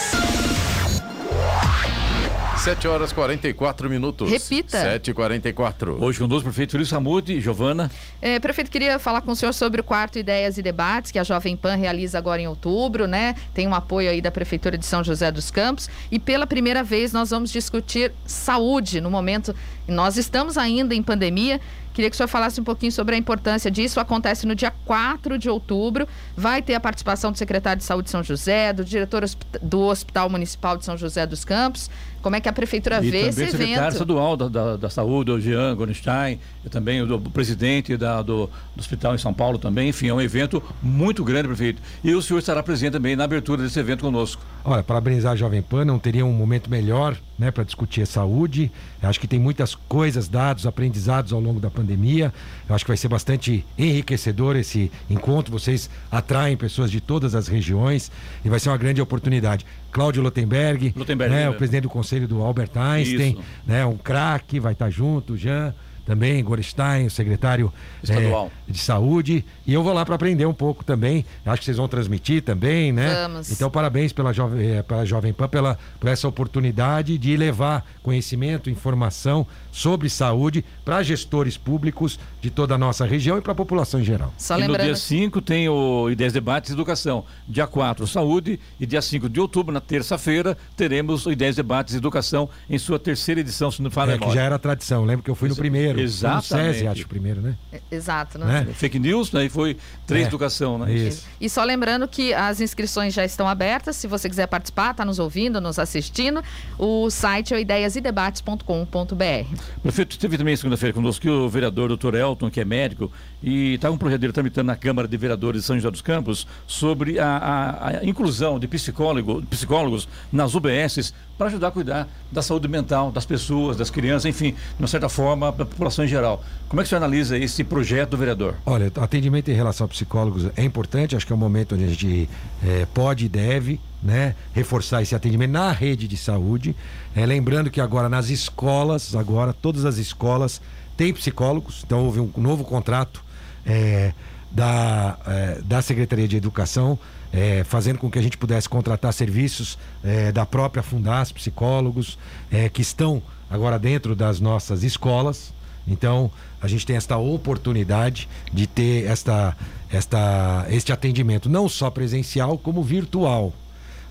Sete 2.65 2.87
horas 2.87 3.13
44 3.13 3.87
minutos. 3.87 4.27
Repita. 4.27 4.99
7h44. 4.99 6.01
Hoje 6.01 6.17
com 6.17 6.27
dois 6.27 6.41
prefeitos, 6.41 6.73
Luiz 6.73 6.89
Samude 6.89 7.33
e 7.33 7.39
Giovana. 7.39 7.91
É, 8.19 8.39
prefeito, 8.39 8.71
queria 8.71 8.97
falar 8.97 9.21
com 9.21 9.33
o 9.33 9.35
senhor 9.35 9.53
sobre 9.53 9.81
o 9.81 9.83
quarto 9.83 10.17
Ideias 10.17 10.57
e 10.57 10.63
Debates, 10.63 11.11
que 11.11 11.19
a 11.19 11.23
Jovem 11.23 11.55
Pan 11.55 11.75
realiza 11.75 12.17
agora 12.17 12.41
em 12.41 12.47
outubro, 12.47 13.05
né? 13.05 13.35
Tem 13.53 13.67
um 13.67 13.75
apoio 13.75 14.09
aí 14.09 14.19
da 14.19 14.31
Prefeitura 14.31 14.79
de 14.79 14.85
São 14.87 15.03
José 15.03 15.31
dos 15.31 15.51
Campos. 15.51 15.87
E 16.09 16.17
pela 16.17 16.47
primeira 16.47 16.83
vez 16.83 17.13
nós 17.13 17.29
vamos 17.29 17.51
discutir 17.51 18.11
saúde 18.25 18.99
no 18.99 19.11
momento. 19.11 19.55
Nós 19.87 20.17
estamos 20.17 20.57
ainda 20.57 20.95
em 20.95 21.03
pandemia 21.03 21.61
Queria 21.95 22.09
que 22.09 22.13
o 22.13 22.17
senhor 22.17 22.27
falasse 22.27 22.59
um 22.59 22.63
pouquinho 22.65 22.91
sobre 22.91 23.15
a 23.15 23.17
importância 23.17 23.71
disso. 23.71 24.01
Acontece 24.01 24.45
no 24.45 24.53
dia 24.53 24.69
4 24.83 25.37
de 25.37 25.49
outubro. 25.49 26.05
Vai 26.35 26.61
ter 26.61 26.75
a 26.75 26.79
participação 26.79 27.31
do 27.31 27.37
secretário 27.37 27.79
de 27.79 27.85
Saúde 27.85 28.07
de 28.07 28.11
São 28.11 28.21
José, 28.21 28.73
do 28.73 28.83
diretor 28.83 29.23
do 29.61 29.79
Hospital 29.79 30.29
Municipal 30.29 30.75
de 30.75 30.83
São 30.83 30.97
José 30.97 31.25
dos 31.25 31.45
Campos. 31.45 31.89
Como 32.25 32.35
é 32.35 32.41
que 32.41 32.49
a 32.49 32.53
prefeitura 32.53 33.05
e 33.05 33.11
vê 33.11 33.17
esse 33.27 33.39
evento? 33.39 33.51
também 33.51 33.67
secretário 33.67 33.93
estadual 33.93 34.35
da, 34.35 34.47
da, 34.47 34.77
da, 34.77 34.89
Saúde, 34.89 35.29
o 35.29 35.39
Jean 35.39 35.75
Gornstein, 35.75 36.39
e 36.65 36.69
também 36.69 36.99
o, 36.99 37.05
do, 37.05 37.29
presidente 37.29 37.95
da, 37.95 38.23
do, 38.23 38.49
do, 38.75 38.79
hospital 38.79 39.13
em 39.13 39.19
São 39.19 39.31
Paulo 39.31 39.59
também. 39.59 39.89
Enfim, 39.89 40.07
é 40.07 40.13
um 40.15 40.19
evento 40.19 40.63
muito 40.81 41.23
grande, 41.23 41.47
prefeito. 41.49 41.83
E 42.03 42.15
o 42.15 42.23
senhor 42.23 42.39
estará 42.39 42.63
presente 42.63 42.93
também 42.93 43.15
na 43.15 43.25
abertura 43.25 43.61
desse 43.61 43.79
evento 43.79 44.01
conosco. 44.01 44.41
Olha, 44.63 44.81
parabenizar 44.81 45.33
a 45.33 45.35
Jovem 45.35 45.61
Pan, 45.61 45.85
não 45.85 45.99
teria 45.99 46.25
um 46.25 46.33
momento 46.33 46.67
melhor 46.67 47.15
né, 47.37 47.51
para 47.51 47.63
discutir 47.63 48.01
a 48.01 48.05
saúde. 48.07 48.71
Eu 49.01 49.09
acho 49.09 49.19
que 49.19 49.27
tem 49.27 49.37
muitas 49.37 49.75
coisas, 49.75 50.27
dados, 50.27 50.65
aprendizados 50.65 51.31
ao 51.31 51.39
longo 51.39 51.59
da 51.59 51.69
pandemia. 51.69 52.33
Eu 52.67 52.73
acho 52.73 52.83
que 52.83 52.89
vai 52.89 52.97
ser 52.97 53.07
bastante 53.07 53.63
enriquecedor 53.77 54.55
esse 54.55 54.91
encontro. 55.07 55.51
Vocês 55.51 55.89
atraem 56.11 56.57
pessoas 56.57 56.89
de 56.89 56.99
todas 56.99 57.35
as 57.35 57.47
regiões 57.47 58.11
e 58.43 58.49
vai 58.49 58.59
ser 58.59 58.69
uma 58.69 58.77
grande 58.77 58.99
oportunidade. 59.01 59.63
Cláudio 59.91 60.21
Lotenberg, 60.21 60.93
né, 61.29 61.49
o 61.49 61.53
presidente 61.53 61.83
do 61.83 61.89
conselho 61.89 62.14
do 62.21 62.41
Albert 62.41 62.75
Einstein, 62.75 63.37
né, 63.65 63.85
um 63.85 63.97
craque, 63.97 64.59
vai 64.59 64.73
estar 64.73 64.89
junto, 64.89 65.37
Jean 65.37 65.73
também, 66.05 66.43
Gorstein, 66.43 67.07
o 67.07 67.09
secretário 67.09 67.73
é, 68.07 68.49
de 68.67 68.77
saúde. 68.77 69.43
E 69.65 69.73
eu 69.73 69.83
vou 69.83 69.91
lá 69.91 70.05
para 70.05 70.15
aprender 70.15 70.45
um 70.45 70.53
pouco 70.53 70.83
também. 70.83 71.25
Acho 71.45 71.59
que 71.59 71.65
vocês 71.65 71.77
vão 71.77 71.87
transmitir 71.87 72.43
também, 72.43 72.91
né? 72.91 73.13
Vamos. 73.27 73.51
Então, 73.51 73.69
parabéns 73.69 74.13
pela 74.13 74.31
Jovem, 74.31 74.77
é, 74.77 74.83
pela 74.83 75.05
Jovem 75.05 75.33
Pan, 75.33 75.47
pela, 75.47 75.77
por 75.99 76.09
essa 76.09 76.27
oportunidade 76.27 77.17
de 77.17 77.35
levar 77.35 77.85
conhecimento, 78.03 78.69
informação 78.69 79.47
sobre 79.71 80.09
saúde 80.09 80.63
para 80.85 81.01
gestores 81.01 81.57
públicos 81.57 82.19
de 82.41 82.49
toda 82.49 82.75
a 82.75 82.77
nossa 82.77 83.05
região 83.05 83.37
e 83.37 83.41
para 83.41 83.53
a 83.53 83.55
população 83.55 83.99
em 83.99 84.03
geral. 84.03 84.33
Só 84.37 84.55
lembrando... 84.55 84.77
no 84.77 84.83
dia 84.85 84.95
5 84.95 85.41
tem 85.41 85.67
o 85.67 86.09
Ideias 86.09 86.33
Debates 86.33 86.71
Educação. 86.71 87.25
Dia 87.47 87.65
4, 87.65 88.05
Saúde. 88.05 88.59
E 88.79 88.85
dia 88.85 89.01
5 89.01 89.27
de 89.27 89.39
outubro, 89.39 89.73
na 89.73 89.81
terça-feira, 89.81 90.55
teremos 90.77 91.25
o 91.25 91.31
Ideias 91.31 91.55
Debates 91.55 91.95
Educação 91.95 92.47
em 92.69 92.77
sua 92.77 92.99
terceira 92.99 93.41
edição, 93.41 93.71
se 93.71 93.81
não 93.81 93.89
fala 93.89 94.13
é, 94.13 94.17
que 94.17 94.31
já 94.31 94.43
era 94.43 94.59
tradição. 94.59 95.03
Lembro 95.03 95.23
que 95.23 95.31
eu 95.31 95.35
fui 95.35 95.49
no 95.49 95.55
primeiro 95.55 95.94
primeiro. 95.95 96.01
Exatamente. 96.01 96.67
No 96.67 96.73
SESI, 96.73 96.87
acho, 96.87 97.07
primeiro, 97.07 97.41
né? 97.41 97.55
É, 97.71 97.81
exato. 97.91 98.37
Né? 98.37 98.67
Fake 98.73 98.99
news, 98.99 99.31
né? 99.31 99.45
E 99.45 99.49
foi 99.49 99.77
três 100.05 100.25
é. 100.25 100.27
educação, 100.27 100.77
né? 100.77 100.93
Isso. 100.93 101.25
E 101.39 101.49
só 101.49 101.63
lembrando 101.63 102.07
que 102.07 102.33
as 102.33 102.61
inscrições 102.61 103.13
já 103.13 103.25
estão 103.25 103.47
abertas. 103.47 103.95
Se 103.95 104.07
você 104.07 104.29
quiser 104.29 104.47
participar, 104.47 104.91
está 104.91 105.05
nos 105.05 105.19
ouvindo, 105.19 105.59
nos 105.59 105.79
assistindo, 105.79 106.43
o 106.77 107.09
site 107.09 107.53
é 107.53 107.61
ideiasidebates.com.br. 107.61 109.57
Prefeito, 109.81 110.11
esteve 110.11 110.37
também 110.37 110.55
segunda-feira 110.55 110.93
conosco 110.93 111.27
o 111.27 111.49
vereador 111.49 111.87
doutor 111.87 112.15
Elton, 112.15 112.49
que 112.49 112.59
é 112.59 112.65
médico, 112.65 113.11
e 113.41 113.75
está 113.75 113.89
um 113.89 113.97
projeto 113.97 114.21
dele 114.21 114.33
tramitando 114.33 114.67
na 114.67 114.75
Câmara 114.75 115.07
de 115.07 115.17
Vereadores 115.17 115.61
de 115.61 115.67
São 115.67 115.75
José 115.75 115.91
dos 115.91 116.01
Campos 116.01 116.47
sobre 116.67 117.19
a, 117.19 117.37
a, 117.37 117.87
a 117.99 118.05
inclusão 118.05 118.59
de 118.59 118.67
psicólogo, 118.67 119.41
psicólogos 119.43 120.07
nas 120.31 120.55
UBSs 120.55 121.13
para 121.37 121.47
ajudar 121.47 121.67
a 121.67 121.71
cuidar 121.71 122.07
da 122.31 122.41
saúde 122.41 122.67
mental 122.67 123.11
das 123.11 123.25
pessoas, 123.25 123.77
das 123.77 123.89
crianças, 123.89 124.25
enfim, 124.25 124.51
de 124.51 124.81
uma 124.81 124.87
certa 124.87 125.09
forma, 125.09 125.51
da 125.51 125.65
população 125.85 126.05
em 126.05 126.07
geral. 126.07 126.43
Como 126.67 126.81
é 126.81 126.83
que 126.83 126.89
você 126.89 126.95
analisa 126.95 127.37
esse 127.37 127.63
projeto 127.63 128.11
do 128.11 128.17
vereador? 128.17 128.55
Olha, 128.65 128.91
atendimento 128.97 129.49
em 129.49 129.53
relação 129.53 129.85
a 129.85 129.87
psicólogos 129.87 130.49
é 130.55 130.63
importante, 130.63 131.15
acho 131.15 131.25
que 131.25 131.31
é 131.31 131.35
um 131.35 131.39
momento 131.39 131.75
onde 131.75 131.83
a 131.83 131.87
gente 131.87 132.29
é, 132.65 132.87
pode 132.93 133.25
e 133.25 133.29
deve 133.29 133.79
né, 134.01 134.35
reforçar 134.53 135.01
esse 135.01 135.15
atendimento 135.15 135.51
na 135.51 135.71
rede 135.71 136.07
de 136.07 136.17
saúde. 136.17 136.75
É, 137.15 137.25
lembrando 137.25 137.69
que 137.69 137.79
agora 137.79 138.09
nas 138.09 138.29
escolas, 138.29 139.15
agora 139.15 139.53
todas 139.53 139.85
as 139.85 139.97
escolas 139.97 140.61
têm 140.97 141.13
psicólogos, 141.13 141.83
então 141.85 142.05
houve 142.05 142.19
um 142.19 142.31
novo 142.37 142.63
contrato 142.63 143.23
é, 143.65 144.13
da, 144.51 145.17
da 145.63 145.81
Secretaria 145.81 146.27
de 146.27 146.37
Educação 146.37 146.97
é, 147.33 147.65
fazendo 147.65 147.99
com 147.99 148.09
que 148.09 148.17
a 148.17 148.21
gente 148.21 148.37
pudesse 148.37 148.69
contratar 148.69 149.11
serviços 149.11 149.77
é, 150.03 150.31
da 150.31 150.45
própria 150.45 150.81
Fundas, 150.81 151.33
psicólogos, 151.33 152.17
é, 152.49 152.69
que 152.69 152.81
estão 152.81 153.21
agora 153.49 153.77
dentro 153.77 154.15
das 154.15 154.39
nossas 154.39 154.83
escolas. 154.83 155.53
Então, 155.87 156.31
a 156.61 156.67
gente 156.67 156.85
tem 156.85 156.95
esta 156.95 157.17
oportunidade 157.17 158.27
de 158.51 158.65
ter 158.65 159.05
esta, 159.05 159.55
esta, 159.89 160.65
este 160.69 160.91
atendimento, 160.91 161.49
não 161.49 161.69
só 161.69 161.89
presencial, 161.89 162.57
como 162.57 162.83
virtual. 162.83 163.53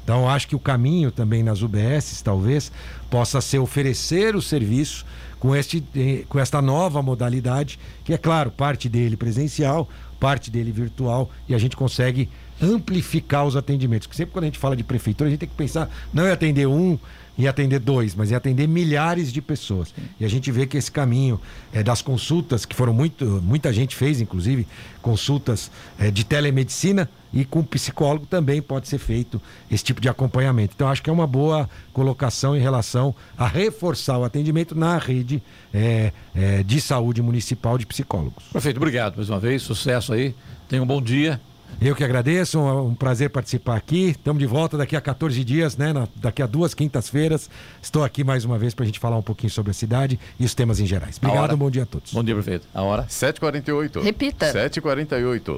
Então, 0.05 0.29
acho 0.29 0.47
que 0.47 0.55
o 0.55 0.61
caminho 0.61 1.11
também 1.11 1.43
nas 1.43 1.63
UBSs, 1.63 2.23
talvez, 2.23 2.71
possa 3.11 3.41
ser 3.41 3.59
oferecer 3.59 4.37
o 4.37 4.43
serviço 4.43 5.05
com, 5.41 5.57
este, 5.57 5.83
eh, 5.97 6.25
com 6.29 6.39
esta 6.39 6.61
nova 6.61 7.03
modalidade, 7.03 7.79
que 8.05 8.13
é 8.13 8.19
claro, 8.19 8.51
parte 8.51 8.89
dele 8.89 9.17
presencial, 9.17 9.89
parte 10.21 10.51
dele 10.51 10.71
virtual, 10.71 11.31
e 11.49 11.55
a 11.55 11.59
gente 11.59 11.75
consegue 11.75 12.29
amplificar 12.63 13.45
os 13.47 13.57
atendimentos. 13.57 14.07
Porque 14.07 14.17
sempre 14.17 14.33
quando 14.33 14.45
a 14.45 14.47
gente 14.47 14.59
fala 14.59 14.77
de 14.77 14.85
prefeitura, 14.85 15.29
a 15.29 15.31
gente 15.31 15.41
tem 15.41 15.49
que 15.49 15.55
pensar 15.55 15.91
não 16.13 16.25
é 16.25 16.33
atender 16.33 16.67
um 16.67 16.99
e 17.37 17.49
atender 17.49 17.81
dois, 17.81 18.15
mas 18.15 18.31
é 18.31 18.35
atender 18.35 18.69
milhares 18.69 19.33
de 19.33 19.43
pessoas. 19.43 19.95
E 20.19 20.25
a 20.25 20.29
gente 20.29 20.51
vê 20.53 20.67
que 20.67 20.77
esse 20.77 20.91
caminho 20.91 21.41
é, 21.73 21.83
das 21.83 22.01
consultas, 22.01 22.65
que 22.65 22.75
foram 22.75 22.93
muito, 22.93 23.25
muita 23.43 23.73
gente 23.73 23.97
fez, 23.97 24.21
inclusive, 24.21 24.67
consultas 25.03 25.71
é, 25.99 26.11
de 26.11 26.25
telemedicina 26.25 27.09
e 27.33 27.45
com 27.45 27.65
psicólogo 27.65 28.27
também 28.27 28.63
pode 28.63 28.87
ser 28.87 28.99
feito 28.99 29.43
esse 29.71 29.83
tipo 29.83 30.01
de 30.01 30.09
acompanhamento. 30.09 30.75
Então, 30.77 30.89
acho 30.89 31.03
que 31.03 31.11
é 31.11 31.13
uma 31.13 31.27
boa 31.27 31.69
colocação 31.93 32.57
em 32.57 32.61
relação 32.61 33.15
a 33.37 33.47
reforçar 33.47 34.19
o 34.19 34.25
atendimento 34.25 34.75
na 34.75 34.97
rede 34.99 35.43
é, 35.73 36.13
é, 36.35 36.63
de 36.63 36.81
saúde 36.81 37.21
municipal 37.21 37.77
de 37.77 37.85
psicólogos. 37.85 38.45
Perfeito, 38.53 38.77
obrigado 38.77 39.17
mais 39.17 39.29
uma 39.29 39.41
vez, 39.41 39.63
sucesso 39.63 40.13
aí, 40.13 40.35
tenha 40.69 40.83
um 40.83 40.87
bom 40.87 41.03
dia. 41.03 41.41
Eu 41.81 41.95
que 41.95 42.05
agradeço, 42.05 42.59
um, 42.59 42.89
um, 42.89 42.95
prazer 42.95 43.31
participar 43.31 43.77
aqui. 43.77 44.11
Estamos 44.11 44.41
de 44.41 44.47
volta 44.47 44.77
daqui 44.77 44.97
a 44.97 45.01
14 45.01 45.45
dias, 45.45 45.77
né? 45.77 45.93
Na, 45.93 46.09
daqui 46.17 46.43
a 46.43 46.47
duas 46.47 46.75
quintas-feiras. 46.75 47.51
Estou 47.83 48.05
aqui 48.05 48.25
mais 48.25 48.45
uma 48.45 48.59
vez 48.59 48.75
para 48.75 48.85
a 48.85 48.87
gente 48.87 48.99
falar 48.99 49.17
um 49.17 49.23
pouquinho 49.23 49.51
sobre 49.51 49.71
a 49.71 49.75
cidade 49.75 50.19
e 50.39 50.45
os 50.45 50.55
temas 50.55 50.81
em 50.81 50.87
gerais. 50.87 51.19
Obrigado, 51.23 51.55
um 51.55 51.59
bom 51.59 51.71
dia 51.71 51.83
a 51.83 51.87
todos. 51.87 52.13
Bom 52.13 52.23
dia, 52.23 52.35
prefeito. 52.35 52.67
A 52.75 52.83
hora? 52.83 53.05
7h48. 53.05 54.03
Repita. 54.03 54.53
7h48. 54.53 55.57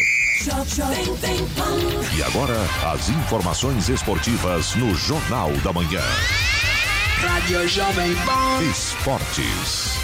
E 2.16 2.22
agora, 2.22 2.56
as 2.92 3.08
informações 3.08 3.88
esportivas 3.88 4.74
no 4.74 4.94
Jornal 4.94 5.52
da 5.62 5.72
Manhã. 5.72 6.02
Rádio 7.20 7.68
Jovem 7.68 8.14
Pan. 8.16 8.62
Esportes. 8.70 9.96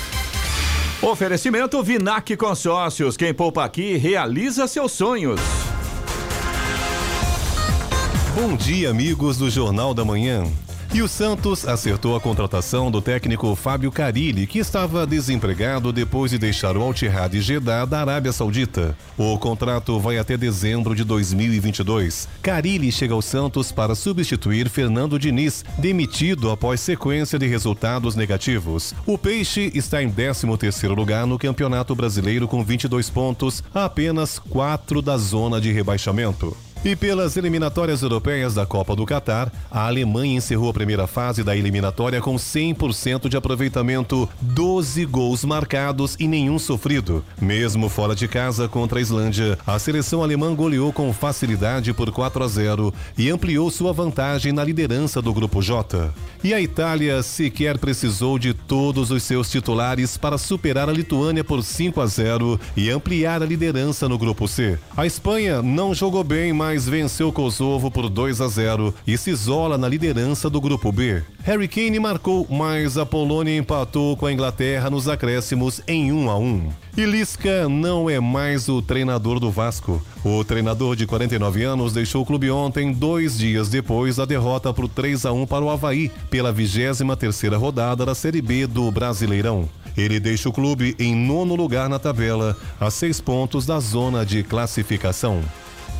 Oferecimento 1.02 1.82
Vinac 1.82 2.36
Consórcios. 2.36 3.16
Quem 3.16 3.34
poupa 3.34 3.64
aqui 3.64 3.96
realiza 3.96 4.68
seus 4.68 4.92
sonhos. 4.92 5.40
Bom 8.34 8.56
dia, 8.56 8.88
amigos 8.88 9.36
do 9.36 9.50
Jornal 9.50 9.92
da 9.92 10.06
Manhã. 10.06 10.44
E 10.94 11.02
o 11.02 11.08
Santos 11.08 11.68
acertou 11.68 12.16
a 12.16 12.20
contratação 12.20 12.90
do 12.90 13.02
técnico 13.02 13.54
Fábio 13.54 13.92
Carilli, 13.92 14.46
que 14.46 14.58
estava 14.58 15.06
desempregado 15.06 15.92
depois 15.92 16.30
de 16.30 16.38
deixar 16.38 16.74
o 16.74 16.82
Al-Ittihad 16.82 17.38
Jeddah 17.38 17.84
da 17.84 18.00
Arábia 18.00 18.32
Saudita. 18.32 18.96
O 19.18 19.36
contrato 19.36 20.00
vai 20.00 20.16
até 20.16 20.34
dezembro 20.38 20.94
de 20.94 21.04
2022. 21.04 22.26
Carilli 22.40 22.90
chega 22.90 23.12
ao 23.12 23.20
Santos 23.20 23.70
para 23.70 23.94
substituir 23.94 24.70
Fernando 24.70 25.18
Diniz, 25.18 25.62
demitido 25.76 26.50
após 26.50 26.80
sequência 26.80 27.38
de 27.38 27.46
resultados 27.46 28.16
negativos. 28.16 28.94
O 29.06 29.18
Peixe 29.18 29.70
está 29.74 30.02
em 30.02 30.10
13º 30.10 30.94
lugar 30.94 31.26
no 31.26 31.38
Campeonato 31.38 31.94
Brasileiro 31.94 32.48
com 32.48 32.64
22 32.64 33.10
pontos, 33.10 33.62
apenas 33.74 34.38
4 34.38 35.02
da 35.02 35.18
zona 35.18 35.60
de 35.60 35.70
rebaixamento. 35.70 36.56
E 36.84 36.96
pelas 36.96 37.36
eliminatórias 37.36 38.02
europeias 38.02 38.54
da 38.54 38.66
Copa 38.66 38.96
do 38.96 39.06
Catar, 39.06 39.52
a 39.70 39.86
Alemanha 39.86 40.38
encerrou 40.38 40.68
a 40.68 40.72
primeira 40.72 41.06
fase 41.06 41.44
da 41.44 41.56
eliminatória 41.56 42.20
com 42.20 42.34
100% 42.34 43.28
de 43.28 43.36
aproveitamento, 43.36 44.28
12 44.40 45.04
gols 45.06 45.44
marcados 45.44 46.16
e 46.18 46.26
nenhum 46.26 46.58
sofrido. 46.58 47.24
Mesmo 47.40 47.88
fora 47.88 48.16
de 48.16 48.26
casa 48.26 48.66
contra 48.66 48.98
a 48.98 49.00
Islândia, 49.00 49.56
a 49.64 49.78
seleção 49.78 50.24
alemã 50.24 50.52
goleou 50.52 50.92
com 50.92 51.12
facilidade 51.12 51.92
por 51.92 52.10
4 52.10 52.42
a 52.42 52.48
0 52.48 52.92
e 53.16 53.30
ampliou 53.30 53.70
sua 53.70 53.92
vantagem 53.92 54.52
na 54.52 54.64
liderança 54.64 55.22
do 55.22 55.32
grupo 55.32 55.62
J. 55.62 56.10
E 56.42 56.52
a 56.52 56.60
Itália 56.60 57.22
sequer 57.22 57.78
precisou 57.78 58.40
de 58.40 58.52
todos 58.52 59.12
os 59.12 59.22
seus 59.22 59.48
titulares 59.48 60.16
para 60.16 60.36
superar 60.36 60.88
a 60.88 60.92
Lituânia 60.92 61.44
por 61.44 61.62
5 61.62 62.00
a 62.00 62.06
0 62.06 62.58
e 62.76 62.90
ampliar 62.90 63.40
a 63.40 63.46
liderança 63.46 64.08
no 64.08 64.18
grupo 64.18 64.48
C. 64.48 64.76
A 64.96 65.06
Espanha 65.06 65.62
não 65.62 65.94
jogou 65.94 66.24
bem, 66.24 66.52
mas 66.52 66.71
mas 66.72 66.88
venceu 66.88 67.30
Kosovo 67.30 67.90
por 67.90 68.08
2 68.08 68.40
a 68.40 68.48
0 68.48 68.94
e 69.06 69.18
se 69.18 69.28
isola 69.28 69.76
na 69.76 69.86
liderança 69.86 70.48
do 70.48 70.58
grupo 70.58 70.90
B. 70.90 71.22
Harry 71.44 71.68
Kane 71.68 72.00
marcou, 72.00 72.46
mas 72.48 72.96
a 72.96 73.04
Polônia 73.04 73.58
empatou 73.58 74.16
com 74.16 74.24
a 74.24 74.32
Inglaterra 74.32 74.88
nos 74.88 75.06
acréscimos 75.06 75.82
em 75.86 76.10
1 76.10 76.30
a 76.30 76.38
1. 76.38 76.70
E 76.96 77.04
Lisca 77.04 77.68
não 77.68 78.08
é 78.08 78.18
mais 78.18 78.70
o 78.70 78.80
treinador 78.80 79.38
do 79.38 79.50
Vasco. 79.50 80.02
O 80.24 80.42
treinador 80.44 80.96
de 80.96 81.06
49 81.06 81.62
anos 81.62 81.92
deixou 81.92 82.22
o 82.22 82.26
clube 82.26 82.50
ontem, 82.50 82.90
dois 82.90 83.36
dias 83.36 83.68
depois 83.68 84.16
da 84.16 84.24
derrota 84.24 84.72
por 84.72 84.88
3 84.88 85.26
a 85.26 85.32
1 85.32 85.44
para 85.44 85.62
o 85.62 85.68
Havaí, 85.68 86.10
pela 86.30 86.50
23 86.50 87.00
terceira 87.18 87.58
rodada 87.58 88.06
da 88.06 88.14
Série 88.14 88.40
B 88.40 88.66
do 88.66 88.90
Brasileirão. 88.90 89.68
Ele 89.94 90.18
deixa 90.18 90.48
o 90.48 90.52
clube 90.52 90.96
em 90.98 91.14
nono 91.14 91.54
lugar 91.54 91.86
na 91.90 91.98
tabela, 91.98 92.56
a 92.80 92.90
seis 92.90 93.20
pontos 93.20 93.66
da 93.66 93.78
zona 93.78 94.24
de 94.24 94.42
classificação. 94.42 95.42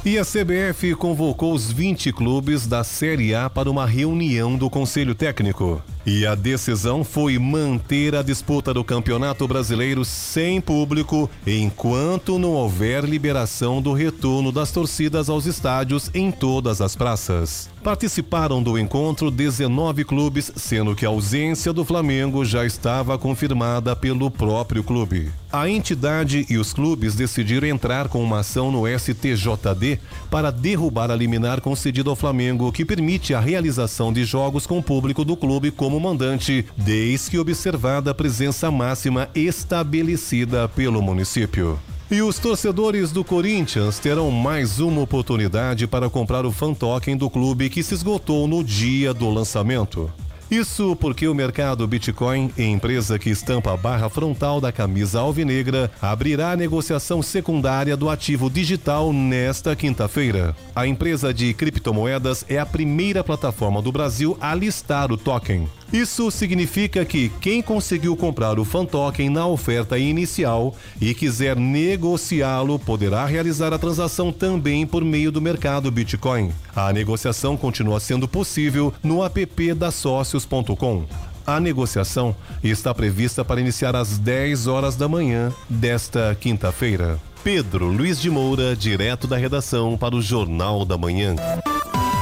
E 0.04 0.18
a 0.18 0.24
CBF 0.24 0.96
convocou 0.96 1.54
os 1.54 1.70
20 1.70 2.12
clubes 2.12 2.66
da 2.66 2.82
Série 2.82 3.36
A 3.36 3.48
para 3.48 3.70
uma 3.70 3.86
reunião 3.86 4.56
do 4.56 4.68
Conselho 4.68 5.14
Técnico. 5.14 5.80
E 6.04 6.26
a 6.26 6.34
decisão 6.34 7.04
foi 7.04 7.38
manter 7.38 8.16
a 8.16 8.22
disputa 8.22 8.74
do 8.74 8.82
Campeonato 8.82 9.46
Brasileiro 9.46 10.04
sem 10.04 10.60
público, 10.60 11.30
enquanto 11.46 12.40
não 12.40 12.50
houver 12.54 13.04
liberação 13.04 13.80
do 13.80 13.92
retorno 13.92 14.50
das 14.50 14.72
torcidas 14.72 15.30
aos 15.30 15.46
estádios 15.46 16.10
em 16.12 16.32
todas 16.32 16.80
as 16.80 16.96
praças. 16.96 17.70
Participaram 17.84 18.62
do 18.62 18.78
encontro 18.78 19.30
19 19.30 20.04
clubes, 20.04 20.52
sendo 20.56 20.94
que 20.94 21.06
a 21.06 21.08
ausência 21.08 21.72
do 21.72 21.84
Flamengo 21.84 22.44
já 22.44 22.64
estava 22.64 23.16
confirmada 23.16 23.94
pelo 23.94 24.30
próprio 24.30 24.82
clube. 24.82 25.30
A 25.52 25.68
entidade 25.68 26.46
e 26.48 26.56
os 26.56 26.72
clubes 26.72 27.14
decidiram 27.14 27.68
entrar 27.68 28.08
com 28.08 28.22
uma 28.22 28.38
ação 28.38 28.72
no 28.72 28.84
STJD 28.86 29.98
para 30.30 30.50
derrubar 30.50 31.10
a 31.10 31.16
liminar 31.16 31.60
concedida 31.60 32.08
ao 32.08 32.16
Flamengo, 32.16 32.72
que 32.72 32.84
permite 32.84 33.34
a 33.34 33.40
realização 33.40 34.12
de 34.12 34.24
jogos 34.24 34.66
com 34.66 34.80
público 34.80 35.24
do 35.24 35.36
clube 35.36 35.70
como 35.70 35.91
mandante, 36.00 36.64
desde 36.76 37.30
que 37.30 37.38
observada 37.38 38.10
a 38.10 38.14
presença 38.14 38.70
máxima 38.70 39.28
estabelecida 39.34 40.68
pelo 40.68 41.02
município. 41.02 41.78
E 42.10 42.20
os 42.20 42.38
torcedores 42.38 43.10
do 43.10 43.24
Corinthians 43.24 43.98
terão 43.98 44.30
mais 44.30 44.80
uma 44.80 45.00
oportunidade 45.00 45.86
para 45.86 46.10
comprar 46.10 46.44
o 46.44 46.52
fan 46.52 46.74
token 46.74 47.16
do 47.16 47.30
clube 47.30 47.70
que 47.70 47.82
se 47.82 47.94
esgotou 47.94 48.46
no 48.46 48.62
dia 48.62 49.14
do 49.14 49.30
lançamento. 49.30 50.12
Isso 50.52 50.94
porque 50.94 51.26
o 51.26 51.34
mercado 51.34 51.86
Bitcoin, 51.86 52.52
empresa 52.58 53.18
que 53.18 53.30
estampa 53.30 53.72
a 53.72 53.76
barra 53.78 54.10
frontal 54.10 54.60
da 54.60 54.70
camisa 54.70 55.18
alvinegra, 55.20 55.90
abrirá 56.02 56.52
a 56.52 56.56
negociação 56.56 57.22
secundária 57.22 57.96
do 57.96 58.10
ativo 58.10 58.50
digital 58.50 59.10
nesta 59.14 59.74
quinta-feira. 59.74 60.54
A 60.76 60.86
empresa 60.86 61.32
de 61.32 61.54
criptomoedas 61.54 62.44
é 62.46 62.58
a 62.58 62.66
primeira 62.66 63.24
plataforma 63.24 63.80
do 63.80 63.90
Brasil 63.90 64.36
a 64.38 64.54
listar 64.54 65.10
o 65.10 65.16
token. 65.16 65.66
Isso 65.92 66.30
significa 66.30 67.04
que 67.04 67.28
quem 67.40 67.60
conseguiu 67.60 68.16
comprar 68.16 68.58
o 68.58 68.64
fan 68.64 68.86
token 68.86 69.28
na 69.28 69.46
oferta 69.46 69.98
inicial 69.98 70.74
e 70.98 71.12
quiser 71.12 71.54
negociá-lo 71.54 72.78
poderá 72.78 73.26
realizar 73.26 73.74
a 73.74 73.78
transação 73.78 74.32
também 74.32 74.86
por 74.86 75.04
meio 75.04 75.30
do 75.30 75.42
mercado 75.42 75.90
Bitcoin. 75.90 76.50
A 76.74 76.90
negociação 76.94 77.58
continua 77.58 78.00
sendo 78.00 78.26
possível 78.26 78.92
no 79.02 79.22
app 79.22 79.74
da 79.74 79.90
sócios.com. 79.90 81.04
A 81.46 81.60
negociação 81.60 82.34
está 82.64 82.94
prevista 82.94 83.44
para 83.44 83.60
iniciar 83.60 83.94
às 83.94 84.16
10 84.16 84.68
horas 84.68 84.96
da 84.96 85.08
manhã 85.08 85.52
desta 85.68 86.34
quinta-feira. 86.40 87.20
Pedro 87.44 87.86
Luiz 87.86 88.20
de 88.20 88.30
Moura, 88.30 88.74
direto 88.76 89.26
da 89.26 89.36
redação 89.36 89.98
para 89.98 90.14
o 90.14 90.22
Jornal 90.22 90.84
da 90.84 90.96
Manhã. 90.96 91.34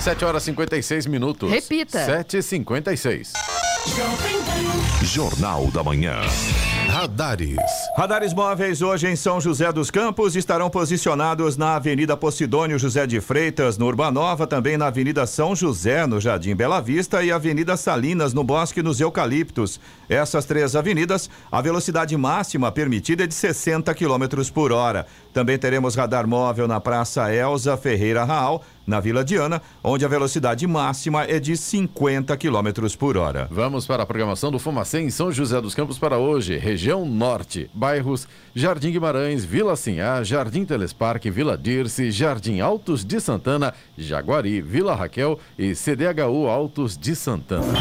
7 0.00 0.24
horas 0.24 0.42
56 0.44 1.06
minutos. 1.06 1.50
Repita. 1.50 1.98
7h56. 2.06 3.32
Jornal 5.02 5.70
da 5.70 5.84
Manhã. 5.84 6.20
Radares. 6.88 7.56
Radares 7.96 8.34
móveis 8.34 8.82
hoje 8.82 9.06
em 9.08 9.14
São 9.14 9.40
José 9.40 9.70
dos 9.72 9.90
Campos 9.90 10.34
estarão 10.34 10.68
posicionados 10.68 11.56
na 11.56 11.76
Avenida 11.76 12.16
Posidônio 12.16 12.78
José 12.78 13.06
de 13.06 13.20
Freitas, 13.20 13.78
no 13.78 13.86
Urbanova, 13.86 14.46
também 14.46 14.76
na 14.76 14.88
Avenida 14.88 15.26
São 15.26 15.54
José, 15.54 16.06
no 16.06 16.20
Jardim 16.20 16.54
Bela 16.54 16.80
Vista 16.80 17.22
e 17.22 17.30
Avenida 17.30 17.76
Salinas, 17.76 18.34
no 18.34 18.42
Bosque 18.42 18.82
nos 18.82 19.00
Eucaliptos. 19.00 19.78
Essas 20.08 20.44
três 20.44 20.74
avenidas, 20.74 21.30
a 21.50 21.60
velocidade 21.60 22.16
máxima 22.16 22.72
permitida 22.72 23.24
é 23.24 23.26
de 23.26 23.34
60 23.34 23.94
km 23.94 24.50
por 24.52 24.72
hora. 24.72 25.06
Também 25.32 25.58
teremos 25.58 25.94
radar 25.94 26.26
móvel 26.26 26.66
na 26.66 26.80
Praça 26.80 27.32
Elza 27.32 27.76
Ferreira 27.76 28.24
Raal, 28.24 28.64
na 28.86 29.00
Vila 29.00 29.24
Diana, 29.24 29.62
onde 29.82 30.04
a 30.04 30.08
velocidade 30.08 30.66
máxima 30.66 31.24
é 31.24 31.38
de 31.38 31.56
50 31.56 32.36
km 32.36 32.96
por 32.98 33.16
hora. 33.16 33.48
Vamos 33.50 33.86
para 33.86 34.02
a 34.02 34.06
programação 34.06 34.50
do 34.50 34.58
Fumacê 34.58 35.00
em 35.00 35.10
São 35.10 35.30
José 35.30 35.60
dos 35.60 35.74
Campos 35.74 35.98
para 35.98 36.18
hoje. 36.18 36.56
Região 36.56 37.04
Norte, 37.04 37.70
bairros 37.72 38.26
Jardim 38.54 38.90
Guimarães, 38.90 39.44
Vila 39.44 39.76
Sinhá, 39.76 40.22
Jardim 40.22 40.64
Telesparque, 40.64 41.30
Vila 41.30 41.56
Dirce, 41.56 42.10
Jardim 42.10 42.60
Altos 42.60 43.04
de 43.04 43.20
Santana, 43.20 43.72
Jaguari, 43.96 44.60
Vila 44.60 44.94
Raquel 44.94 45.38
e 45.58 45.74
CDHU 45.74 46.48
Altos 46.48 46.96
de 46.96 47.14
Santana. 47.14 47.72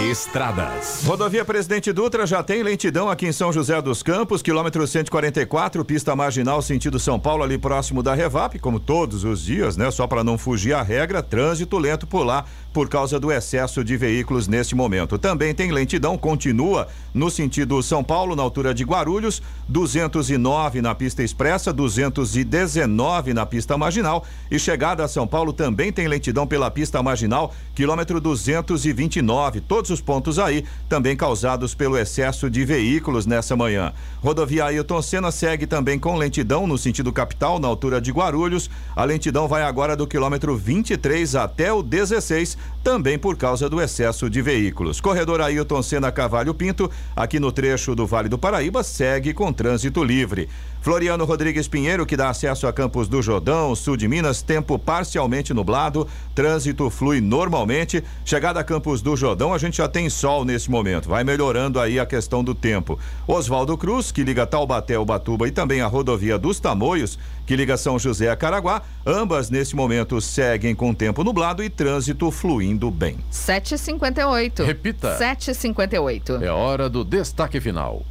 Estradas. 0.00 1.02
Rodovia 1.04 1.42
Presidente 1.42 1.90
Dutra 1.90 2.26
já 2.26 2.42
tem 2.42 2.62
lentidão 2.62 3.08
aqui 3.08 3.26
em 3.26 3.32
São 3.32 3.50
José 3.50 3.80
dos 3.80 4.02
Campos, 4.02 4.42
quilômetro 4.42 4.86
144, 4.86 5.82
pista 5.84 6.14
marginal 6.14 6.60
sentido 6.60 6.98
São 6.98 7.18
Paulo, 7.18 7.42
ali 7.42 7.56
próximo 7.56 8.02
da 8.02 8.14
Revap, 8.14 8.58
como 8.58 8.78
todos 8.78 9.24
os 9.24 9.42
dias, 9.42 9.76
né? 9.76 9.90
Só 9.90 10.06
para 10.06 10.22
não 10.22 10.36
fugir 10.36 10.74
a 10.74 10.82
regra, 10.82 11.22
trânsito 11.22 11.78
lento 11.78 12.06
por 12.06 12.24
lá 12.24 12.44
por 12.76 12.90
causa 12.90 13.18
do 13.18 13.32
excesso 13.32 13.82
de 13.82 13.96
veículos 13.96 14.46
neste 14.46 14.74
momento. 14.74 15.16
Também 15.16 15.54
tem 15.54 15.72
lentidão, 15.72 16.18
continua 16.18 16.86
no 17.14 17.30
sentido 17.30 17.82
São 17.82 18.04
Paulo, 18.04 18.36
na 18.36 18.42
altura 18.42 18.74
de 18.74 18.84
Guarulhos, 18.84 19.40
209 19.66 20.82
na 20.82 20.94
pista 20.94 21.22
expressa, 21.22 21.72
219 21.72 23.32
na 23.32 23.46
pista 23.46 23.78
marginal 23.78 24.26
e 24.50 24.58
chegada 24.58 25.02
a 25.02 25.08
São 25.08 25.26
Paulo 25.26 25.54
também 25.54 25.90
tem 25.90 26.06
lentidão 26.06 26.46
pela 26.46 26.70
pista 26.70 27.02
marginal, 27.02 27.54
quilômetro 27.74 28.20
229. 28.20 29.62
Todos 29.62 29.90
os 29.90 30.02
pontos 30.02 30.38
aí, 30.38 30.62
também 30.86 31.16
causados 31.16 31.74
pelo 31.74 31.96
excesso 31.96 32.50
de 32.50 32.62
veículos 32.62 33.24
nessa 33.24 33.56
manhã. 33.56 33.94
Rodovia 34.20 34.66
Ailton 34.66 35.00
Senna 35.00 35.30
segue 35.30 35.66
também 35.66 35.98
com 35.98 36.14
lentidão 36.16 36.66
no 36.66 36.76
sentido 36.76 37.10
capital, 37.10 37.58
na 37.58 37.68
altura 37.68 38.02
de 38.02 38.12
Guarulhos. 38.12 38.68
A 38.94 39.04
lentidão 39.04 39.48
vai 39.48 39.62
agora 39.62 39.96
do 39.96 40.06
quilômetro 40.06 40.54
23 40.54 41.36
até 41.36 41.72
o 41.72 41.82
16, 41.82 42.65
também 42.82 43.18
por 43.18 43.36
causa 43.36 43.68
do 43.68 43.80
excesso 43.80 44.30
de 44.30 44.40
veículos. 44.40 45.00
Corredor 45.00 45.40
Ailton 45.40 45.82
Senna 45.82 46.12
Cavalho 46.12 46.54
Pinto, 46.54 46.90
aqui 47.16 47.40
no 47.40 47.50
trecho 47.50 47.94
do 47.94 48.06
Vale 48.06 48.28
do 48.28 48.38
Paraíba, 48.38 48.82
segue 48.82 49.34
com 49.34 49.52
trânsito 49.52 50.04
livre. 50.04 50.48
Floriano 50.86 51.24
Rodrigues 51.24 51.66
Pinheiro, 51.66 52.06
que 52.06 52.16
dá 52.16 52.30
acesso 52.30 52.64
a 52.64 52.72
Campos 52.72 53.08
do 53.08 53.20
Jordão, 53.20 53.74
sul 53.74 53.96
de 53.96 54.06
Minas, 54.06 54.40
tempo 54.40 54.78
parcialmente 54.78 55.52
nublado, 55.52 56.06
trânsito 56.32 56.88
flui 56.90 57.20
normalmente. 57.20 58.04
Chegada 58.24 58.60
a 58.60 58.64
Campos 58.64 59.02
do 59.02 59.16
Jordão, 59.16 59.52
a 59.52 59.58
gente 59.58 59.78
já 59.78 59.88
tem 59.88 60.08
sol 60.08 60.44
nesse 60.44 60.70
momento, 60.70 61.08
vai 61.08 61.24
melhorando 61.24 61.80
aí 61.80 61.98
a 61.98 62.06
questão 62.06 62.44
do 62.44 62.54
tempo. 62.54 63.00
Oswaldo 63.26 63.76
Cruz, 63.76 64.12
que 64.12 64.22
liga 64.22 64.46
Taubaté, 64.46 64.96
Ubatuba 64.96 65.48
e 65.48 65.50
também 65.50 65.80
a 65.80 65.88
rodovia 65.88 66.38
dos 66.38 66.60
Tamoios, 66.60 67.18
que 67.44 67.56
liga 67.56 67.76
São 67.76 67.98
José 67.98 68.30
a 68.30 68.36
Caraguá, 68.36 68.80
ambas 69.04 69.50
nesse 69.50 69.74
momento 69.74 70.20
seguem 70.20 70.72
com 70.72 70.94
tempo 70.94 71.24
nublado 71.24 71.64
e 71.64 71.68
trânsito 71.68 72.30
fluindo 72.56 72.90
bem. 72.90 73.18
7h58. 73.30 74.64
Repita. 74.64 75.18
7h58. 75.18 76.42
É 76.42 76.50
hora 76.50 76.88
do 76.88 77.04
destaque 77.04 77.60
final. 77.60 78.02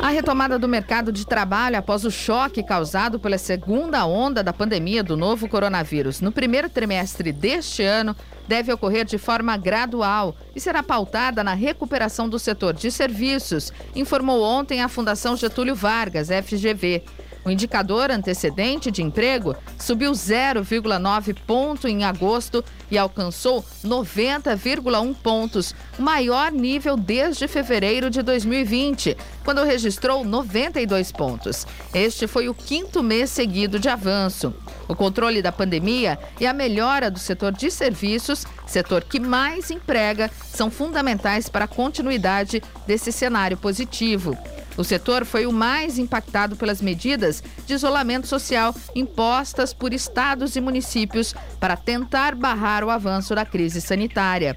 A 0.00 0.10
retomada 0.10 0.56
do 0.56 0.68
mercado 0.68 1.10
de 1.10 1.26
trabalho 1.26 1.76
após 1.76 2.04
o 2.04 2.10
choque 2.10 2.62
causado 2.62 3.18
pela 3.18 3.36
segunda 3.36 4.06
onda 4.06 4.44
da 4.44 4.52
pandemia 4.52 5.02
do 5.02 5.16
novo 5.16 5.48
coronavírus 5.48 6.20
no 6.20 6.30
primeiro 6.30 6.68
trimestre 6.68 7.32
deste 7.32 7.82
ano 7.82 8.14
deve 8.46 8.72
ocorrer 8.72 9.04
de 9.04 9.18
forma 9.18 9.56
gradual 9.56 10.36
e 10.54 10.60
será 10.60 10.84
pautada 10.84 11.42
na 11.42 11.54
recuperação 11.54 12.28
do 12.28 12.38
setor 12.38 12.74
de 12.74 12.92
serviços, 12.92 13.72
informou 13.96 14.40
ontem 14.42 14.80
a 14.80 14.88
Fundação 14.88 15.36
Getúlio 15.36 15.74
Vargas, 15.74 16.28
FGV. 16.28 17.02
O 17.46 17.50
indicador 17.50 18.10
antecedente 18.10 18.90
de 18.90 19.04
emprego 19.04 19.54
subiu 19.78 20.10
0,9 20.10 21.36
ponto 21.46 21.86
em 21.86 22.02
agosto 22.02 22.64
e 22.90 22.98
alcançou 22.98 23.64
90,1 23.84 25.14
pontos, 25.14 25.72
maior 25.96 26.50
nível 26.50 26.96
desde 26.96 27.46
fevereiro 27.46 28.10
de 28.10 28.20
2020, 28.20 29.16
quando 29.44 29.62
registrou 29.62 30.24
92 30.24 31.12
pontos. 31.12 31.64
Este 31.94 32.26
foi 32.26 32.48
o 32.48 32.54
quinto 32.54 33.00
mês 33.00 33.30
seguido 33.30 33.78
de 33.78 33.88
avanço. 33.88 34.52
O 34.88 34.96
controle 34.96 35.40
da 35.40 35.52
pandemia 35.52 36.18
e 36.40 36.48
a 36.48 36.52
melhora 36.52 37.08
do 37.08 37.18
setor 37.20 37.52
de 37.52 37.70
serviços, 37.70 38.44
setor 38.66 39.04
que 39.04 39.20
mais 39.20 39.70
emprega, 39.70 40.28
são 40.52 40.68
fundamentais 40.68 41.48
para 41.48 41.66
a 41.66 41.68
continuidade 41.68 42.60
desse 42.88 43.12
cenário 43.12 43.56
positivo. 43.56 44.36
O 44.76 44.84
setor 44.84 45.24
foi 45.24 45.46
o 45.46 45.52
mais 45.52 45.98
impactado 45.98 46.56
pelas 46.56 46.82
medidas 46.82 47.42
de 47.66 47.74
isolamento 47.74 48.26
social 48.26 48.74
impostas 48.94 49.72
por 49.72 49.92
estados 49.92 50.54
e 50.54 50.60
municípios 50.60 51.34
para 51.58 51.76
tentar 51.76 52.34
barrar 52.34 52.84
o 52.84 52.90
avanço 52.90 53.34
da 53.34 53.44
crise 53.44 53.80
sanitária. 53.80 54.56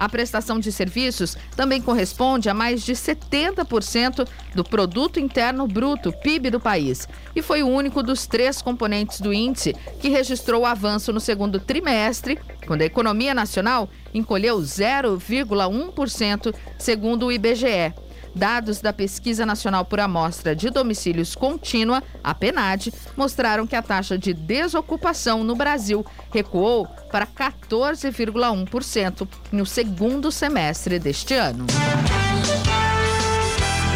A 0.00 0.08
prestação 0.08 0.58
de 0.58 0.72
serviços 0.72 1.36
também 1.54 1.82
corresponde 1.82 2.48
a 2.48 2.54
mais 2.54 2.82
de 2.82 2.94
70% 2.94 4.26
do 4.54 4.64
produto 4.64 5.20
interno 5.20 5.66
bruto, 5.66 6.10
PIB 6.10 6.48
do 6.48 6.58
país, 6.58 7.06
e 7.36 7.42
foi 7.42 7.62
o 7.62 7.68
único 7.68 8.02
dos 8.02 8.26
três 8.26 8.62
componentes 8.62 9.20
do 9.20 9.30
índice 9.30 9.76
que 10.00 10.08
registrou 10.08 10.64
avanço 10.64 11.12
no 11.12 11.20
segundo 11.20 11.60
trimestre, 11.60 12.38
quando 12.66 12.80
a 12.80 12.86
economia 12.86 13.34
nacional 13.34 13.90
encolheu 14.14 14.56
0,1%, 14.58 16.54
segundo 16.78 17.26
o 17.26 17.32
IBGE. 17.32 17.92
Dados 18.34 18.80
da 18.80 18.92
Pesquisa 18.92 19.46
Nacional 19.46 19.84
por 19.84 20.00
Amostra 20.00 20.54
de 20.54 20.70
Domicílios 20.70 21.34
Contínua, 21.34 22.00
a 22.22 22.32
PNAD, 22.34 22.92
mostraram 23.16 23.66
que 23.66 23.74
a 23.76 23.82
taxa 23.82 24.16
de 24.18 24.32
desocupação 24.32 25.42
no 25.44 25.56
Brasil 25.56 26.06
recuou 26.32 26.86
para 27.10 27.26
14,1% 27.26 29.28
no 29.52 29.66
segundo 29.66 30.30
semestre 30.30 30.98
deste 30.98 31.34
ano. 31.34 31.66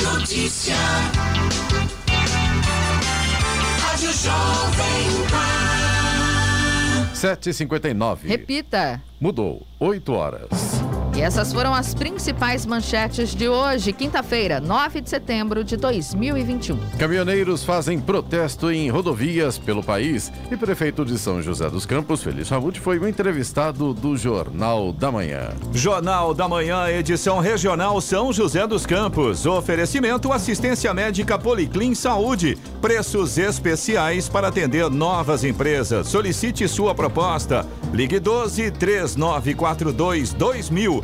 Notícia. 0.02 0.74
Rádio 3.80 4.12
Jovem 4.12 5.26
Pan. 5.30 5.64
7h59. 7.14 8.26
Repita. 8.26 9.00
Mudou. 9.20 9.66
8 9.80 10.12
horas. 10.12 10.50
E 11.16 11.20
essas 11.20 11.52
foram 11.52 11.72
as 11.72 11.94
principais 11.94 12.66
manchetes 12.66 13.36
de 13.36 13.48
hoje, 13.48 13.92
quinta-feira, 13.92 14.58
9 14.60 15.00
de 15.00 15.08
setembro 15.08 15.62
de 15.62 15.76
2021. 15.76 16.76
Caminhoneiros 16.98 17.62
fazem 17.62 18.00
protesto 18.00 18.68
em 18.68 18.90
rodovias 18.90 19.56
pelo 19.56 19.80
país 19.80 20.32
e 20.50 20.56
prefeito 20.56 21.04
de 21.04 21.16
São 21.16 21.40
José 21.40 21.70
dos 21.70 21.86
Campos, 21.86 22.20
Feliz 22.20 22.48
Ramute, 22.48 22.80
foi 22.80 22.98
o 22.98 23.06
entrevistado 23.06 23.94
do 23.94 24.16
Jornal 24.16 24.92
da 24.92 25.12
Manhã. 25.12 25.50
Jornal 25.72 26.34
da 26.34 26.48
Manhã, 26.48 26.88
edição 26.88 27.38
regional 27.38 28.00
São 28.00 28.32
José 28.32 28.66
dos 28.66 28.84
Campos. 28.84 29.46
Oferecimento 29.46 30.32
assistência 30.32 30.92
médica 30.92 31.38
Policlin 31.38 31.94
Saúde. 31.94 32.58
Preços 32.80 33.38
especiais 33.38 34.28
para 34.28 34.48
atender 34.48 34.90
novas 34.90 35.44
empresas. 35.44 36.08
Solicite 36.08 36.66
sua 36.66 36.92
proposta. 36.92 37.64
Ligue 37.92 38.18
12 38.18 38.72
3942 38.72 40.32
2000. 40.32 41.03